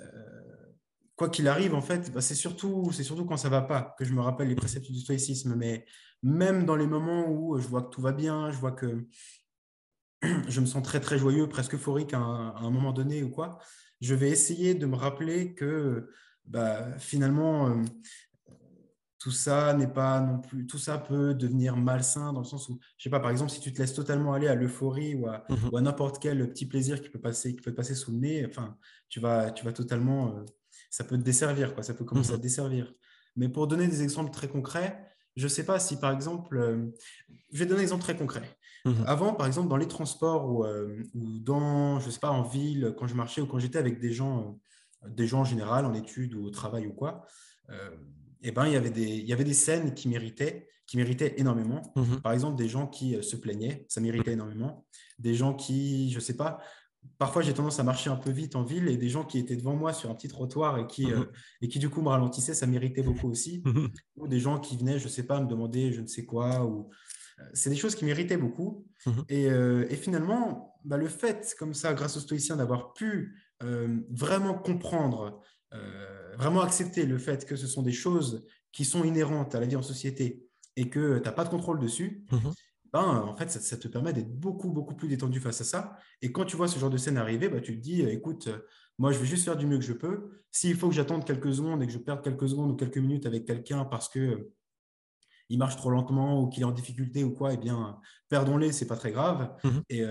euh, 0.02 0.49
quoi 1.20 1.28
qu'il 1.28 1.50
arrive, 1.50 1.76
en 1.76 1.82
fait, 1.82 2.14
bah, 2.14 2.22
c'est 2.22 2.34
surtout, 2.34 2.94
surtout 2.94 3.26
quand 3.26 3.36
ça 3.36 3.50
va 3.50 3.62
pas 3.62 3.94
que 4.00 4.06
je 4.06 4.14
me 4.14 4.22
rappelle 4.22 4.48
les 4.48 4.56
préceptes 4.56 4.90
du 4.90 5.00
stoïcisme. 5.02 5.54
Mais 5.54 5.86
même 6.24 6.66
dans 6.66 6.78
les 6.78 6.88
moments 6.88 7.30
où 7.30 7.60
je 7.60 7.68
vois 7.68 7.82
que 7.82 7.90
tout 7.90 8.02
va 8.02 8.14
bien, 8.14 8.52
je 8.52 8.58
vois 8.58 8.72
que 8.72 9.06
je 10.48 10.62
me 10.62 10.66
sens 10.66 10.82
très 10.82 11.02
très 11.02 11.18
joyeux, 11.18 11.50
presque 11.50 11.76
euphorique 11.76 12.14
à 12.14 12.20
un, 12.20 12.50
à 12.52 12.62
un 12.62 12.70
moment 12.70 12.94
donné 12.94 13.22
ou 13.22 13.30
quoi, 13.30 13.60
je 14.00 14.16
vais 14.16 14.30
essayer 14.30 14.76
de 14.76 14.86
me 14.86 14.96
rappeler 14.96 15.54
que 15.56 16.10
bah, 16.46 16.98
finalement 17.00 17.68
euh, 17.70 17.84
tout 19.20 19.32
ça 19.32 19.74
n'est 19.74 19.92
pas 19.92 20.22
non 20.22 20.40
plus, 20.40 20.66
tout 20.68 20.78
ça 20.78 20.98
peut 20.98 21.34
devenir 21.34 21.76
malsain 21.76 22.32
dans 22.32 22.40
le 22.40 22.46
sens 22.46 22.70
où, 22.70 22.80
je 22.98 23.04
sais 23.04 23.10
pas, 23.10 23.20
par 23.20 23.30
exemple, 23.32 23.52
si 23.52 23.60
tu 23.60 23.74
te 23.74 23.82
laisses 23.82 23.94
totalement 23.94 24.32
aller 24.32 24.48
à 24.48 24.56
l'euphorie 24.56 25.16
ou 25.16 25.28
à, 25.28 25.44
Mhm. 25.50 25.76
à 25.76 25.82
n'importe 25.82 26.20
quel 26.22 26.48
petit 26.50 26.66
plaisir 26.66 27.02
qui 27.02 27.10
peut 27.10 27.20
passer, 27.20 27.54
qui 27.54 27.62
peut 27.62 27.76
passer 27.76 27.94
sous 27.96 28.14
le 28.14 28.20
nez, 28.20 28.46
enfin, 28.46 28.78
tu 29.10 29.20
vas, 29.20 29.52
tu 29.52 29.66
vas 29.66 29.74
totalement, 29.74 30.38
euh, 30.38 30.46
ça 30.90 31.04
peut 31.04 31.18
te 31.18 31.24
desservir, 31.24 31.74
quoi, 31.74 31.84
ça 31.84 31.94
peut 31.94 32.06
commencer 32.06 32.32
à 32.32 32.34
Mhm. 32.34 32.40
te 32.40 32.44
desservir. 32.44 32.94
Mais 33.36 33.50
pour 33.50 33.68
donner 33.68 33.88
des 33.88 34.02
exemples 34.02 34.32
très 34.32 34.48
concrets, 34.48 35.00
je 35.36 35.44
ne 35.44 35.50
sais 35.50 35.66
pas 35.66 35.80
si 35.80 35.98
par 35.98 36.12
exemple, 36.12 36.58
euh, 36.58 36.88
je 37.52 37.60
vais 37.60 37.66
donner 37.66 37.82
un 37.82 37.84
exemple 37.84 38.04
très 38.04 38.18
concret. 38.18 38.44
Mhm. 38.86 39.04
Avant, 39.06 39.34
par 39.34 39.48
exemple, 39.48 39.70
dans 39.70 39.78
les 39.78 39.88
transports 39.88 40.50
ou, 40.50 40.66
euh, 40.66 41.04
ou, 41.14 41.40
dans, 41.40 42.00
je 42.00 42.10
sais 42.10 42.20
pas, 42.20 42.32
en 42.32 42.44
ville, 42.44 42.94
quand 42.98 43.08
je 43.08 43.16
marchais 43.16 43.42
ou 43.42 43.46
quand 43.46 43.60
j'étais 43.60 43.78
avec 43.78 44.00
des 44.00 44.12
gens, 44.12 44.60
euh, 45.04 45.10
des 45.10 45.28
gens 45.28 45.42
en 45.42 45.46
général, 45.46 45.86
en 45.86 45.94
études 45.94 46.34
ou 46.36 46.44
au 46.46 46.50
travail 46.50 46.88
ou 46.88 46.94
quoi, 46.94 47.26
eh 48.42 48.52
ben, 48.52 48.66
il, 48.66 48.74
y 48.74 48.76
avait 48.78 48.90
des, 48.90 49.04
il 49.04 49.26
y 49.28 49.34
avait 49.34 49.44
des 49.44 49.54
scènes 49.54 49.94
qui 49.94 50.08
méritaient, 50.08 50.68
qui 50.88 50.98
méritaient 50.98 51.36
énormément. 51.38 51.94
Mhm. 51.96 52.22
Par 52.22 52.32
exemple, 52.32 52.58
des 52.58 52.68
gens 52.70 52.88
qui 52.88 53.22
se 53.22 53.36
plaignaient, 53.36 53.86
ça 53.90 54.02
méritait 54.02 54.32
énormément. 54.32 54.86
Des 55.20 55.36
gens 55.36 55.54
qui, 55.54 56.10
je 56.10 56.16
ne 56.16 56.22
sais 56.22 56.36
pas, 56.36 56.60
parfois 57.18 57.42
j'ai 57.42 57.54
tendance 57.54 57.80
à 57.80 57.84
marcher 57.84 58.10
un 58.10 58.16
peu 58.16 58.32
vite 58.32 58.56
en 58.56 58.64
ville 58.64 58.88
et 58.88 58.98
des 58.98 59.10
gens 59.10 59.24
qui 59.24 59.38
étaient 59.38 59.56
devant 59.56 59.76
moi 59.76 59.94
sur 59.94 60.10
un 60.10 60.16
petit 60.16 60.28
trottoir 60.28 60.78
et 60.78 60.88
qui, 60.88 61.12
euh, 61.12 61.20
mhm. 61.20 61.28
et 61.62 61.68
qui 61.68 61.80
du 61.80 61.90
coup 61.90 62.02
me 62.02 62.10
ralentissaient, 62.10 62.54
ça 62.54 62.68
méritait 62.68 63.04
beaucoup 63.04 63.30
aussi. 63.30 63.64
Mhm. 63.70 63.90
Ou 64.16 64.28
des 64.28 64.40
gens 64.40 64.60
qui 64.60 64.78
venaient, 64.78 64.98
je 64.98 65.04
ne 65.04 65.10
sais 65.10 65.24
pas, 65.24 65.40
me 65.40 65.48
demander 65.48 65.94
je 65.94 66.02
ne 66.02 66.08
sais 66.08 66.26
quoi. 66.26 66.66
Ou... 66.66 66.90
Euh, 67.40 67.44
c'est 67.54 67.70
des 67.70 67.76
choses 67.76 67.94
qui 67.94 68.04
méritaient 68.04 68.38
beaucoup. 68.38 68.88
Mhm. 69.06 69.26
et, 69.30 69.50
euh, 69.50 69.86
et, 69.90 69.96
finalement, 69.96 70.80
bah, 70.86 70.98
le 70.98 71.08
fait, 71.08 71.56
comme 71.60 71.74
ça, 71.74 71.94
grâce 71.94 72.18
aux 72.18 72.22
stoïciens, 72.22 72.56
d'avoir 72.56 72.94
pu 72.94 73.36
vraiment 74.10 74.54
comprendre, 74.54 75.42
vraiment 76.38 76.62
accepter 76.62 77.06
le 77.06 77.18
fait 77.18 77.46
que 77.46 77.58
ce 77.58 77.68
sont 77.68 77.82
des 77.82 77.92
choses 77.92 78.46
qui 78.72 78.86
sont 78.86 79.04
inhérentes 79.04 79.54
à 79.54 79.60
la 79.60 79.66
vie 79.66 79.76
en 79.76 79.82
société 79.82 80.48
et 80.78 80.90
que 80.90 81.18
tu 81.18 81.24
n'as 81.26 81.34
pas 81.34 81.44
de 81.44 81.50
contrôle 81.50 81.80
dessus, 81.80 82.24
ben, 82.94 83.02
en 83.02 83.36
fait, 83.36 83.50
ça, 83.50 83.78
te 83.78 83.88
permet 83.88 84.14
d'être 84.14 84.34
beaucoup, 84.40 84.70
beaucoup 84.72 84.96
plus 84.96 85.08
détendu 85.08 85.40
face 85.40 85.62
à 85.62 85.64
ça. 85.64 85.98
Et 86.22 86.32
quand 86.32 86.46
tu 86.46 86.56
vois 86.56 86.68
ce 86.68 86.80
genre 86.80 86.90
de 86.90 86.98
scène 86.98 87.18
arriver, 87.18 87.50
bah, 87.50 87.62
tu 87.62 87.76
te 87.76 87.82
dis, 87.82 88.04
euh, 88.04 88.12
écoute, 88.12 88.48
euh, 88.48 88.60
moi, 88.98 89.12
je 89.12 89.20
vais 89.20 89.26
juste 89.26 89.46
faire 89.46 89.58
du 89.58 89.68
mieux 89.68 89.78
que 89.78 89.86
je 89.86 89.94
peux. 89.94 90.32
S'il 90.52 90.76
faut 90.76 90.90
que 90.90 90.96
j'attende 90.96 91.26
quelques 91.26 91.54
secondes 91.54 91.84
et 91.84 91.88
que 91.88 91.94
je 91.94 92.00
perde 92.00 92.24
quelques 92.24 92.50
secondes 92.50 92.72
ou 92.72 92.76
quelques 92.76 92.98
minutes 92.98 93.26
avec 93.26 93.46
quelqu'un 93.46 93.86
parce 93.86 94.10
que 94.10 94.20
euh, 94.20 94.54
il 95.50 95.58
marche 95.58 95.78
trop 95.78 95.90
lentement 95.90 96.42
ou 96.42 96.50
qu'il 96.50 96.62
est 96.62 96.66
en 96.66 96.72
difficulté 96.72 97.24
ou 97.24 97.32
quoi, 97.32 97.54
eh 97.54 97.58
bien, 97.58 98.00
perdons-les, 98.28 98.72
c'est 98.72 98.88
pas 98.88 98.98
très 98.98 99.12
grave. 99.12 99.56
Mmh 99.64 99.80
et, 99.90 100.04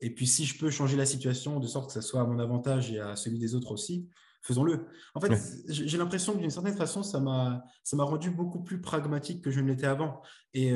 et, 0.00 0.14
puis, 0.14 0.26
si 0.26 0.46
je 0.46 0.58
peux 0.58 0.70
changer 0.70 0.96
la 0.96 1.04
situation 1.04 1.60
de 1.60 1.66
sorte 1.66 1.88
que 1.88 1.92
ça 1.92 2.00
soit 2.00 2.22
à 2.22 2.24
mon 2.24 2.38
avantage 2.38 2.90
et 2.90 2.98
à 2.98 3.14
celui 3.14 3.38
des 3.38 3.54
autres 3.54 3.70
aussi, 3.70 4.08
faisons-le. 4.40 4.86
En 5.14 5.20
fait, 5.20 5.32
j'ai 5.68 5.98
l'impression 5.98 6.32
que 6.32 6.38
d'une 6.38 6.50
certaine 6.50 6.76
façon, 6.76 7.02
ça 7.02 7.20
m'a 7.20 7.62
rendu 7.92 8.30
beaucoup 8.30 8.62
plus 8.62 8.80
pragmatique 8.80 9.42
que 9.42 9.50
je 9.50 9.60
ne 9.60 9.68
l'étais 9.68 9.86
avant. 9.86 10.22
Et, 10.54 10.72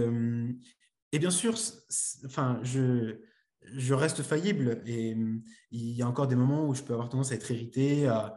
et 1.12 1.18
bien 1.18 1.30
sûr, 1.30 1.54
enfin, 2.24 2.60
je, 2.62 3.20
je 3.74 3.94
reste 3.94 4.22
faillible 4.22 4.82
et 4.86 5.14
hum, 5.14 5.42
il 5.70 5.92
y 5.92 6.02
a 6.02 6.08
encore 6.08 6.28
des 6.28 6.36
moments 6.36 6.66
où 6.66 6.74
je 6.74 6.82
peux 6.82 6.92
avoir 6.92 7.08
tendance 7.08 7.32
à 7.32 7.34
être 7.34 7.50
irrité, 7.50 8.06
à 8.06 8.36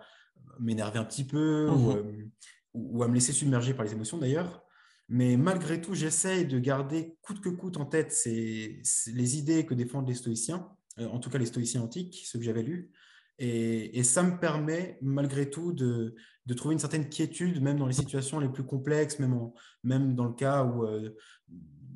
m'énerver 0.60 1.00
un 1.00 1.06
petit 1.06 1.24
peu 1.24 1.68
ou, 1.70 1.78
mmh 1.78 1.90
hum, 1.90 2.32
ou, 2.74 3.04
à 3.04 3.08
me 3.08 3.16
laisser 3.16 3.34
submerger 3.34 3.74
par 3.74 3.86
les 3.86 3.94
émotions 3.94 4.18
d'ailleurs. 4.18 4.64
Mais 5.08 5.38
malgré 5.38 5.82
tout, 5.82 5.96
j'essaye 5.96 6.46
de 6.46 6.60
garder 6.60 7.18
coûte 7.24 7.42
que 7.42 7.50
coûte 7.50 7.78
en 7.78 7.86
tête 7.86 8.12
ces, 8.12 8.82
les 9.08 9.38
idées 9.38 9.66
que 9.66 9.74
défendent 9.74 10.08
les 10.08 10.14
stoïciens, 10.14 10.70
euh, 11.00 11.08
en 11.08 11.20
tout 11.20 11.32
cas 11.32 11.40
les 11.40 11.48
stoïciens 11.48 11.82
antiques, 11.82 12.22
ceux 12.26 12.38
que 12.38 12.46
j'avais 12.46 12.62
lus. 12.62 12.92
Et, 13.40 13.98
et, 13.98 14.04
ça 14.04 14.22
me 14.22 14.38
permet 14.38 15.00
malgré 15.02 15.50
tout 15.50 15.72
de, 15.72 16.14
de, 16.46 16.54
trouver 16.54 16.74
une 16.74 16.80
certaine 16.80 17.08
quiétude, 17.08 17.62
même 17.62 17.80
dans 17.80 17.88
les 17.88 17.94
situations 17.94 18.40
les 18.40 18.50
plus 18.50 18.66
complexes, 18.66 19.18
même, 19.18 19.50
même 19.84 20.14
dans 20.14 20.26
le 20.26 20.34
cas 20.34 20.66
où 20.66 20.84
euh, 20.84 21.16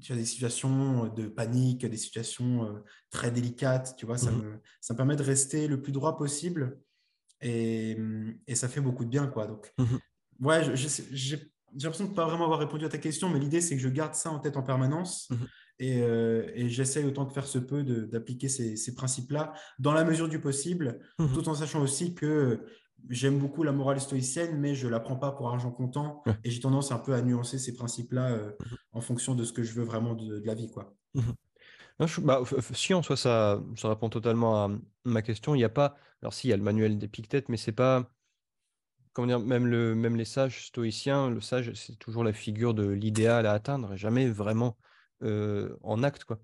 tu 0.04 0.14
as 0.14 0.16
des 0.16 0.26
situations 0.26 1.08
de 1.08 1.28
panique, 1.28 1.86
des 1.86 1.98
situations 1.98 2.66
euh, 2.66 2.84
très 3.10 3.32
délicates, 3.32 3.96
tu 3.98 4.06
vois, 4.06 4.18
ça, 4.18 4.32
mmh 4.32 4.44
me, 4.44 4.60
ça 4.82 4.94
me 4.94 4.98
permet 4.98 5.16
de 5.16 5.24
rester 5.24 5.68
le 5.68 5.82
plus 5.82 5.92
droit 5.92 6.18
possible 6.18 6.78
et, 7.42 7.98
et 8.48 8.56
ça 8.56 8.68
fait 8.68 8.82
beaucoup 8.82 9.06
de 9.06 9.10
bien, 9.10 9.28
quoi. 9.28 9.48
Donc, 9.48 9.74
mmh 9.78 9.86
ouais, 10.42 10.76
j'ai 10.76 11.38
l'impression 11.74 12.06
de 12.06 12.10
ne 12.10 12.16
pas 12.16 12.26
vraiment 12.26 12.46
avoir 12.46 12.60
répondu 12.60 12.86
à 12.86 12.90
ta 12.90 12.98
question, 12.98 13.30
mais 13.30 13.40
l'idée, 13.40 13.62
c'est 13.62 13.76
que 13.76 13.82
je 13.82 13.90
garde 13.90 14.14
ça 14.14 14.30
en 14.30 14.40
tête 14.40 14.58
en 14.58 14.64
permanence 14.64 15.30
mmh 15.30 15.36
et, 15.80 16.02
euh, 16.04 16.52
et 16.54 16.70
j'essaye 16.70 17.04
autant 17.04 17.26
que 17.26 17.34
faire 17.34 17.48
se 17.48 17.58
peut 17.58 17.84
d'appliquer 17.84 18.48
ces, 18.48 18.76
ces 18.76 18.94
principes-là 18.94 19.54
dans 19.80 19.94
la 19.94 20.04
mesure 20.04 20.30
du 20.30 20.40
possible, 20.40 21.00
tout 21.18 21.50
en 21.50 21.56
sachant 21.56 21.82
aussi 21.82 22.14
que 22.14 22.62
j'aime 23.10 23.40
beaucoup 23.40 23.64
la 23.64 23.72
morale 23.72 24.00
stoïcienne, 24.00 24.58
mais 24.60 24.76
je 24.76 24.88
ne 24.88 24.92
la 24.92 25.00
prends 25.00 25.16
pas 25.16 25.32
pour 25.32 25.50
argent 25.50 25.72
comptant. 25.72 26.24
Et 26.44 26.52
j'ai 26.52 26.60
tendance 26.60 26.92
un 26.92 27.00
peu 27.00 27.14
à 27.14 27.22
nuancer 27.22 27.60
ces 27.60 27.74
principes-là 27.74 28.32
euh, 28.32 28.52
mhm. 28.60 28.78
en 28.94 29.02
fonction 29.02 29.36
de 29.36 29.44
ce 29.44 29.54
que 29.54 29.64
je 29.64 29.74
veux 29.74 29.84
vraiment 29.84 30.16
de, 30.16 30.42
la 30.46 30.54
vie. 30.54 30.70
Quoi. 30.70 30.96
Mhm. 31.14 31.34
bah, 32.24 32.42
si 32.74 32.94
en 32.94 33.02
soi 33.02 33.18
ça, 33.18 33.62
ça 33.76 33.90
répond 33.90 34.10
totalement 34.10 34.64
à 34.64 34.72
ma 35.06 35.22
question, 35.22 35.56
il 35.56 35.60
n'y 35.60 35.64
a 35.64 35.70
pas. 35.70 35.96
Alors, 36.22 36.34
si, 36.34 36.48
il 36.48 36.52
y 36.52 36.54
a 36.54 36.58
le 36.58 36.64
manuel 36.64 36.98
d'Épictète, 36.98 37.50
mais 37.50 37.58
c'est 37.58 37.72
pas. 37.72 38.10
Comment 39.12 39.28
dire, 39.28 39.40
même, 39.40 39.68
le, 39.68 39.94
même 39.94 40.16
les 40.16 40.26
sages 40.26 40.66
stoïciens, 40.66 41.30
le 41.30 41.40
sage, 41.40 41.72
c'est 41.76 42.00
toujours 42.00 42.24
la 42.24 42.34
figure 42.34 42.74
de 42.74 42.88
l'idéal 42.88 43.46
à 43.46 43.52
atteindre, 43.52 43.96
jamais 43.96 44.28
vraiment 44.28 44.76
euh, 45.22 45.78
en 45.84 46.02
acte. 46.02 46.24
quoi. 46.24 46.40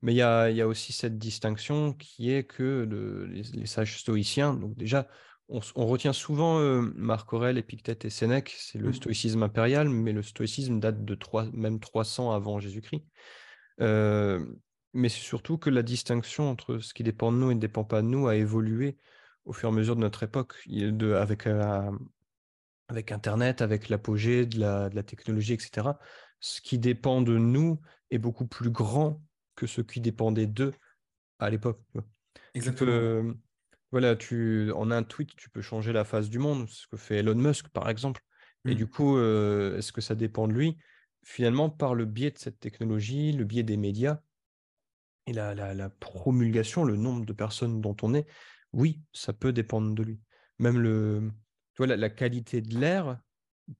Mais 0.00 0.14
il 0.14 0.16
y 0.16 0.22
a, 0.22 0.50
y 0.50 0.62
a, 0.62 0.66
aussi 0.66 0.94
cette 0.94 1.18
distinction 1.18 1.92
qui 1.92 2.30
est 2.30 2.44
que 2.44 2.88
les, 3.30 3.42
les, 3.42 3.66
sages 3.66 3.98
stoïciens, 3.98 4.54
donc 4.54 4.74
déjà, 4.74 5.06
on, 5.48 5.86
retient 5.86 6.12
souvent 6.12 6.58
Marc 6.94 7.32
Aurèle, 7.32 7.58
Épictète 7.58 8.04
et 8.04 8.10
Sénèque, 8.10 8.54
c'est 8.58 8.78
le 8.78 8.90
mmh. 8.90 8.94
stoïcisme 8.94 9.42
impérial, 9.42 9.88
mais 9.88 10.12
le 10.12 10.22
stoïcisme 10.22 10.80
date 10.80 11.04
de 11.04 11.14
3, 11.14 11.46
même 11.52 11.80
300 11.80 12.32
avant 12.32 12.58
Jésus-Christ. 12.60 13.04
mais 13.78 15.08
c'est 15.08 15.20
surtout 15.20 15.58
que 15.58 15.70
la 15.70 15.82
distinction 15.82 16.50
entre 16.50 16.78
ce 16.78 16.94
qui 16.94 17.02
dépend 17.02 17.32
de 17.32 17.36
nous 17.36 17.50
et 17.50 17.54
ne 17.54 17.60
dépend 17.60 17.84
pas 17.84 18.02
de 18.02 18.06
nous 18.06 18.26
a 18.26 18.36
évolué 18.36 18.96
au 19.44 19.52
fur 19.52 19.68
et 19.68 19.72
à 19.72 19.74
mesure 19.74 19.96
de 19.96 20.00
notre 20.00 20.22
époque, 20.22 20.54
de, 20.66 21.12
avec, 21.12 21.46
avec 22.88 23.12
Internet, 23.12 23.62
avec 23.62 23.88
l'apogée 23.88 24.46
de 24.46 24.58
la, 24.58 24.88
de 24.88 24.96
la, 24.96 25.02
technologie, 25.02 25.52
etc. 25.52 25.88
Ce 26.40 26.60
qui 26.60 26.78
dépend 26.78 27.20
de 27.20 27.36
nous 27.36 27.80
est 28.10 28.18
beaucoup 28.18 28.46
plus 28.46 28.70
grand 28.70 29.22
que 29.56 29.66
ce 29.66 29.80
qui 29.80 30.00
dépendait 30.00 30.46
d'eux 30.46 30.72
à 31.38 31.50
l'époque. 31.50 31.80
Exactement 32.54 33.34
voilà, 33.94 34.16
tu, 34.16 34.72
en 34.72 34.90
un 34.90 35.04
tweet, 35.04 35.36
tu 35.36 35.48
peux 35.50 35.60
changer 35.60 35.92
la 35.92 36.02
face 36.02 36.28
du 36.28 36.40
monde, 36.40 36.68
ce 36.68 36.88
que 36.88 36.96
fait 36.96 37.18
Elon 37.18 37.36
Musk, 37.36 37.68
par 37.68 37.88
exemple. 37.88 38.22
Et 38.64 38.72
mmh. 38.72 38.74
du 38.74 38.88
coup, 38.88 39.16
euh, 39.18 39.78
est-ce 39.78 39.92
que 39.92 40.00
ça 40.00 40.16
dépend 40.16 40.48
de 40.48 40.52
lui? 40.52 40.76
Finalement, 41.22 41.70
par 41.70 41.94
le 41.94 42.04
biais 42.04 42.32
de 42.32 42.38
cette 42.38 42.58
technologie, 42.58 43.30
le 43.30 43.44
biais 43.44 43.62
des 43.62 43.76
médias 43.76 44.18
et 45.28 45.32
la, 45.32 45.54
la, 45.54 45.90
promulgation, 45.90 46.82
le 46.82 46.96
nombre 46.96 47.24
de 47.24 47.32
personnes 47.32 47.80
dont 47.80 47.96
on 48.02 48.14
est, 48.14 48.26
oui, 48.72 49.00
ça 49.12 49.32
peut 49.32 49.52
dépendre 49.52 49.94
de 49.94 50.02
lui. 50.02 50.18
Même 50.58 50.80
le, 50.80 51.30
tu 51.76 51.86
la, 51.86 52.10
qualité 52.10 52.62
de 52.62 52.76
l'air 52.76 53.20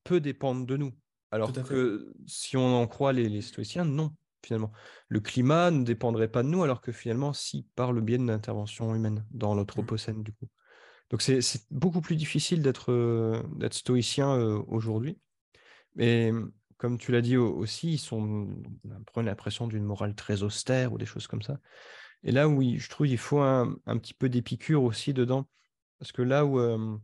peut 0.04 0.20
dépendre 0.20 0.64
de 0.64 0.76
nous. 0.76 0.92
Alors 1.32 1.52
que 1.52 2.14
si 2.24 2.56
on 2.56 2.80
en 2.80 2.86
croit 2.86 3.12
les, 3.12 3.28
les 3.28 3.42
stoïciens, 3.42 3.84
non 3.84 4.14
finalement. 4.44 4.72
Le 5.08 5.20
climat 5.20 5.70
ne 5.70 5.84
dépendrait 5.84 6.28
pas 6.28 6.42
de 6.42 6.48
nous, 6.48 6.62
alors 6.62 6.80
que 6.80 6.92
finalement, 6.92 7.32
si, 7.32 7.66
par 7.74 7.92
le 7.92 8.00
biais 8.00 8.18
d'une 8.18 8.30
intervention 8.30 8.94
humaine 8.94 9.24
dans 9.30 9.54
l'Anthropocène, 9.54 10.22
du 10.22 10.32
coup. 10.32 10.48
Donc 11.10 11.22
c'est 11.22 11.40
beaucoup 11.70 12.00
plus 12.00 12.16
difficile 12.16 12.62
d'être 12.62 12.90
euh, 12.90 13.42
stoïcien 13.70 14.30
euh, 14.34 14.62
aujourd'hui. 14.66 15.18
Mais 15.94 16.32
comme 16.76 16.98
tu 16.98 17.12
l'as 17.12 17.22
dit 17.22 17.36
aussi, 17.36 17.92
ils 17.94 17.98
sont, 17.98 18.48
on 18.84 19.04
prend 19.04 19.22
l'impression 19.22 19.68
d'une 19.68 19.84
morale 19.84 20.14
très 20.14 20.42
austère 20.42 20.92
ou 20.92 20.98
des 20.98 21.06
choses 21.06 21.26
comme 21.26 21.42
ça. 21.42 21.58
Et 22.24 22.32
là, 22.32 22.48
oui, 22.48 22.78
je 22.78 22.88
trouve 22.88 23.06
qu'il 23.06 23.18
faut 23.18 23.40
un, 23.40 23.76
petit 23.86 24.14
peu 24.14 24.28
d'épicure 24.28 24.82
aussi 24.82 25.12
dedans. 25.14 25.46
Parce 25.98 26.10
que 26.12 26.22
là 26.22 26.44
où 26.44 26.58
euh, 26.58 26.98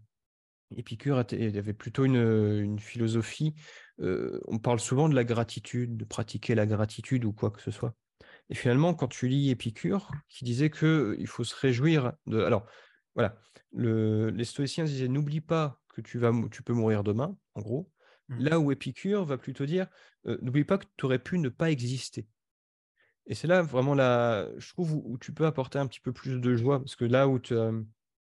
Épicure 0.76 1.18
avait 1.18 1.72
plutôt 1.72 2.04
une, 2.04 2.16
une 2.16 2.78
philosophie 2.78 3.54
on 4.46 4.58
parle 4.58 4.80
souvent 4.80 5.08
de 5.08 5.14
la 5.14 5.24
gratitude, 5.24 5.96
de 5.96 6.04
pratiquer 6.04 6.54
la 6.54 6.66
gratitude 6.66 7.24
ou 7.24 7.32
quoi 7.32 7.50
que 7.50 7.60
ce 7.60 7.70
soit. 7.70 7.94
Et 8.48 8.54
finalement, 8.54 8.94
quand 8.94 9.08
tu 9.08 9.28
lis 9.28 9.50
Épicure, 9.50 10.10
qui 10.28 10.44
disait 10.44 10.70
qu'il 10.70 11.26
faut 11.26 11.44
se 11.44 11.54
réjouir 11.54 12.12
de. 12.26 12.40
Alors, 12.40 12.66
voilà, 13.14 13.36
les 13.72 14.44
stoïciens 14.44 14.84
disaient 14.84 15.08
n'oublie 15.08 15.40
pas 15.40 15.80
que 15.94 16.00
tu, 16.00 16.18
vas, 16.18 16.32
tu 16.50 16.62
peux 16.62 16.72
mourir 16.72 17.04
demain, 17.04 17.36
en 17.54 17.60
gros. 17.60 17.90
Mmh. 18.28 18.44
Là 18.44 18.60
où 18.60 18.72
Épicure 18.72 19.24
va 19.24 19.38
plutôt 19.38 19.66
dire 19.66 19.86
n'oublie 20.24 20.64
pas 20.64 20.78
que 20.78 20.86
tu 20.96 21.04
aurais 21.04 21.18
pu 21.18 21.38
ne 21.38 21.48
pas 21.48 21.70
exister. 21.70 22.26
Et 23.26 23.34
c'est 23.34 23.46
là 23.46 23.62
vraiment 23.62 23.94
la, 23.94 24.48
je 24.58 24.68
trouve, 24.70 24.94
où, 24.94 25.18
tu 25.18 25.32
peux 25.32 25.46
apporter 25.46 25.78
un 25.78 25.86
petit 25.86 26.00
peu 26.00 26.12
plus 26.12 26.40
de 26.40 26.56
joie, 26.56 26.80
parce 26.80 26.96
que 26.96 27.04
là 27.04 27.28
où 27.28 27.38
tu, 27.38 27.54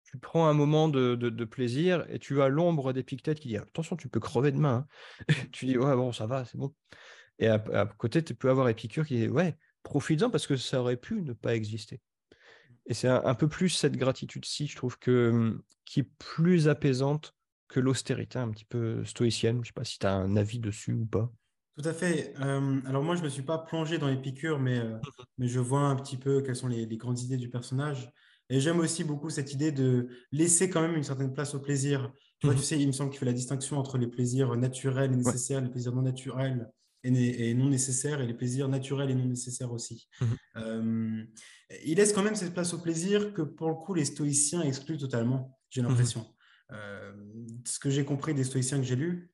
tu 0.05 0.19
prends 0.19 0.47
un 0.47 0.53
moment 0.53 0.87
de, 0.87 1.45
plaisir 1.45 2.05
et 2.09 2.19
tu 2.19 2.41
as 2.41 2.47
l'ombre 2.47 2.93
d'Épictète 2.93 3.39
qui 3.39 3.49
dit 3.49 3.57
attention, 3.57 3.95
tu 3.95 4.07
peux 4.07 4.19
crever 4.19 4.51
demain. 4.51 4.87
Hein. 5.29 5.33
tu 5.51 5.65
dis 5.65 5.77
ouais, 5.77 5.95
bon, 5.95 6.11
ça 6.11 6.27
va, 6.27 6.45
c'est 6.45 6.57
bon. 6.57 6.73
Et 7.39 7.47
à, 7.47 7.59
côté, 7.97 8.23
tu 8.23 8.35
peux 8.35 8.49
avoir 8.49 8.69
Épicure 8.69 9.05
qui 9.05 9.15
dit 9.17 9.27
ouais, 9.27 9.57
profites-en 9.83 10.29
parce 10.29 10.47
que 10.47 10.55
ça 10.55 10.79
aurait 10.79 10.97
pu 10.97 11.21
ne 11.21 11.33
pas 11.33 11.55
exister. 11.55 11.99
Et 12.85 12.93
c'est 12.93 13.07
un, 13.07 13.33
peu 13.33 13.47
plus 13.47 13.69
cette 13.69 13.97
gratitude-ci, 13.97 14.67
je 14.67 14.75
trouve, 14.75 14.99
que, 14.99 15.59
qui 15.85 16.01
est 16.01 16.09
plus 16.19 16.67
apaisante 16.67 17.33
que 17.67 17.79
l'austérité 17.79 18.37
un 18.37 18.51
petit 18.51 18.65
peu 18.65 19.03
stoïcienne. 19.03 19.55
Je 19.55 19.61
ne 19.61 19.65
sais 19.65 19.73
pas 19.73 19.83
si 19.83 19.97
tu 19.97 20.05
as 20.05 20.13
un 20.13 20.37
avis 20.37 20.59
dessus 20.59 20.93
ou 20.93 21.05
pas. 21.05 21.31
Tout 21.77 21.89
à 21.89 21.93
fait. 21.93 22.33
alors 22.37 23.03
moi, 23.03 23.15
je 23.15 23.21
ne 23.21 23.25
me 23.25 23.29
suis 23.29 23.41
pas 23.41 23.57
plongé 23.57 23.97
dans 23.97 24.07
Épicure, 24.07 24.59
mais, 24.59 24.79
mmh 24.81 25.01
mais 25.39 25.47
je 25.47 25.59
vois 25.59 25.81
un 25.81 25.95
petit 25.95 26.15
peu 26.15 26.41
quelles 26.41 26.55
sont 26.55 26.67
les, 26.67 26.85
les 26.85 26.97
grandes 26.97 27.19
idées 27.19 27.37
du 27.37 27.49
personnage. 27.49 28.13
Et 28.49 28.59
j'aime 28.59 28.79
aussi 28.79 29.03
beaucoup 29.03 29.29
cette 29.29 29.53
idée 29.53 29.71
de 29.71 30.07
laisser 30.31 30.69
quand 30.69 30.81
même 30.81 30.95
une 30.95 31.03
certaine 31.03 31.33
place 31.33 31.55
au 31.55 31.59
plaisir. 31.59 32.11
Tu 32.39 32.47
vois, 32.47 32.53
tu 32.53 32.59
mhm. 32.59 32.65
sais, 32.65 32.79
il 32.79 32.87
me 32.87 32.91
semble 32.91 33.09
qu'il 33.09 33.19
fait 33.19 33.25
la 33.25 33.33
distinction 33.33 33.77
entre 33.77 33.97
les 33.97 34.07
plaisirs 34.07 34.55
naturels 34.55 35.11
et 35.13 35.15
nécessaires, 35.15 35.61
les 35.61 35.69
plaisirs 35.69 35.93
non 35.93 36.03
naturels 36.03 36.69
et, 37.03 37.53
non 37.53 37.69
nécessaires, 37.69 38.21
et 38.21 38.27
les 38.27 38.33
plaisirs 38.33 38.67
naturels 38.67 39.09
et 39.09 39.15
non 39.15 39.25
nécessaires 39.25 39.71
aussi. 39.71 40.07
Mhm. 40.21 40.37
Euh, 40.57 41.23
il 41.83 41.97
laisse 41.97 42.13
quand 42.13 42.23
même 42.23 42.35
cette 42.35 42.53
place 42.53 42.73
au 42.73 42.79
plaisir 42.79 43.33
que 43.33 43.41
pour 43.41 43.69
le 43.69 43.75
coup, 43.75 43.93
les 43.93 44.05
stoïciens 44.05 44.61
excluent 44.61 44.97
totalement, 44.97 45.57
j'ai 45.69 45.81
mhm. 45.81 45.89
l'impression. 45.89 46.25
Euh, 46.71 47.13
ce 47.63 47.79
que 47.79 47.89
j'ai 47.89 48.05
compris 48.05 48.33
des 48.33 48.43
stoïciens 48.43 48.77
que 48.77 48.85
j'ai 48.85 48.95
lus, 48.95 49.31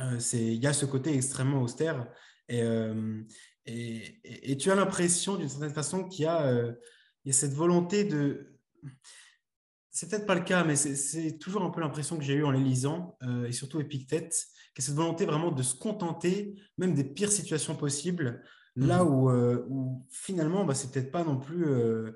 euh, 0.00 0.18
c'est 0.18 0.44
il 0.44 0.62
y 0.62 0.66
a 0.66 0.74
ce 0.74 0.84
côté 0.84 1.14
extrêmement 1.14 1.62
austère 1.62 2.06
et, 2.48 2.62
et, 3.64 4.52
et 4.52 4.56
tu 4.56 4.70
as 4.70 4.76
l'impression 4.76 5.36
d'une 5.36 5.48
certaine 5.48 5.74
façon 5.74 6.04
qu'il 6.08 6.24
y 6.26 6.28
a 6.28 6.72
il 7.26 7.30
y 7.30 7.32
a 7.32 7.38
cette 7.38 7.52
volonté 7.52 8.04
de. 8.04 8.56
C'est 9.90 10.08
peut-être 10.08 10.26
pas 10.26 10.36
le 10.36 10.44
cas, 10.44 10.62
mais 10.62 10.76
c'est 10.76 11.38
toujours 11.38 11.62
un 11.64 11.70
peu 11.70 11.80
l'impression 11.80 12.16
que 12.16 12.22
j'ai 12.22 12.34
eue 12.34 12.44
en 12.44 12.50
les 12.50 12.60
lisant, 12.60 13.16
euh, 13.22 13.46
et 13.46 13.52
surtout 13.52 13.80
Épictète, 13.80 14.32
qu'il 14.74 14.82
y 14.82 14.86
a 14.86 14.86
cette 14.86 14.94
volonté 14.94 15.26
vraiment 15.26 15.50
de 15.50 15.62
se 15.62 15.74
contenter, 15.74 16.54
même 16.78 16.94
des 16.94 17.02
pires 17.02 17.32
situations 17.32 17.74
possibles, 17.74 18.42
là 18.76 19.02
mhm. 19.02 19.10
où, 19.10 19.30
euh, 19.30 19.66
où, 19.68 20.06
finalement, 20.10 20.64
bah, 20.64 20.74
c'est 20.74 20.92
peut-être 20.92 21.10
pas 21.10 21.24
non 21.24 21.36
plus. 21.36 21.66
Euh, 21.66 22.12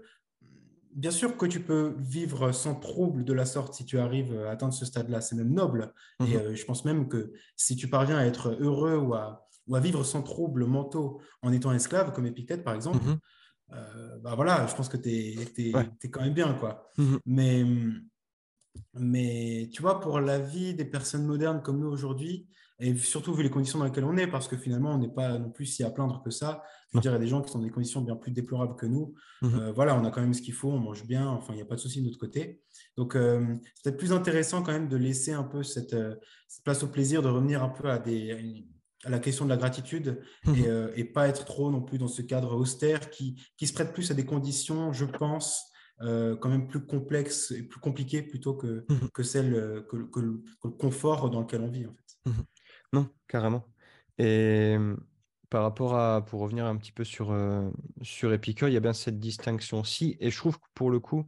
bien 0.92 1.10
sûr 1.10 1.36
que 1.36 1.46
tu 1.46 1.60
peux 1.60 1.96
vivre 1.98 2.52
sans 2.52 2.74
trouble 2.74 3.24
de 3.24 3.32
la 3.32 3.46
sorte 3.46 3.74
si 3.74 3.84
tu 3.84 3.98
arrives 3.98 4.36
à 4.46 4.50
atteindre 4.50 4.74
ce 4.74 4.84
stade-là, 4.84 5.20
c'est 5.20 5.34
même 5.34 5.52
noble. 5.52 5.92
Et 6.20 6.36
mhm. 6.36 6.54
je 6.54 6.64
pense 6.64 6.84
même 6.84 7.08
que 7.08 7.32
si 7.56 7.74
tu 7.74 7.88
parviens 7.88 8.18
à 8.18 8.26
être 8.26 8.56
heureux 8.60 8.96
ou 8.96 9.14
à, 9.14 9.48
ou 9.66 9.74
à 9.74 9.80
vivre 9.80 10.04
sans 10.04 10.22
troubles 10.22 10.66
mentaux 10.66 11.20
en 11.42 11.52
étant 11.52 11.72
esclave, 11.72 12.12
comme 12.12 12.26
Épictète 12.26 12.62
par 12.62 12.74
exemple, 12.74 13.04
mhm. 13.04 13.18
Euh, 13.72 14.18
bah 14.18 14.34
voilà, 14.34 14.66
je 14.66 14.74
pense 14.74 14.88
que 14.88 14.96
tu 14.96 15.08
es, 15.10 16.08
quand 16.10 16.22
même 16.22 16.34
bien. 16.34 16.54
Quoi. 16.54 16.90
Mhm. 16.98 17.18
Mais, 17.26 17.64
mais 18.94 19.68
tu 19.72 19.82
vois, 19.82 20.00
pour 20.00 20.20
la 20.20 20.38
vie 20.38 20.74
des 20.74 20.84
personnes 20.84 21.26
modernes 21.26 21.62
comme 21.62 21.78
nous 21.78 21.88
aujourd'hui, 21.88 22.48
et 22.82 22.96
surtout 22.96 23.34
vu 23.34 23.42
les 23.42 23.50
conditions 23.50 23.78
dans 23.78 23.84
lesquelles 23.84 24.04
on 24.04 24.16
est, 24.16 24.26
parce 24.26 24.48
que 24.48 24.56
finalement, 24.56 24.94
on 24.94 24.98
n'est 24.98 25.12
pas 25.12 25.38
non 25.38 25.50
plus 25.50 25.66
si 25.66 25.84
à 25.84 25.90
plaindre 25.90 26.22
que 26.24 26.30
ça. 26.30 26.62
Je 26.90 26.96
veux 26.96 27.02
dire, 27.02 27.12
il 27.12 27.14
y 27.14 27.16
a 27.18 27.20
des 27.20 27.28
gens 27.28 27.42
qui 27.42 27.52
sont 27.52 27.58
dans 27.58 27.64
des 27.64 27.70
conditions 27.70 28.00
bien 28.00 28.16
plus 28.16 28.32
déplorables 28.32 28.74
que 28.76 28.86
nous. 28.86 29.14
Mhm. 29.42 29.54
Euh, 29.54 29.72
voilà, 29.72 29.94
on 29.96 30.04
a 30.04 30.10
quand 30.10 30.22
même 30.22 30.32
ce 30.32 30.40
qu'il 30.40 30.54
faut, 30.54 30.70
on 30.70 30.78
mange 30.78 31.06
bien, 31.06 31.28
enfin, 31.28 31.52
il 31.52 31.56
n'y 31.56 31.62
a 31.62 31.66
pas 31.66 31.74
de 31.74 31.80
souci 31.80 32.00
de 32.00 32.06
notre 32.06 32.18
côté. 32.18 32.62
Donc, 32.96 33.16
euh, 33.16 33.54
c'est 33.74 33.82
peut-être 33.84 33.98
plus 33.98 34.12
intéressant 34.12 34.62
quand 34.62 34.72
même 34.72 34.88
de 34.88 34.96
laisser 34.96 35.32
un 35.32 35.44
peu 35.44 35.62
cette, 35.62 35.94
cette, 36.48 36.64
place 36.64 36.82
au 36.82 36.88
plaisir, 36.88 37.20
de 37.22 37.28
revenir 37.28 37.62
un 37.62 37.68
peu 37.68 37.90
à 37.90 37.98
des, 37.98 38.32
à 38.32 38.36
la 39.04 39.18
question 39.18 39.44
de 39.44 39.50
la 39.50 39.56
gratitude 39.56 40.20
mhm. 40.44 40.54
euh, 40.66 40.92
et, 40.94 41.04
pas 41.04 41.28
être 41.28 41.44
trop 41.44 41.70
non 41.70 41.80
plus 41.80 41.98
dans 41.98 42.08
ce 42.08 42.22
cadre 42.22 42.54
austère 42.54 43.10
qui, 43.10 43.40
qui 43.56 43.66
se 43.66 43.72
prête 43.72 43.92
plus 43.92 44.10
à 44.10 44.14
des 44.14 44.24
conditions, 44.24 44.92
je 44.92 45.04
pense, 45.04 45.70
euh, 46.02 46.36
quand 46.36 46.48
même 46.48 46.68
plus 46.68 46.84
complexes 46.84 47.50
et 47.50 47.62
plus 47.62 47.80
compliquées 47.80 48.22
plutôt 48.22 48.54
que, 48.54 48.84
mhm. 48.88 49.10
que 49.12 49.22
celle 49.22 49.54
euh, 49.54 49.82
que, 49.82 49.96
que, 49.96 50.20
le, 50.20 50.42
confort 50.78 51.30
dans 51.30 51.40
lequel 51.40 51.62
on 51.62 51.70
vit 51.70 51.86
en 51.86 51.94
fait. 51.94 52.30
Mhm. 52.30 52.44
Non, 52.92 53.08
carrément. 53.28 53.64
Et 54.18 54.76
par 55.48 55.62
rapport 55.62 55.96
à, 55.96 56.24
pour 56.24 56.40
revenir 56.40 56.66
un 56.66 56.76
petit 56.76 56.92
peu 56.92 57.04
sur, 57.04 57.34
sur 58.02 58.32
Épicure, 58.34 58.68
il 58.68 58.74
y 58.74 58.76
a 58.76 58.80
bien 58.80 58.92
cette 58.92 59.18
distinction-ci. 59.18 60.18
Et 60.20 60.30
je 60.30 60.36
trouve 60.36 60.58
que 60.58 60.66
pour 60.74 60.90
le 60.90 61.00
coup, 61.00 61.24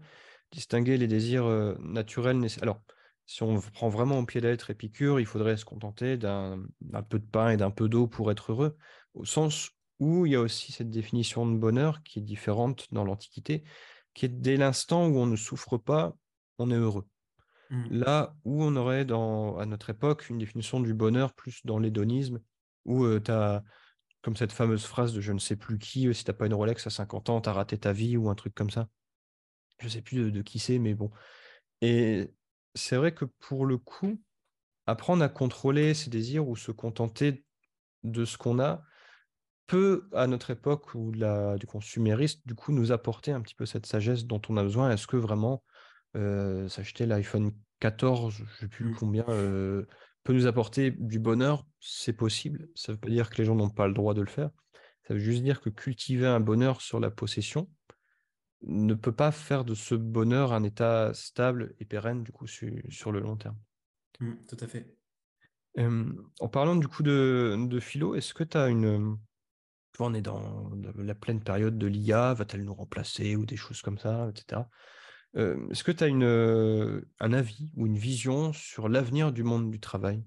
distinguer 0.51 0.99
les 0.99 1.07
désirs 1.07 1.47
naturels, 1.81 2.45
alors 2.61 2.83
si 3.33 3.43
on 3.43 3.59
prend 3.61 3.89
vraiment 3.89 4.19
au 4.19 4.27
pied 4.27 4.43
de 4.43 4.49
lettre 4.49 4.69
Épicure, 4.69 5.19
il 5.19 5.25
faudrait 5.25 5.57
se 5.57 5.65
contenter 5.65 6.19
d'un 6.19 6.59
peu 7.09 7.19
de 7.19 7.25
pain 7.25 7.49
et 7.49 7.57
d'un 7.57 7.71
peu 7.71 7.89
d'eau 7.89 8.07
pour 8.07 8.31
être 8.31 8.53
heureux, 8.53 8.77
au 9.15 9.25
sens 9.25 9.71
où 10.01 10.27
il 10.27 10.33
y 10.33 10.37
a 10.37 10.41
aussi 10.41 10.71
cette 10.71 10.91
définition 10.91 11.47
de 11.47 11.57
bonheur 11.57 12.03
qui 12.03 12.19
est 12.19 12.23
différente 12.23 12.89
dans 12.93 13.05
l'Antiquité, 13.05 13.65
qui 14.13 14.27
est 14.27 14.29
dès 14.29 14.59
l'instant 14.59 15.07
où 15.07 15.17
on 15.17 15.25
ne 15.25 15.37
souffre 15.37 15.79
pas, 15.79 16.15
on 16.59 16.71
est 16.71 16.77
heureux. 16.77 17.09
Mmh. 17.71 17.85
Là 17.91 18.37
où 18.45 18.63
on 18.63 18.77
aurait 18.77 19.07
dans, 19.07 19.57
à 19.57 19.65
notre 19.65 19.89
époque 19.89 20.29
une 20.29 20.37
définition 20.37 20.81
du 20.81 20.93
bonheur 20.93 21.33
plus 21.33 21.65
dans 21.65 21.79
l'hédonisme, 21.79 22.39
où 22.85 23.05
euh, 23.05 23.19
tu 23.19 23.31
as, 23.31 23.65
comme 24.21 24.37
cette 24.37 24.53
fameuse 24.53 24.85
phrase 24.85 25.15
de 25.15 25.23
je 25.23 25.33
ne 25.33 25.39
sais 25.39 25.57
plus 25.57 25.79
qui, 25.79 26.07
euh, 26.07 26.13
si 26.13 26.23
tu 26.25 26.31
n'as 26.31 26.37
pas 26.37 26.45
une 26.45 26.55
Rolex 26.55 26.87
à 26.87 26.91
50 26.91 27.31
ans, 27.31 27.41
tu 27.41 27.49
as 27.49 27.55
raté 27.55 27.79
ta 27.79 27.95
vie 27.95 28.19
ou 28.19 28.29
un 28.29 28.35
truc 28.35 28.55
comme 28.55 28.69
ça. 28.69 28.91
Je 29.79 29.87
ne 29.87 29.91
sais 29.91 30.03
plus 30.03 30.19
de, 30.19 30.29
de 30.29 30.43
qui 30.43 30.59
c'est, 30.59 30.79
mais 30.79 30.93
bon. 30.93 31.11
Et 31.81 32.31
c'est 32.75 32.97
vrai 32.97 33.13
que 33.13 33.25
pour 33.25 33.67
le 33.67 33.79
coup, 33.79 34.21
apprendre 34.87 35.23
à 35.23 35.29
contrôler 35.29 35.95
ses 35.95 36.11
désirs 36.11 36.49
ou 36.49 36.57
se 36.57 36.73
contenter 36.73 37.45
de 38.03 38.25
ce 38.25 38.37
qu'on 38.37 38.59
a 38.59 38.83
peut, 39.67 40.09
à 40.13 40.27
notre 40.27 40.51
époque 40.51 40.95
ou 40.95 41.13
la, 41.13 41.57
du 41.57 41.67
consumériste, 41.67 42.47
du 42.47 42.55
coup, 42.55 42.73
nous 42.73 42.93
apporter 42.93 43.33
un 43.33 43.41
petit 43.41 43.55
peu 43.55 43.65
cette 43.65 43.87
sagesse 43.87 44.27
dont 44.27 44.43
on 44.49 44.57
a 44.57 44.63
besoin. 44.63 44.91
Est-ce 44.91 45.07
que 45.07 45.17
vraiment 45.17 45.63
euh, 46.17 46.69
s'acheter 46.69 47.07
l'iPhone 47.07 47.53
14, 47.81 48.35
je 48.35 48.43
ne 48.43 48.49
sais 48.61 48.69
plus 48.69 48.91
mmh. 48.91 48.97
combien, 48.97 49.25
euh, 49.29 49.87
peut 50.25 50.33
nous 50.33 50.47
apporter 50.47 50.91
du 50.91 51.19
bonheur? 51.19 51.65
C'est 51.81 52.13
possible. 52.13 52.69
Ça 52.75 52.93
ne 52.93 52.97
veut 52.97 53.01
pas 53.01 53.09
dire 53.09 53.31
que 53.31 53.37
les 53.39 53.45
gens 53.45 53.55
n'ont 53.55 53.71
pas 53.71 53.87
le 53.87 53.95
droit 53.95 54.15
de 54.15 54.21
le 54.21 54.29
faire. 54.29 54.51
Ça 55.07 55.15
veut 55.15 55.21
juste 55.21 55.43
dire 55.43 55.61
que 55.61 55.71
cultiver 55.71 56.27
un 56.27 56.41
bonheur 56.41 56.81
sur 56.81 57.01
la 57.01 57.11
possession, 57.11 57.69
ne 58.65 58.95
peut 58.95 59.13
pas 59.13 59.33
faire 59.33 59.65
de 59.65 59.75
ce 59.75 59.95
bonheur 59.95 60.53
un 60.53 60.63
état 60.63 61.13
stable 61.15 61.75
et 61.81 61.85
pérenne 61.85 62.23
du 62.23 62.33
coup 62.33 62.47
sur, 62.47 63.13
le 63.13 63.21
long 63.21 63.37
terme. 63.37 63.59
Mmh, 64.21 64.33
tout 64.49 64.57
à 64.61 64.67
fait. 64.67 64.97
en 65.79 66.49
parlant 66.49 66.77
du 66.77 66.89
coup 66.89 67.03
de, 67.03 67.57
de 67.69 67.81
philo, 67.81 68.15
est-ce 68.15 68.35
que 68.35 68.45
tu 68.45 68.57
as 68.57 68.69
une... 68.69 69.19
On 69.99 70.15
est 70.15 70.23
dans 70.23 70.71
la 70.97 71.15
pleine 71.15 71.43
période 71.43 71.77
de 71.77 71.87
l'IA, 71.87 72.33
va-t-elle 72.33 72.65
nous 72.65 72.75
remplacer 72.75 73.37
ou 73.37 73.45
des 73.45 73.57
choses 73.57 73.83
comme 73.83 73.99
ça, 73.99 74.31
etc. 74.31 74.63
est-ce 75.35 75.85
que 75.85 75.93
tu 75.93 76.03
as 76.03 76.07
une, 76.07 77.05
un 77.21 77.33
avis 77.33 77.71
ou 77.77 77.87
une 77.87 77.99
vision 77.99 78.55
sur 78.55 78.89
l'avenir 78.89 79.33
du 79.33 79.43
monde 79.43 79.71
du 79.71 79.81
travail? 79.81 80.25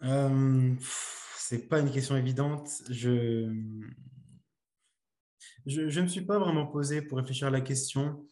C'est 0.00 1.68
pas 1.68 1.80
une 1.80 1.90
question 1.90 2.16
évidente. 2.16 2.68
Je 2.90 3.52
je 5.66 5.82
ne 5.82 6.02
me 6.02 6.08
suis 6.08 6.22
pas 6.22 6.38
vraiment 6.38 6.66
posé 6.66 7.02
pour 7.02 7.18
réfléchir 7.18 7.48
à 7.48 7.50
la 7.50 7.60
question. 7.60 8.26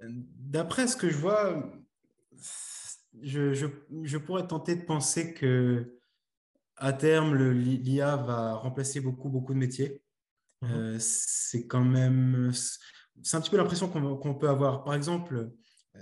D'après 0.00 0.86
ce 0.86 0.96
que 0.96 1.10
je 1.10 1.16
vois, 1.16 1.70
je, 3.22 3.52
je, 3.52 4.16
pourrais 4.18 4.46
tenter 4.46 4.76
de 4.76 4.82
penser 4.82 5.34
que 5.34 5.98
à 6.76 6.92
terme, 6.92 7.34
l'IA 7.52 8.16
va 8.16 8.54
remplacer 8.54 9.00
beaucoup, 9.00 9.28
beaucoup 9.28 9.52
de 9.52 9.58
métiers. 9.58 10.02
Mhm. 10.62 10.70
Euh, 10.72 10.96
c'est 10.98 11.66
quand 11.66 11.84
même, 11.84 12.50
c'est 13.22 13.36
un 13.36 13.40
petit 13.40 13.50
peu 13.50 13.56
l'impression 13.56 13.88
qu'on 13.88 14.34
peut 14.34 14.48
avoir. 14.48 14.84
Par 14.84 14.94
exemple, 14.94 15.50
euh, 15.96 16.00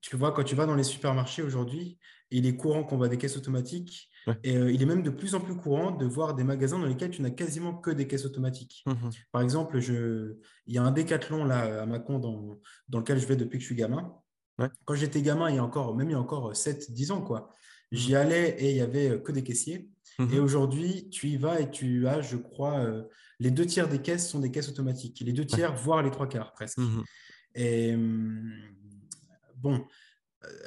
tu 0.00 0.16
vois, 0.16 0.32
quand 0.32 0.44
tu 0.44 0.54
vas 0.54 0.66
dans 0.66 0.74
les 0.74 0.84
supermarchés 0.84 1.42
aujourd'hui, 1.42 1.98
il 2.30 2.46
est 2.46 2.56
courant 2.56 2.84
qu'on 2.84 2.96
voit 2.96 3.08
des 3.08 3.18
caisses 3.18 3.36
automatiques 3.36 4.10
et 4.44 4.56
euh, 4.56 4.70
il 4.70 4.82
est 4.82 4.86
même 4.86 5.02
de 5.02 5.10
plus 5.10 5.34
en 5.34 5.40
plus 5.40 5.56
courant 5.56 5.90
de 5.90 6.06
voir 6.06 6.34
des 6.34 6.44
magasins 6.44 6.78
dans 6.78 6.86
lesquels 6.86 7.10
tu 7.10 7.22
n'as 7.22 7.30
quasiment 7.30 7.74
que 7.74 7.90
des 7.90 8.06
caisses 8.06 8.24
automatiques. 8.24 8.82
Mmh 8.86 9.10
Par 9.32 9.42
exemple, 9.42 9.80
je... 9.80 10.36
il 10.66 10.74
y 10.74 10.78
a 10.78 10.82
un 10.82 10.90
décathlon 10.90 11.44
là 11.44 11.82
à 11.82 11.86
Macon 11.86 12.18
dans, 12.18 12.60
dans 12.88 12.98
lequel 12.98 13.18
je 13.18 13.26
vais 13.26 13.36
depuis 13.36 13.58
que 13.58 13.62
je 13.62 13.66
suis 13.66 13.76
gamin. 13.76 14.14
Quand 14.84 14.94
j'étais 14.94 15.22
gamin, 15.22 15.48
il 15.48 15.56
y 15.56 15.58
a 15.58 15.64
encore, 15.64 15.96
même 15.96 16.10
il 16.10 16.12
y 16.12 16.16
a 16.16 16.20
encore 16.20 16.52
7-10 16.52 17.12
ans, 17.12 17.22
quoi. 17.22 17.50
J'y 17.92 18.12
mmh. 18.12 18.16
allais 18.16 18.56
et 18.58 18.70
il 18.70 18.76
y 18.76 18.82
avait 18.82 19.10
euh, 19.10 19.18
que 19.18 19.32
des 19.32 19.42
caissiers. 19.42 19.88
Mmh 20.18 20.34
et 20.34 20.38
aujourd'hui, 20.38 21.08
tu 21.08 21.28
y 21.28 21.36
vas 21.38 21.60
et 21.60 21.70
tu 21.70 22.06
as, 22.06 22.20
je 22.20 22.36
crois, 22.36 22.78
euh, 22.80 23.04
les 23.38 23.50
deux 23.50 23.64
tiers 23.64 23.88
des 23.88 24.00
caisses 24.00 24.28
sont 24.28 24.38
des 24.38 24.50
caisses 24.50 24.68
automatiques. 24.68 25.20
Les 25.20 25.32
deux 25.32 25.46
tiers, 25.46 25.74
voire 25.74 26.02
les 26.02 26.10
trois 26.10 26.28
quarts 26.28 26.52
presque. 26.52 26.78
Et 27.54 27.94
hum, 27.94 28.52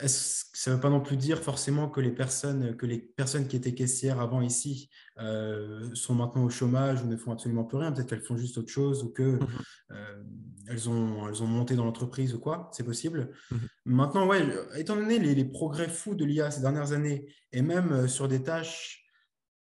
ça 0.05 0.69
ne 0.69 0.75
veut 0.75 0.81
pas 0.81 0.89
non 0.89 1.01
plus 1.01 1.17
dire 1.17 1.39
forcément 1.39 1.89
que 1.89 1.99
les 1.99 2.11
personnes, 2.11 2.75
que 2.77 2.85
les 2.85 2.99
personnes 2.99 3.47
qui 3.47 3.55
étaient 3.55 3.73
caissières 3.73 4.19
avant 4.19 4.41
ici 4.41 4.89
euh, 5.19 5.89
sont 5.95 6.13
maintenant 6.13 6.43
au 6.43 6.49
chômage 6.49 7.01
ou 7.01 7.07
ne 7.07 7.17
font 7.17 7.31
absolument 7.31 7.63
plus 7.63 7.77
rien? 7.77 7.91
Peut-être 7.91 8.07
qu'elles 8.07 8.21
font 8.21 8.37
juste 8.37 8.57
autre 8.57 8.69
chose 8.69 9.03
ou 9.03 9.09
qu'elles 9.09 9.35
mmh 9.35 9.47
euh, 9.91 10.23
elles 10.67 10.89
ont, 10.89 11.27
elles 11.27 11.43
ont 11.43 11.47
monté 11.47 11.75
dans 11.75 11.83
l'entreprise 11.85 12.33
ou 12.33 12.39
quoi. 12.39 12.69
C'est 12.71 12.83
possible. 12.83 13.31
Mmh 13.51 13.57
maintenant, 13.85 14.27
ouais, 14.27 14.47
étant 14.77 14.95
donné 14.95 15.17
les, 15.17 15.45
progrès 15.45 15.89
fous 15.89 16.15
de 16.15 16.23
l'IA 16.23 16.51
ces 16.51 16.61
dernières 16.61 16.91
années 16.91 17.27
et 17.51 17.61
même 17.61 17.91
euh, 17.91 18.07
sur 18.07 18.27
des 18.27 18.43
tâches 18.43 19.03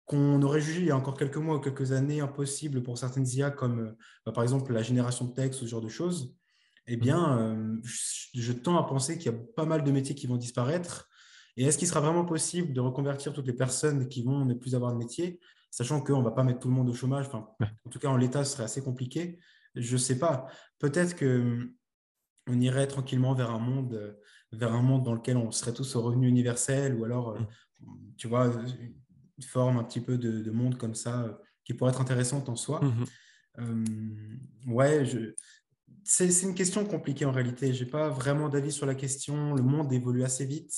qu'on 0.06 0.42
aurait 0.42 0.62
jugées 0.62 0.82
il 0.82 0.88
y 0.88 0.92
a 0.92 0.98
encore 0.98 1.18
quelques 1.18 1.38
mois 1.38 1.56
ou 1.56 1.60
quelques 1.60 1.94
années 1.94 2.20
impossibles 2.20 2.84
pour 2.84 2.98
certaines 2.98 3.28
IA 3.28 3.50
comme 3.50 3.96
bah, 4.26 4.34
par 4.34 4.44
exemple 4.44 4.74
la 4.74 4.84
génération 4.84 5.26
de 5.26 5.34
texte 5.34 5.62
ou 5.62 5.66
ce 5.66 5.70
genre 5.70 5.82
de 5.82 5.90
choses, 5.90 6.36
eh 6.94 6.98
bien, 6.98 7.40
euh, 7.40 7.82
je, 7.84 8.52
tends 8.52 8.78
à 8.78 8.84
penser 8.84 9.18
qu'il 9.18 9.32
y 9.32 9.36
a 9.36 9.38
pas 9.56 9.66
mal 9.66 9.84
de 9.84 9.92
métiers 9.92 10.16
qui 10.16 10.28
vont 10.28 10.36
disparaître. 10.36 11.10
Et 11.56 11.64
est-ce 11.64 11.78
qu'il 11.78 11.88
sera 11.88 12.02
vraiment 12.02 12.26
possible 12.26 12.74
de 12.74 12.82
reconvertir 12.82 13.34
toutes 13.34 13.48
les 13.48 13.54
personnes 13.54 14.08
qui 14.10 14.24
vont 14.24 14.46
ne 14.46 14.54
plus 14.54 14.76
avoir 14.76 14.92
de 14.92 14.98
métier, 14.98 15.40
sachant 15.70 16.02
qu'on 16.02 16.20
ne 16.20 16.24
va 16.24 16.32
pas 16.32 16.44
mettre 16.44 16.60
tout 16.60 16.68
le 16.68 16.74
monde 16.74 16.90
au 16.90 16.94
chômage? 16.94 17.28
Enfin, 17.28 17.50
En 17.86 17.90
tout 17.90 18.00
cas, 18.00 18.10
en 18.10 18.18
l'état, 18.18 18.44
ce 18.44 18.54
serait 18.54 18.64
assez 18.64 18.84
compliqué. 18.84 19.40
Je 19.76 19.94
ne 19.94 19.98
sais 19.98 20.20
pas. 20.20 20.48
Peut-être 20.80 21.18
qu'on 21.18 22.60
irait 22.60 22.88
tranquillement 22.88 23.34
vers 23.34 23.52
un 23.52 23.60
monde 23.60 24.18
vers 24.54 24.74
un 24.74 24.82
monde 24.82 25.04
dans 25.04 25.14
lequel 25.14 25.38
on 25.38 25.50
serait 25.52 25.74
tous 25.74 25.96
au 25.96 26.02
revenu 26.02 26.28
universel 26.28 26.96
ou 26.96 27.06
alors, 27.06 27.40
mmh. 27.40 27.48
tu 28.18 28.28
vois, 28.28 28.48
une 28.48 29.44
forme 29.44 29.78
un 29.78 29.84
petit 29.86 30.02
peu 30.02 30.18
de, 30.18 30.52
monde 30.52 30.78
comme 30.78 30.94
ça 30.94 31.40
qui 31.64 31.74
pourrait 31.74 31.92
être 31.92 32.02
intéressante 32.02 32.50
en 32.50 32.58
soi. 32.58 32.82
Mmh 32.84 33.06
ouais, 34.68 35.06
je... 35.06 35.34
c'est 36.04 36.42
une 36.44 36.56
question 36.56 36.86
compliquée 36.86 37.26
en 37.26 37.32
réalité. 37.32 37.74
Je 37.74 37.84
n'ai 37.84 37.90
pas 37.90 38.10
vraiment 38.10 38.50
d'avis 38.50 38.72
sur 38.72 38.86
la 38.86 38.96
question. 38.96 39.54
Le 39.54 39.64
monde 39.64 39.92
évolue 39.94 40.24
assez 40.24 40.46
vite. 40.46 40.74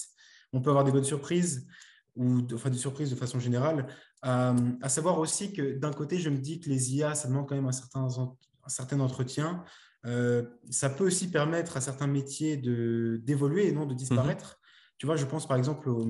On 0.51 0.61
peut 0.61 0.70
avoir 0.70 0.84
des 0.84 0.91
bonnes 0.91 1.03
surprises, 1.03 1.68
ou 2.16 2.41
enfin 2.53 2.70
des 2.70 2.78
surprises 2.78 3.09
de 3.09 3.16
façon 3.16 3.39
générale. 3.39 3.88
à 4.22 4.89
savoir 4.89 5.20
aussi 5.20 5.53
que 5.53 5.78
d'un 5.78 5.91
côté, 5.91 6.20
je 6.20 6.30
me 6.30 6.38
dis 6.38 6.59
que 6.59 6.70
les 6.70 6.95
IA, 6.95 7.16
ça 7.16 7.28
demande 7.28 7.47
quand 7.47 7.55
même 7.55 7.68
un 7.68 7.72
certain, 7.72 8.07
un 8.07 8.70
certain 8.70 8.99
entretien. 8.99 9.64
Euh, 10.05 10.43
ça 10.70 10.89
peut 10.89 11.05
aussi 11.05 11.30
permettre 11.32 11.78
à 11.78 11.82
certains 11.82 12.07
métiers 12.07 12.57
d'évoluer 12.57 13.68
et 13.68 13.72
non 13.72 13.86
de 13.86 13.93
disparaître. 13.93 14.51
Mmh 14.51 14.57
tu 14.99 15.07
vois, 15.07 15.18
je 15.18 15.26
pense 15.26 15.47
par 15.47 15.57
exemple 15.57 15.89
au, 15.89 16.07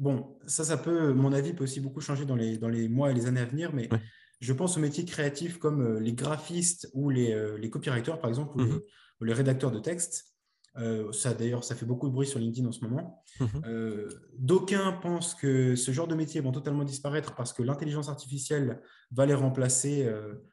Bon, 0.00 0.38
ça, 0.46 0.64
ça 0.64 0.78
peut, 0.78 1.12
mon 1.12 1.30
avis 1.30 1.52
peut 1.52 1.64
aussi 1.64 1.78
beaucoup 1.78 2.00
changer 2.00 2.24
dans 2.24 2.34
les, 2.34 2.56
dans 2.56 2.70
les 2.70 2.88
mois 2.88 3.10
et 3.10 3.14
les 3.14 3.26
années 3.26 3.40
à 3.40 3.44
venir, 3.44 3.74
mais 3.74 3.90
je 4.40 4.52
pense 4.52 4.76
aux 4.76 4.80
métiers 4.80 5.04
créatifs 5.04 5.58
comme 5.58 5.82
euh, 5.82 6.00
les 6.00 6.12
graphistes 6.12 6.90
ou 6.94 7.10
les, 7.10 7.32
euh, 7.32 7.56
les 7.58 7.70
copywriters, 7.70 8.18
par 8.18 8.28
exemple, 8.28 8.60
ou, 8.60 9.24
les, 9.24 9.34
rédacteurs 9.34 9.70
de 9.70 9.78
texte. 9.78 10.34
ça, 11.12 11.34
d'ailleurs, 11.34 11.62
ça 11.62 11.74
fait 11.74 11.84
beaucoup 11.84 12.08
de 12.08 12.12
bruit 12.14 12.26
sur 12.26 12.38
LinkedIn 12.38 12.66
en 12.66 12.72
ce 12.72 12.84
moment. 12.84 13.22
Mmh 13.38 13.46
d'aucuns 14.38 14.92
pensent 15.02 15.34
que 15.34 15.76
ce 15.76 15.90
genre 15.92 16.08
de 16.08 16.14
métiers 16.14 16.40
vont 16.40 16.52
totalement 16.52 16.84
disparaître 16.84 17.34
parce 17.34 17.52
que 17.52 17.62
l'intelligence 17.62 18.08
artificielle 18.08 18.80
va 19.10 19.26
les 19.26 19.34
remplacer 19.34 20.10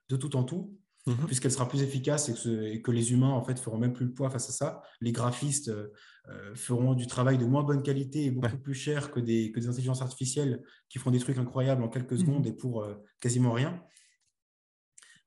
de 0.09 0.15
tout 0.17 0.35
en 0.35 0.43
tout. 0.43 0.77
Mhm. 1.07 1.25
puisqu'elle 1.25 1.51
sera 1.51 1.69
plus 1.69 1.81
efficace 1.83 2.27
et 2.27 2.81
que, 2.81 2.91
les 2.91 3.13
humains 3.13 3.29
en 3.29 3.41
fait 3.41 3.57
feront 3.57 3.77
même 3.77 3.93
plus 3.93 4.05
le 4.05 4.13
poids 4.13 4.29
face 4.29 4.49
à 4.49 4.51
ça. 4.51 4.81
Les 4.99 5.13
graphistes 5.13 5.69
euh, 5.69 5.87
euh, 6.29 6.53
feront 6.53 6.95
du 6.95 7.07
travail 7.07 7.37
de 7.37 7.45
moins 7.45 7.63
bonne 7.63 7.81
qualité 7.81 8.25
et 8.25 8.31
beaucoup 8.31 8.57
plus 8.57 8.73
cher 8.73 9.09
que 9.11 9.21
des, 9.21 9.53
que 9.53 9.61
des 9.61 9.69
intelligences 9.69 10.01
artificielles 10.01 10.61
qui 10.89 10.99
font 10.99 11.09
des 11.09 11.19
trucs 11.19 11.37
incroyables 11.37 11.81
en 11.81 11.87
quelques 11.87 12.17
secondes 12.17 12.45
mhm. 12.45 12.51
et 12.51 12.53
pour 12.53 12.83
euh, 12.83 12.95
quasiment 13.21 13.53
rien. 13.53 13.81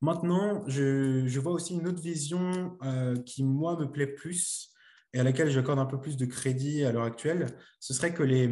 Maintenant, 0.02 0.64
je, 0.66 1.38
vois 1.38 1.52
aussi 1.52 1.74
une 1.74 1.86
autre 1.86 2.00
vision 2.00 2.78
qui, 3.26 3.44
moi, 3.44 3.78
me 3.78 3.84
plaît 3.84 4.06
plus 4.06 4.72
et 5.12 5.20
à 5.20 5.22
laquelle 5.22 5.50
j'accorde 5.50 5.78
un 5.78 5.84
peu 5.84 6.00
plus 6.00 6.16
de 6.16 6.24
crédit 6.24 6.84
à 6.84 6.92
l'heure 6.92 7.04
actuelle. 7.04 7.48
Ce 7.80 7.92
serait 7.92 8.14
que 8.14 8.22
les, 8.22 8.50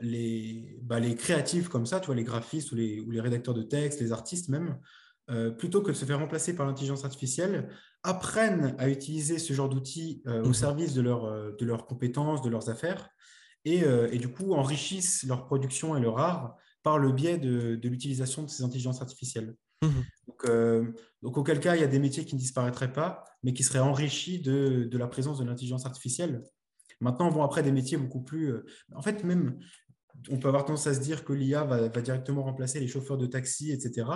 les, 0.00 0.76
bah, 0.82 0.98
les 0.98 1.14
créatifs 1.14 1.68
comme 1.68 1.86
ça, 1.86 2.00
tu 2.00 2.06
vois, 2.06 2.16
les 2.16 2.24
graphistes 2.24 2.72
ou 2.72 2.74
les, 2.74 2.98
ou 2.98 3.12
les 3.12 3.20
rédacteurs 3.20 3.54
de 3.54 3.62
texte, 3.62 4.00
les 4.00 4.10
artistes 4.10 4.48
même, 4.48 4.80
euh, 5.30 5.50
plutôt 5.50 5.80
que 5.80 5.90
de 5.90 5.96
se 5.96 6.04
faire 6.04 6.18
remplacer 6.18 6.54
par 6.54 6.66
l'intelligence 6.66 7.04
artificielle, 7.04 7.70
apprennent 8.02 8.74
à 8.78 8.90
utiliser 8.90 9.38
ce 9.38 9.54
genre 9.54 9.70
d'outils 9.70 10.22
euh, 10.26 10.42
au 10.42 10.48
mhm. 10.48 10.54
service 10.54 10.92
de, 10.92 11.00
leur, 11.00 11.24
euh, 11.24 11.52
de 11.58 11.64
leurs 11.64 11.86
compétences, 11.86 12.42
de 12.42 12.50
leurs 12.50 12.68
affaires, 12.68 13.08
et, 13.64 13.84
et, 14.10 14.18
du 14.18 14.28
coup 14.28 14.52
enrichissent 14.52 15.24
leur 15.26 15.46
production 15.46 15.96
et 15.96 16.00
leur 16.00 16.18
art 16.18 16.54
par 16.82 16.98
le 16.98 17.12
biais 17.12 17.38
de, 17.38 17.76
de 17.76 17.88
l'utilisation 17.88 18.42
de 18.42 18.50
ces 18.50 18.62
intelligences 18.62 19.00
artificielles. 19.00 19.54
Mhm. 19.80 20.04
Donc, 20.28 20.46
donc, 21.22 21.38
auquel 21.38 21.60
cas, 21.60 21.74
il 21.74 21.80
y 21.80 21.84
a 21.84 21.86
des 21.86 21.98
métiers 21.98 22.26
qui 22.26 22.34
ne 22.34 22.40
disparaîtraient 22.40 22.92
pas, 22.92 23.24
mais 23.42 23.54
qui 23.54 23.62
seraient 23.62 23.78
enrichis 23.78 24.42
de, 24.42 24.84
de 24.84 24.98
la 24.98 25.06
présence 25.06 25.38
de 25.38 25.44
l'intelligence 25.46 25.86
artificielle. 25.86 26.42
Maintenant, 27.00 27.30
bon, 27.30 27.42
après, 27.42 27.62
des 27.62 27.72
métiers 27.72 27.96
beaucoup 27.96 28.20
plus... 28.20 28.52
en 28.94 29.00
fait, 29.00 29.24
même, 29.24 29.58
on 30.30 30.38
peut 30.38 30.48
avoir 30.48 30.64
tendance 30.64 30.86
à 30.86 30.94
se 30.94 31.00
dire 31.00 31.24
que 31.24 31.32
l'IA 31.32 31.64
va, 31.64 31.88
directement 31.88 32.42
remplacer 32.42 32.80
les 32.80 32.88
chauffeurs 32.88 33.18
de 33.18 33.26
taxi, 33.26 33.72
etc. 33.72 34.08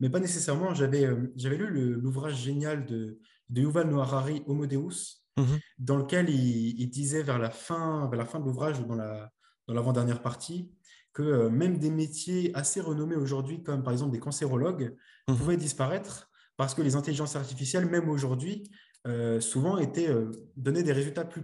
Mais 0.00 0.10
pas 0.10 0.20
nécessairement. 0.20 0.74
J'avais 0.74 1.04
euh, 1.04 1.32
lu 1.36 2.00
l'ouvrage 2.00 2.36
génial 2.36 2.86
de, 2.86 3.18
Yuval 3.54 3.88
Noah 3.88 4.04
Harari, 4.04 4.42
Homo 4.46 4.66
Deus, 4.66 5.22
mhm. 5.36 5.58
dans 5.78 5.96
lequel 5.96 6.30
il, 6.30 6.88
disait 6.88 7.22
vers 7.22 7.38
la 7.38 7.50
fin, 7.50 8.08
vers 8.08 8.18
la 8.18 8.24
fin 8.24 8.40
de 8.40 8.44
l'ouvrage 8.44 8.80
ou 8.80 8.84
dans 8.84 8.96
l'avant-dernière 9.68 10.22
partie 10.22 10.70
que 11.12 11.22
euh, 11.22 11.50
même 11.50 11.78
des 11.78 11.90
métiers 11.90 12.50
assez 12.54 12.80
renommés 12.80 13.16
aujourd'hui, 13.16 13.62
comme 13.62 13.82
par 13.82 13.92
exemple 13.92 14.12
des 14.12 14.18
cancérologues, 14.18 14.96
mhm. 15.28 15.36
pouvaient 15.36 15.56
disparaître 15.56 16.30
parce 16.56 16.74
que 16.74 16.82
les 16.82 16.96
intelligences 16.96 17.36
artificielles, 17.36 17.86
même 17.86 18.08
aujourd'hui, 18.08 18.70
euh, 19.08 19.40
souvent 19.40 19.78
étaient 19.78 20.08
euh, 20.08 20.30
donner 20.56 20.84
des 20.84 20.92
résultats 20.92 21.24
plus, 21.24 21.42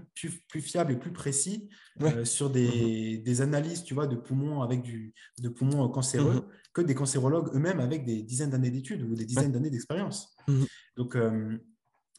plus, 0.48 0.61
fiables 0.61 0.92
et 0.92 0.96
plus 0.96 1.12
précis 1.12 1.68
euh, 2.02 2.24
sur 2.24 2.50
des, 2.50 3.18
mhm. 3.18 3.24
des, 3.24 3.40
analyses 3.40 3.82
tu 3.82 3.94
vois, 3.94 4.06
de 4.06 4.14
poumons 4.14 4.62
avec 4.62 4.80
du, 4.80 5.12
de 5.40 5.48
poumons 5.48 5.88
cancéreux 5.88 6.34
mhm. 6.34 6.44
que 6.72 6.82
des 6.82 6.94
cancérologues 6.94 7.50
eux-mêmes 7.56 7.80
avec 7.80 8.04
des 8.04 8.22
dizaines 8.22 8.50
d'années 8.50 8.70
d'études 8.70 9.02
ou 9.02 9.16
des 9.16 9.24
dizaines 9.24 9.50
d'années 9.50 9.70
d'expérience. 9.70 10.36
Mhm. 10.46 10.66
Donc, 10.96 11.16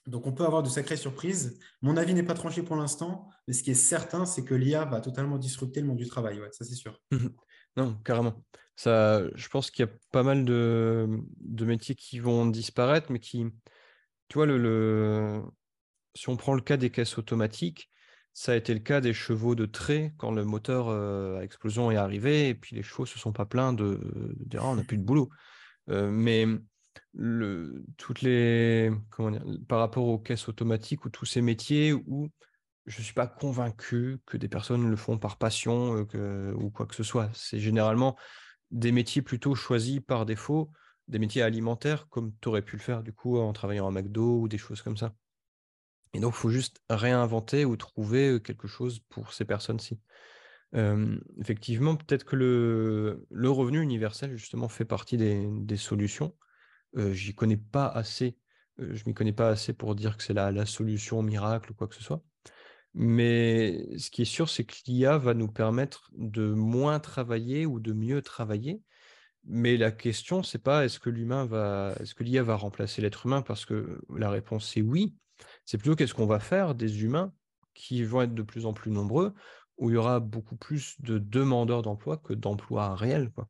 donc, 0.08 0.26
on 0.26 0.32
peut 0.32 0.46
avoir 0.46 0.64
de 0.64 0.70
sacrées 0.70 0.98
surprises. 0.98 1.60
Mon 1.82 1.96
avis 1.96 2.14
n'est 2.14 2.24
pas 2.24 2.34
tranché 2.34 2.64
pour 2.64 2.76
l'instant, 2.76 3.30
mais 3.48 3.54
ce 3.54 3.62
qui 3.62 3.72
est 3.72 3.76
certain, 3.76 4.26
c'est 4.26 4.44
que 4.44 4.56
l'IA 4.56 4.86
va 4.86 5.02
totalement 5.02 5.38
disrupter 5.38 5.82
le 5.82 5.88
monde 5.88 5.98
du 5.98 6.08
travail. 6.08 6.40
Ouais, 6.40 6.50
ça, 6.52 6.66
c'est 6.66 6.76
sûr. 6.76 7.00
Non, 7.78 7.96
carrément. 8.04 8.44
Ça, 8.76 9.24
je 9.36 9.48
pense 9.50 9.70
qu'il 9.70 9.86
y 9.86 9.90
a 9.90 9.92
pas 10.12 10.24
mal 10.24 10.46
de, 10.46 11.08
de 11.42 11.66
métiers 11.66 11.96
qui 11.96 12.20
vont 12.20 12.48
disparaître, 12.48 13.12
mais 13.12 13.20
qui, 13.20 13.46
tu 14.30 14.38
vois, 14.38 14.48
si 16.16 16.30
on 16.30 16.38
prend 16.38 16.54
le 16.54 16.62
cas 16.62 16.78
des 16.78 16.90
caisses 16.90 17.18
automatiques, 17.18 17.90
ça 18.34 18.54
a 18.54 18.56
été 18.56 18.74
le 18.74 18.80
cas 18.80 19.02
des 19.02 19.14
chevaux 19.14 19.56
de 19.56 19.66
trait 19.66 20.14
quand 20.18 20.32
le 20.32 20.46
moteur 20.46 20.88
euh, 20.88 21.40
à 21.40 21.44
explosion 21.44 21.92
est 21.92 21.98
arrivé 21.98 22.50
et 22.50 22.56
puis 22.56 22.76
les 22.76 22.84
chevaux 22.84 23.06
se 23.06 23.20
sont 23.20 23.34
pas 23.34 23.46
plaints 23.46 23.74
de, 23.74 24.00
dire 24.46 24.62
«Ah, 24.64 24.70
on 24.70 24.76
n'a 24.76 24.84
plus 24.84 24.98
de 24.98 25.04
boulot. 25.04 25.30
Euh, 25.90 26.10
mais 26.10 26.46
par 29.68 29.80
rapport 29.80 30.06
aux 30.06 30.20
caisses 30.20 30.48
automatiques 30.48 31.06
ou 31.06 31.10
tous 31.10 31.26
ces 31.26 31.42
métiers 31.42 31.94
où 31.94 32.30
je 32.86 33.00
ne 33.00 33.04
suis 33.04 33.14
pas 33.14 33.28
convaincu 33.28 34.20
que 34.26 34.38
des 34.38 34.48
personnes 34.48 34.90
le 34.90 34.96
font 34.96 35.18
par 35.18 35.38
passion 35.38 36.08
euh, 36.14 36.54
ou 36.54 36.70
quoi 36.70 36.86
que 36.86 36.96
ce 36.96 37.04
soit. 37.04 37.30
C'est 37.34 37.60
généralement 37.60 38.16
des 38.72 38.92
métiers 38.92 39.22
plutôt 39.22 39.56
choisis 39.56 40.00
par 40.00 40.26
défaut 40.26 40.72
des 41.10 41.20
métiers 41.20 41.42
alimentaires 41.42 42.08
comme 42.10 42.34
tu 42.42 42.48
aurais 42.48 42.62
pu 42.62 42.78
le 42.78 42.82
faire 42.82 43.04
du 43.04 43.12
coup 43.12 43.38
en 43.38 43.52
travaillant 43.52 43.88
à 43.88 43.92
McDo 43.92 44.40
ou 44.42 44.48
des 44.48 44.58
choses 44.58 44.82
comme 44.82 44.98
ça. 44.98 45.14
Et 46.14 46.20
donc, 46.20 46.34
il 46.36 46.38
faut 46.38 46.50
juste 46.50 46.82
réinventer 46.90 47.66
ou 47.66 47.76
trouver 47.76 48.42
quelque 48.44 48.68
chose 48.68 49.00
pour 49.10 49.34
ces 49.34 49.46
personnes-ci. 49.46 50.00
effectivement, 51.40 51.96
peut-être 51.96 52.24
que 52.26 52.36
le, 52.36 53.50
revenu 53.50 53.82
universel, 53.82 54.36
justement, 54.36 54.70
fait 54.70 54.86
partie 54.86 55.18
des, 55.18 55.78
solutions. 55.78 56.36
J'y 56.96 57.36
connais 57.36 57.58
pas 57.58 57.88
assez, 57.88 58.38
je 58.80 59.04
m'y 59.06 59.14
connais 59.14 59.34
pas 59.34 59.50
assez 59.50 59.74
pour 59.74 59.94
dire 59.94 60.18
que 60.18 60.24
c'est 60.24 60.34
la, 60.34 60.52
la, 60.52 60.66
solution 60.66 61.22
miracle 61.22 61.72
ou 61.72 61.76
quoi 61.76 61.88
que 61.88 61.96
ce 61.96 62.04
soit. 62.04 62.24
Mais 62.96 63.86
ce 63.98 64.10
qui 64.10 64.24
est 64.24 64.26
sûr, 64.26 64.50
c'est 64.50 64.64
que 64.64 64.74
l'IA 64.88 65.20
va 65.20 65.36
nous 65.36 65.48
permettre 65.48 66.10
de 66.18 66.54
moins 66.54 67.00
travailler 67.00 67.68
ou 67.68 67.80
de 67.80 67.94
mieux 67.94 68.24
travailler 68.24 68.82
mais 69.46 69.78
la 69.78 69.92
question, 69.92 70.44
c'est 70.44 70.60
pas 70.60 70.86
est-ce 70.86 71.00
que 71.00 71.10
l'humain 71.10 71.46
va, 71.46 71.94
est-ce 72.00 72.14
que 72.14 72.24
l'IA 72.24 72.44
va 72.44 72.56
remplacer 72.56 73.02
l'être 73.02 73.26
humain 73.26 73.42
Parce 73.42 73.66
que 73.66 74.02
la 74.16 74.30
réponse 74.30 74.72
c'est 74.72 74.82
oui. 74.82 75.16
C'est 75.66 75.78
plutôt 75.78 75.96
qu'est-ce 75.96 76.14
qu'on 76.14 76.26
va 76.26 76.40
faire 76.40 76.76
des 76.76 77.04
humains 77.04 77.34
qui 77.74 78.04
vont 78.04 78.22
être 78.22 78.34
de 78.34 78.44
plus 78.44 78.66
en 78.66 78.74
plus 78.74 78.92
nombreux, 78.92 79.34
où 79.78 79.90
il 79.90 79.94
y 79.94 79.98
aura 79.98 80.20
beaucoup 80.20 80.58
plus 80.58 81.00
de 81.00 81.18
demandeurs 81.18 81.82
d'emploi 81.82 82.18
que 82.18 82.34
d'emplois 82.34 82.96
réels. 82.96 83.32
Quoi. 83.32 83.48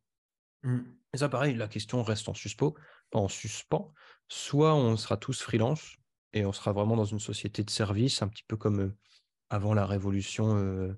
Mmh. 0.62 0.80
Et 1.12 1.18
ça, 1.18 1.28
pareil, 1.28 1.54
la 1.54 1.66
question 1.66 2.02
reste 2.02 2.28
en 2.28 2.34
suspens, 2.34 2.74
en 3.12 3.28
suspens. 3.28 3.92
Soit 4.28 4.74
on 4.76 4.96
sera 4.96 5.16
tous 5.16 5.42
freelance 5.42 5.96
et 6.32 6.46
on 6.46 6.52
sera 6.52 6.72
vraiment 6.72 6.96
dans 6.96 7.04
une 7.04 7.18
société 7.18 7.64
de 7.64 7.70
service, 7.70 8.22
un 8.22 8.28
petit 8.28 8.44
peu 8.46 8.56
comme 8.56 8.94
avant 9.48 9.74
la 9.74 9.84
révolution 9.84 10.96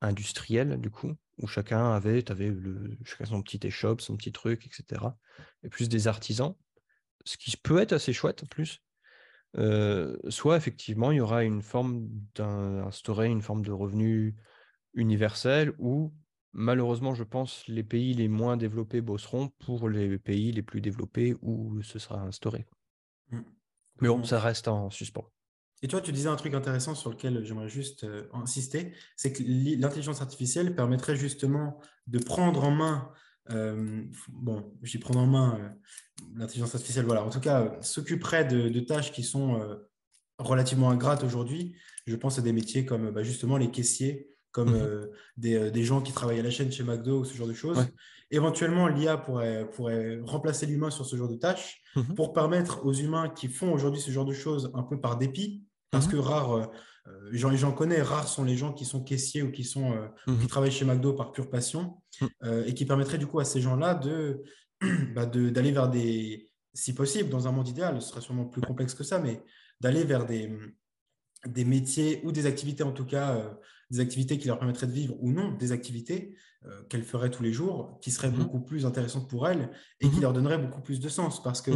industrielle, 0.00 0.80
du 0.80 0.90
coup, 0.90 1.12
où 1.40 1.46
chacun 1.46 1.92
avait, 1.92 2.30
avais 2.30 2.48
le, 2.48 2.96
chacun 3.04 3.24
son 3.24 3.42
petit 3.42 3.60
échoppe, 3.66 4.00
son 4.00 4.16
petit 4.16 4.32
truc, 4.32 4.66
etc. 4.66 5.04
Et 5.62 5.68
plus 5.68 5.88
des 5.88 6.08
artisans, 6.08 6.54
ce 7.24 7.36
qui 7.36 7.56
peut 7.56 7.78
être 7.78 7.92
assez 7.92 8.12
chouette 8.12 8.42
en 8.44 8.46
plus. 8.46 8.82
Euh, 9.56 10.16
soit 10.28 10.56
effectivement, 10.56 11.10
il 11.10 11.16
y 11.16 11.20
aura 11.20 11.42
une 11.42 11.62
forme 11.62 12.08
d'instaurer 12.34 13.26
une 13.26 13.42
forme 13.42 13.64
de 13.64 13.72
revenu 13.72 14.36
universel 14.94 15.72
où 15.78 16.14
malheureusement, 16.52 17.14
je 17.14 17.24
pense, 17.24 17.66
les 17.66 17.82
pays 17.82 18.14
les 18.14 18.28
moins 18.28 18.56
développés 18.56 19.00
bosseront 19.00 19.48
pour 19.58 19.88
les 19.88 20.18
pays 20.18 20.52
les 20.52 20.62
plus 20.62 20.80
développés 20.80 21.34
où 21.42 21.82
ce 21.82 21.98
sera 21.98 22.20
instauré. 22.20 22.66
Mmh. 23.30 23.40
Mais 24.00 24.08
bon, 24.08 24.22
ça 24.24 24.40
reste 24.40 24.68
en 24.68 24.90
suspens. 24.90 25.28
Et 25.82 25.88
toi, 25.88 26.00
tu 26.00 26.12
disais 26.12 26.28
un 26.28 26.36
truc 26.36 26.54
intéressant 26.54 26.94
sur 26.94 27.10
lequel 27.10 27.44
j'aimerais 27.44 27.68
juste 27.68 28.04
euh, 28.04 28.24
insister, 28.34 28.92
c'est 29.16 29.32
que 29.32 29.42
l'intelligence 29.42 30.20
artificielle 30.20 30.74
permettrait 30.74 31.16
justement 31.16 31.80
de 32.06 32.18
prendre 32.18 32.64
en 32.64 32.70
main, 32.70 33.10
euh, 33.50 34.02
bon, 34.28 34.72
j'y 34.82 34.98
prendre 34.98 35.20
en 35.20 35.26
main 35.26 35.58
euh, 35.58 35.68
l'intelligence 36.36 36.74
artificielle, 36.74 37.06
voilà, 37.06 37.24
en 37.24 37.30
tout 37.30 37.40
cas, 37.40 37.78
s'occuperait 37.80 38.44
de, 38.44 38.80
tâches 38.80 39.12
qui 39.12 39.22
sont 39.22 39.60
relativement 40.38 40.90
ingrates 40.90 41.24
aujourd'hui. 41.24 41.76
Je 42.06 42.16
pense 42.16 42.38
à 42.38 42.42
des 42.42 42.52
métiers 42.52 42.84
comme 42.84 43.10
bah, 43.10 43.22
justement 43.22 43.56
les 43.56 43.70
caissiers, 43.70 44.28
comme 44.52 44.76
mmh 44.76 45.08
des, 45.38 45.84
gens 45.84 46.02
qui 46.02 46.12
travaillent 46.12 46.40
à 46.40 46.42
la 46.42 46.50
chaîne 46.50 46.70
chez 46.70 46.82
McDo 46.82 47.20
ou 47.20 47.24
ce 47.24 47.34
genre 47.34 47.48
de 47.48 47.54
choses. 47.54 47.86
Éventuellement, 48.32 48.86
l'IA 48.86 49.16
pourrait, 49.16 49.68
pourrait 49.70 50.20
remplacer 50.24 50.66
l'humain 50.66 50.90
sur 50.90 51.06
ce 51.06 51.16
genre 51.16 51.28
de 51.28 51.36
tâches 51.36 51.82
mmh 51.96 52.14
pour 52.14 52.32
permettre 52.32 52.84
aux 52.84 52.92
humains 52.92 53.30
qui 53.30 53.48
font 53.48 53.72
aujourd'hui 53.72 54.00
ce 54.00 54.10
genre 54.10 54.26
de 54.26 54.34
choses 54.34 54.70
un 54.74 54.82
peu 54.82 55.00
par 55.00 55.16
dépit, 55.16 55.64
parce 55.90 56.06
mmh 56.06 56.10
que 56.10 56.16
rares, 56.16 56.70
euh, 57.06 57.30
j'en 57.32 57.72
connais, 57.72 58.02
rares 58.02 58.28
sont 58.28 58.44
les 58.44 58.56
gens 58.56 58.72
qui 58.72 58.84
sont 58.84 59.02
caissiers 59.02 59.42
ou 59.42 59.50
qui, 59.50 59.64
sont, 59.64 59.92
euh, 59.92 60.06
mmh 60.26 60.38
qui 60.38 60.46
travaillent 60.46 60.70
chez 60.70 60.84
McDo 60.84 61.12
par 61.12 61.32
pure 61.32 61.50
passion 61.50 62.00
mmh. 62.20 62.26
euh, 62.44 62.64
et 62.66 62.74
qui 62.74 62.84
permettraient 62.84 63.18
du 63.18 63.26
coup 63.26 63.40
à 63.40 63.44
ces 63.44 63.60
gens-là 63.60 63.94
de, 63.94 64.42
bah, 65.14 65.26
d'aller 65.26 65.72
vers 65.72 65.88
des, 65.88 66.50
si 66.74 66.94
possible, 66.94 67.28
dans 67.28 67.48
un 67.48 67.52
monde 67.52 67.68
idéal, 67.68 68.00
ce 68.00 68.08
serait 68.08 68.20
sûrement 68.20 68.46
plus 68.46 68.60
complexe 68.60 68.94
que 68.94 69.04
ça, 69.04 69.18
mais 69.18 69.42
d'aller 69.80 70.04
vers 70.04 70.26
des, 70.26 70.50
des 71.46 71.64
métiers 71.64 72.20
ou 72.24 72.32
des 72.32 72.46
activités, 72.46 72.82
en 72.82 72.92
tout 72.92 73.06
cas, 73.06 73.36
euh, 73.36 73.50
des 73.90 74.00
activités 74.00 74.38
qui 74.38 74.46
leur 74.46 74.58
permettraient 74.58 74.86
de 74.86 74.92
vivre 74.92 75.16
ou 75.20 75.32
non, 75.32 75.52
des 75.52 75.72
activités 75.72 76.36
qu'elles 76.90 77.04
feraient 77.04 77.30
tous 77.30 77.42
les 77.42 77.54
jours, 77.54 77.98
qui 78.02 78.10
seraient 78.10 78.30
beaucoup 78.30 78.60
plus 78.60 78.84
intéressantes 78.84 79.30
pour 79.30 79.48
elles 79.48 79.70
et 79.98 80.10
qui 80.10 80.20
leur 80.20 80.34
donneraient 80.34 80.58
beaucoup 80.58 80.82
plus 80.82 81.00
de 81.00 81.08
sens. 81.08 81.42
Parce 81.42 81.62
que, 81.62 81.70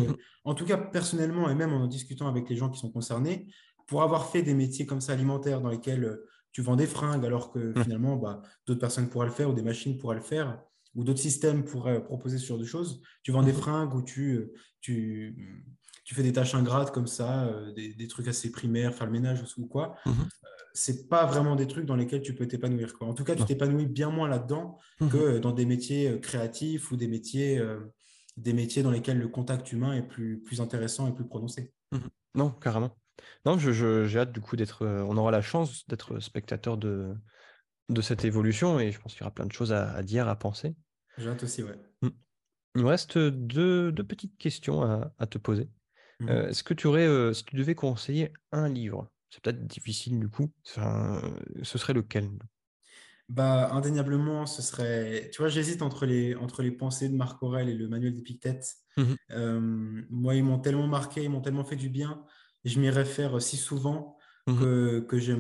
en 0.44 0.54
tout 0.54 0.66
cas, 0.66 0.76
personnellement, 0.76 1.48
et 1.48 1.54
même 1.54 1.72
en 1.72 1.86
discutant 1.86 2.28
avec 2.28 2.50
les 2.50 2.56
gens 2.56 2.68
qui 2.68 2.78
sont 2.78 2.92
concernés, 2.92 3.48
pour 3.86 4.02
avoir 4.02 4.30
fait 4.30 4.42
des 4.42 4.54
métiers 4.54 4.86
comme 4.86 5.00
ça 5.00 5.12
alimentaires 5.12 5.60
dans 5.60 5.70
lesquels 5.70 6.04
euh, 6.04 6.26
tu 6.52 6.62
vends 6.62 6.76
des 6.76 6.86
fringues 6.86 7.24
alors 7.24 7.50
que 7.50 7.72
finalement, 7.82 8.16
bah, 8.16 8.42
d'autres 8.66 8.80
personnes 8.80 9.08
pourraient 9.08 9.26
le 9.26 9.32
faire 9.32 9.50
ou 9.50 9.54
des 9.54 9.62
machines 9.62 9.98
pourraient 9.98 10.16
le 10.16 10.22
faire, 10.22 10.62
ou 10.94 11.02
d'autres 11.02 11.20
systèmes 11.20 11.64
pourraient 11.64 12.02
proposer 12.02 12.38
ce 12.38 12.46
genre 12.46 12.58
de 12.58 12.64
choses. 12.64 13.02
Tu 13.24 13.32
vends 13.32 13.42
des 13.42 13.52
fringues 13.52 13.92
ou 13.94 14.02
tu, 14.02 14.52
tu, 14.80 15.64
tu 16.04 16.14
fais 16.14 16.22
des 16.22 16.32
tâches 16.32 16.54
ingrates 16.54 16.92
comme 16.92 17.06
ça, 17.06 17.46
euh, 17.46 17.72
des, 17.72 18.08
trucs 18.08 18.28
assez 18.28 18.52
primaires, 18.52 18.94
faire 18.94 19.06
le 19.06 19.12
ménage 19.12 19.42
ou 19.56 19.66
quoi, 19.66 19.96
Ce 20.04 20.10
mhm. 20.10 20.16
euh, 20.20 20.48
c'est 20.74 21.08
pas 21.08 21.24
vraiment 21.24 21.56
des 21.56 21.66
trucs 21.66 21.86
dans 21.86 21.96
lesquels 21.96 22.20
tu 22.20 22.34
peux 22.34 22.46
t'épanouir. 22.46 22.92
En 23.00 23.14
tout 23.14 23.24
cas, 23.24 23.34
tu 23.34 23.44
t'épanouis 23.44 23.86
bien 23.86 24.10
moins 24.10 24.28
là-dedans 24.28 24.78
mhm. 25.00 25.08
que 25.08 25.38
dans 25.38 25.52
des 25.52 25.64
métiers 25.64 26.10
euh, 26.10 26.18
créatifs 26.18 26.92
ou 26.92 26.96
des 26.96 27.08
métiers, 27.08 27.60
des 28.36 28.52
métiers 28.52 28.82
dans 28.82 28.90
lesquels 28.90 29.18
le 29.18 29.28
contact 29.28 29.72
humain 29.72 29.94
est 29.94 30.06
plus, 30.06 30.42
plus 30.42 30.60
intéressant 30.60 31.08
et 31.08 31.14
plus 31.14 31.26
prononcé. 31.26 31.72
Non, 32.34 32.50
carrément. 32.50 32.96
Non, 33.46 33.58
j'ai 33.58 33.72
je, 33.72 34.18
hâte 34.18 34.32
du 34.32 34.40
coup 34.40 34.56
d'être. 34.56 34.86
on 34.86 35.16
aura 35.16 35.30
la 35.30 35.42
chance 35.42 35.86
d'être 35.88 36.20
spectateur 36.20 36.76
de, 36.76 37.14
de 37.88 38.00
cette 38.00 38.24
évolution 38.24 38.80
et 38.80 38.90
je 38.90 39.00
pense 39.00 39.12
qu'il 39.12 39.20
y 39.20 39.24
aura 39.24 39.34
plein 39.34 39.46
de 39.46 39.52
choses 39.52 39.72
à, 39.72 40.02
dire, 40.02 40.28
à 40.28 40.36
penser. 40.36 40.74
J'ai 41.18 41.28
hâte 41.28 41.42
aussi, 41.42 41.62
ouais. 41.62 41.78
Mm. 42.02 42.08
Il 42.76 42.82
me 42.82 42.88
reste 42.88 43.18
deux, 43.18 43.92
petites 43.92 44.36
questions 44.36 44.82
à 44.82 45.26
te 45.26 45.38
poser. 45.38 45.68
Mmh 46.20 46.28
est-ce 46.28 46.62
que 46.62 46.74
tu 46.74 46.86
aurais, 46.86 47.34
si 47.34 47.44
tu 47.44 47.56
devais 47.56 47.74
conseiller 47.74 48.32
un 48.52 48.68
livre, 48.68 49.10
c'est 49.30 49.42
peut-être 49.42 49.66
difficile 49.66 50.20
du 50.20 50.28
coup, 50.28 50.52
ce 50.62 51.78
serait 51.78 51.92
lequel? 51.92 52.30
Bah, 53.28 53.70
indéniablement, 53.72 54.46
ce 54.46 54.62
serait. 54.62 55.30
Tu 55.32 55.40
vois, 55.40 55.48
j'hésite 55.48 55.82
entre 55.82 56.06
les, 56.06 56.34
entre 56.34 56.62
les 56.62 56.70
pensées 56.70 57.08
de 57.08 57.16
Marc 57.16 57.42
Aurèle 57.42 57.68
et 57.68 57.74
le 57.74 57.88
manuel 57.88 58.14
d'Épictète. 58.14 58.74
Mmh 58.96 60.02
moi, 60.10 60.34
ils 60.34 60.44
m'ont 60.44 60.58
tellement 60.58 60.86
marqué, 60.86 61.24
ils 61.24 61.30
m'ont 61.30 61.40
tellement 61.40 61.64
fait 61.64 61.76
du 61.76 61.88
bien. 61.88 62.24
Je 62.64 62.80
m'y 62.80 62.90
réfère 62.90 63.40
si 63.40 63.56
souvent 63.56 64.16
mmh 64.46 64.60
que, 65.08 65.18
je, 65.18 65.34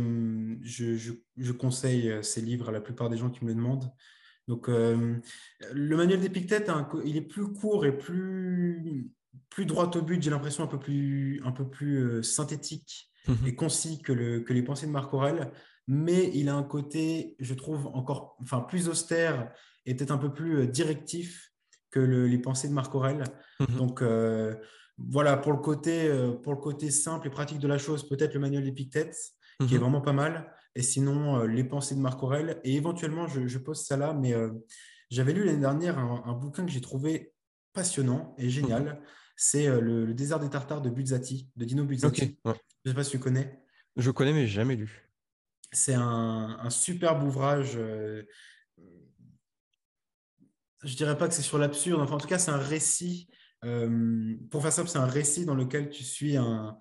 je, 0.62 1.12
je, 1.36 1.52
conseille 1.52 2.18
ces 2.22 2.40
livres 2.40 2.70
à 2.70 2.72
la 2.72 2.80
plupart 2.80 3.10
des 3.10 3.18
gens 3.18 3.28
qui 3.28 3.44
me 3.44 3.50
le 3.50 3.54
demandent. 3.54 3.92
Donc, 4.48 4.68
le 4.68 5.96
manuel 5.96 6.20
d'Épictète, 6.20 6.70
il 7.04 7.16
est 7.16 7.22
plus 7.22 7.52
court 7.52 7.84
et 7.84 7.96
plus, 7.96 9.10
plus 9.50 9.66
droit 9.66 9.90
au 9.94 10.02
but, 10.02 10.22
j'ai 10.22 10.30
l'impression 10.30 10.64
un 10.64 10.68
peu 10.68 10.78
plus, 10.78 11.40
un 11.44 11.52
peu 11.52 11.68
plus 11.68 12.02
euh, 12.02 12.22
synthétique 12.22 13.10
mhm. 13.28 13.46
et 13.46 13.54
concis 13.54 14.02
que, 14.02 14.12
le, 14.12 14.40
que 14.40 14.52
les 14.52 14.62
pensées 14.62 14.86
de 14.86 14.92
Marc 14.92 15.12
Aurel, 15.14 15.52
mais 15.86 16.30
il 16.34 16.48
a 16.48 16.54
un 16.54 16.62
côté, 16.62 17.36
je 17.38 17.54
trouve, 17.54 17.86
encore 17.88 18.36
enfin, 18.42 18.60
plus 18.60 18.88
austère 18.88 19.52
et 19.86 19.94
peut-être 19.94 20.10
un 20.10 20.18
peu 20.18 20.32
plus 20.32 20.58
euh, 20.58 20.66
directif 20.66 21.52
que 21.90 22.00
les 22.00 22.38
pensées 22.38 22.68
de 22.68 22.72
Marc 22.72 22.92
Aurel. 22.94 23.24
Mhm. 23.60 23.76
Donc 23.76 24.02
euh, 24.02 24.54
voilà, 24.98 25.36
pour 25.36 25.52
le, 25.52 25.58
côté, 25.58 26.08
pour 26.42 26.52
le 26.52 26.58
côté 26.58 26.90
simple 26.90 27.26
et 27.26 27.30
pratique 27.30 27.58
de 27.58 27.68
la 27.68 27.78
chose, 27.78 28.08
peut-être 28.08 28.34
le 28.34 28.40
manuel 28.40 28.64
d'Épictète, 28.64 29.16
qui 29.66 29.74
est 29.74 29.78
mhm. 29.78 29.82
vraiment 29.82 30.00
pas 30.00 30.12
mal, 30.12 30.52
et 30.74 30.82
sinon 30.82 31.42
les 31.42 31.64
pensées 31.64 31.94
de 31.94 32.00
Marc 32.00 32.22
Aurel. 32.22 32.60
Et 32.64 32.74
éventuellement, 32.76 33.26
je, 33.26 33.58
pose 33.58 33.84
ça 33.84 33.96
là, 33.96 34.14
mais 34.14 34.34
j'avais 35.10 35.32
lu 35.32 35.44
l'année 35.44 35.60
dernière 35.60 35.98
un, 35.98 36.22
un, 36.26 36.32
bouquin 36.32 36.64
que 36.64 36.70
j'ai 36.70 36.80
trouvé 36.80 37.32
passionnant 37.72 38.34
et 38.38 38.50
génial 38.50 39.00
c'est 39.36 39.66
euh, 39.66 39.80
le, 39.80 40.14
désert 40.14 40.40
des 40.40 40.50
Tartares 40.50 40.82
de 40.82 40.90
Buzzati, 40.90 41.50
de 41.56 41.64
Dino 41.64 41.84
Buzzati. 41.84 42.38
Je 42.44 42.50
ne 42.50 42.90
sais 42.90 42.94
pas 42.94 43.04
si 43.04 43.10
tu 43.10 43.18
connais. 43.18 43.60
Je 43.96 44.10
connais, 44.10 44.32
mais 44.32 44.46
jamais 44.46 44.76
lu. 44.76 45.10
C'est 45.72 45.94
un, 45.94 46.70
superbe 46.70 47.22
ouvrage. 47.24 47.72
Euh, 47.76 48.22
je 50.84 50.94
dirais 50.94 51.16
pas 51.16 51.28
que 51.28 51.34
c'est 51.34 51.42
sur 51.42 51.58
l'absurde, 51.58 52.00
enfin, 52.00 52.14
en 52.14 52.18
tout 52.18 52.28
cas, 52.28 52.38
c'est 52.38 52.50
un 52.50 52.58
récit. 52.58 53.28
Euh, 53.64 54.36
pour 54.50 54.62
faire 54.62 54.72
simple, 54.72 54.88
c'est 54.88 54.98
un 54.98 55.06
récit 55.06 55.44
dans 55.44 55.54
lequel 55.54 55.90
tu 55.90 56.04
suis 56.04 56.36
un, 56.36 56.76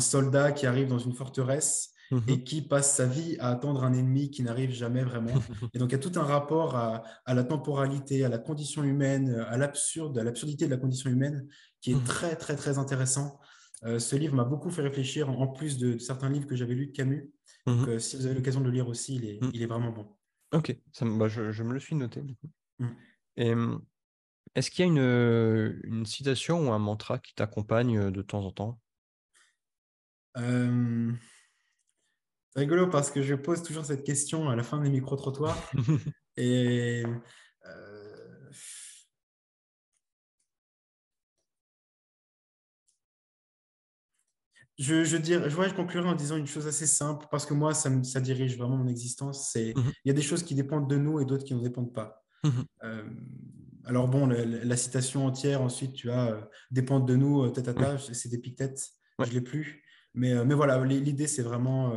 soldat 0.00 0.52
qui 0.52 0.66
arrive 0.66 0.88
dans 0.88 0.98
une 0.98 1.14
forteresse 1.14 1.92
et 2.10 2.14
mhm. 2.14 2.44
qui 2.44 2.62
passe 2.62 2.96
sa 2.96 3.06
vie 3.06 3.36
à 3.38 3.48
attendre 3.48 3.84
un 3.84 3.92
ennemi 3.92 4.30
qui 4.30 4.42
n'arrive 4.42 4.70
jamais 4.70 5.02
vraiment. 5.04 5.34
Et 5.74 5.78
donc, 5.78 5.90
il 5.90 5.92
y 5.92 5.94
a 5.94 5.98
tout 5.98 6.18
un 6.18 6.24
rapport 6.24 6.74
à, 6.74 7.02
la 7.26 7.44
temporalité, 7.44 8.24
à 8.24 8.28
la 8.28 8.38
condition 8.38 8.82
humaine, 8.82 9.44
à 9.48 9.58
l'absurde, 9.58 10.16
à 10.18 10.24
l'absurdité 10.24 10.66
de 10.66 10.70
la 10.70 10.78
condition 10.78 11.10
humaine 11.10 11.46
qui 11.80 11.92
est 11.92 11.96
mhm. 11.96 12.04
très, 12.04 12.36
très, 12.36 12.56
très 12.56 12.78
intéressant. 12.78 13.38
Euh, 13.84 13.98
ce 13.98 14.16
livre 14.16 14.34
m'a 14.34 14.44
beaucoup 14.44 14.70
fait 14.70 14.82
réfléchir, 14.82 15.28
en 15.28 15.46
plus 15.46 15.78
de, 15.78 15.98
certains 15.98 16.30
livres 16.30 16.46
que 16.46 16.56
j'avais 16.56 16.74
lus 16.74 16.88
de 16.88 16.92
Camus. 16.92 17.30
Donc, 17.66 17.80
mhm. 17.80 17.88
euh, 17.90 17.98
si 17.98 18.16
vous 18.16 18.26
avez 18.26 18.34
l'occasion 18.34 18.60
de 18.60 18.66
le 18.66 18.72
lire 18.72 18.88
aussi, 18.88 19.16
il 19.16 19.24
est, 19.26 19.38
il 19.52 19.62
est 19.62 19.66
vraiment 19.66 19.92
bon. 19.92 20.08
Ok, 20.52 20.74
ça, 20.92 21.04
bah, 21.04 21.28
je, 21.28 21.62
me 21.62 21.72
le 21.74 21.78
suis 21.78 21.94
noté. 21.94 22.22
Et 23.36 23.54
est-ce 24.54 24.70
qu'il 24.70 24.84
y 24.84 24.88
a 24.88 24.90
une, 24.90 25.80
une, 25.84 26.06
citation 26.06 26.68
ou 26.68 26.72
un 26.72 26.78
mantra 26.78 27.18
qui 27.18 27.34
t'accompagne 27.34 27.98
euh, 27.98 28.10
de 28.10 28.22
temps 28.22 28.44
en 28.44 28.52
temps? 28.52 28.80
C'est 30.36 30.44
rigolo 32.60 32.88
parce 32.88 33.10
que 33.10 33.22
je 33.22 33.34
pose 33.34 33.62
toujours 33.62 33.84
cette 33.84 34.04
question 34.04 34.48
à 34.48 34.56
la 34.56 34.62
fin 34.62 34.80
des 34.80 34.90
micro-trottoirs. 34.90 35.58
et 36.36 37.02
euh, 37.66 38.50
je, 44.78 45.04
je, 45.04 45.16
dirais, 45.16 45.50
je, 45.50 45.56
je 45.56 45.74
conclurai 45.74 46.08
en 46.08 46.14
disant 46.14 46.36
une 46.36 46.46
chose 46.46 46.66
assez 46.66 46.86
simple 46.86 47.26
parce 47.30 47.46
que 47.46 47.54
moi, 47.54 47.74
ça, 47.74 47.90
ça 48.04 48.20
dirige 48.20 48.56
vraiment 48.56 48.76
mon 48.76 48.88
existence. 48.88 49.54
Mhm. 49.56 49.92
il 50.04 50.08
y 50.08 50.10
a 50.10 50.14
des 50.14 50.22
choses 50.22 50.42
qui 50.42 50.54
dépendent 50.54 50.88
de 50.88 50.96
nous 50.96 51.20
et 51.20 51.24
d'autres 51.24 51.44
qui 51.44 51.54
ne 51.54 51.60
dépendent 51.60 51.92
pas. 51.92 52.24
Euh, 52.84 53.02
alors 53.84 54.08
bon, 54.08 54.26
la, 54.26 54.76
citation 54.76 55.26
entière, 55.26 55.62
ensuite, 55.62 55.94
tu 55.94 56.10
as 56.10 56.32
euh, 56.32 56.40
dépendre 56.70 57.06
de 57.06 57.16
nous, 57.16 57.48
tête 57.50 57.68
à 57.68 57.74
tête, 57.74 58.00
c'est 58.12 58.28
des 58.28 58.38
piques-têtes, 58.38 58.90
je 59.20 59.28
ne 59.28 59.34
l'ai 59.34 59.40
plus. 59.40 59.82
Mais, 60.14 60.44
mais 60.44 60.54
voilà, 60.54 60.84
l'idée, 60.84 61.26
c'est 61.26 61.42
vraiment 61.42 61.92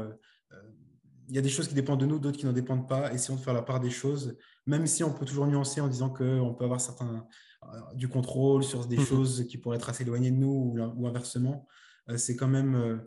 il 1.31 1.35
y 1.35 1.37
a 1.37 1.41
des 1.41 1.49
choses 1.49 1.69
qui 1.69 1.73
dépendent 1.73 2.01
de 2.01 2.05
nous, 2.05 2.19
d'autres 2.19 2.37
qui 2.37 2.45
n'en 2.45 2.51
dépendent 2.51 2.89
pas. 2.89 3.13
Essayons 3.13 3.37
de 3.37 3.41
faire 3.41 3.53
la 3.53 3.61
part 3.61 3.79
des 3.79 3.89
choses, 3.89 4.37
même 4.67 4.85
si 4.85 5.01
on 5.01 5.13
peut 5.13 5.25
toujours 5.25 5.47
nuancer 5.47 5.79
en 5.79 5.87
disant 5.87 6.09
qu'on 6.09 6.53
peut 6.53 6.65
avoir 6.65 6.81
certains, 6.81 7.25
euh, 7.63 7.93
du 7.93 8.09
contrôle 8.09 8.65
sur 8.65 8.85
des 8.85 8.97
mhm. 8.97 9.05
choses 9.05 9.47
qui 9.47 9.57
pourraient 9.57 9.77
être 9.77 9.87
assez 9.87 10.03
éloignées 10.03 10.31
de 10.31 10.35
nous 10.35 10.75
ou, 10.97 11.07
inversement. 11.07 11.67
Euh, 12.09 12.17
c'est 12.17 12.35
quand, 12.35 12.49
même, 12.49 12.75
euh, 12.75 12.97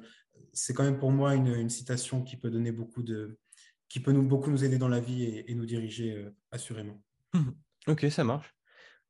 c'est 0.54 0.72
quand 0.72 0.84
même 0.84 0.98
pour 0.98 1.10
moi 1.10 1.34
une, 1.34 1.68
citation 1.68 2.22
qui 2.22 2.38
peut 2.38 2.50
donner 2.50 2.72
beaucoup 2.72 3.02
de 3.02 3.38
qui 3.90 4.00
peut 4.00 4.12
nous, 4.12 4.26
beaucoup 4.26 4.50
nous 4.50 4.64
aider 4.64 4.78
dans 4.78 4.88
la 4.88 5.00
vie 5.00 5.24
et, 5.24 5.54
nous 5.54 5.66
diriger 5.66 6.26
assurément. 6.50 7.00
Mhm. 7.34 7.54
Ok, 7.88 8.06
ça 8.10 8.24
marche. 8.24 8.54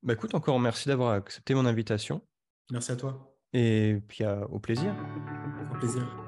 Bah 0.05 0.12
écoute, 0.12 0.34
encore 0.34 0.61
merci 0.61 0.88
d'avoir 0.88 1.12
accepté 1.12 1.55
mon 1.55 1.64
invitation. 1.64 2.20
Merci 2.70 2.92
à 2.92 2.96
toi. 2.96 3.34
Et 3.55 4.02
puis 4.07 4.24
au 4.26 4.59
plaisir. 4.59 4.94
Au 5.72 5.78
plaisir. 5.78 6.24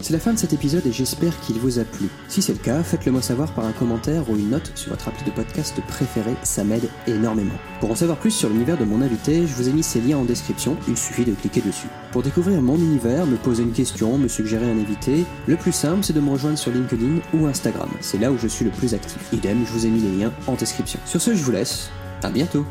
C'est 0.00 0.14
la 0.14 0.18
fin 0.18 0.32
de 0.32 0.38
cet 0.38 0.52
épisode 0.52 0.86
et 0.86 0.92
j'espère 0.92 1.38
qu'il 1.40 1.58
vous 1.58 1.78
a 1.78 1.84
plu. 1.84 2.08
Si 2.28 2.40
c'est 2.40 2.54
le 2.54 2.58
cas, 2.58 2.82
faites-le 2.82 3.12
moi 3.12 3.20
savoir 3.20 3.52
par 3.52 3.66
un 3.66 3.72
commentaire 3.72 4.28
ou 4.30 4.36
une 4.36 4.50
note 4.50 4.72
sur 4.74 4.90
votre 4.90 5.08
appli 5.08 5.24
de 5.24 5.30
podcast 5.30 5.80
préféré, 5.86 6.34
ça 6.42 6.64
m'aide 6.64 6.88
énormément. 7.06 7.54
Pour 7.80 7.90
en 7.90 7.94
savoir 7.94 8.18
plus 8.18 8.30
sur 8.30 8.48
l'univers 8.48 8.78
de 8.78 8.84
mon 8.84 9.02
invité, 9.02 9.46
je 9.46 9.54
vous 9.54 9.68
ai 9.68 9.72
mis 9.72 9.82
ces 9.82 10.00
liens 10.00 10.18
en 10.18 10.24
description, 10.24 10.76
il 10.88 10.96
suffit 10.96 11.24
de 11.24 11.34
cliquer 11.34 11.60
dessus. 11.60 11.88
Pour 12.12 12.22
découvrir 12.22 12.62
mon 12.62 12.76
univers, 12.76 13.26
me 13.26 13.36
poser 13.36 13.62
une 13.62 13.72
question, 13.72 14.16
me 14.16 14.28
suggérer 14.28 14.70
un 14.70 14.78
invité, 14.78 15.24
le 15.46 15.56
plus 15.56 15.72
simple 15.72 16.02
c'est 16.02 16.14
de 16.14 16.20
me 16.20 16.30
rejoindre 16.30 16.58
sur 16.58 16.72
LinkedIn 16.72 17.20
ou 17.34 17.46
Instagram, 17.46 17.90
c'est 18.00 18.18
là 18.18 18.32
où 18.32 18.38
je 18.38 18.48
suis 18.48 18.64
le 18.64 18.70
plus 18.70 18.94
actif. 18.94 19.18
Idem, 19.32 19.64
je 19.66 19.72
vous 19.72 19.86
ai 19.86 19.90
mis 19.90 20.00
les 20.00 20.16
liens 20.16 20.32
en 20.46 20.54
description. 20.54 20.98
Sur 21.04 21.20
ce, 21.20 21.34
je 21.34 21.44
vous 21.44 21.52
laisse, 21.52 21.90
à 22.22 22.30
bientôt 22.30 22.64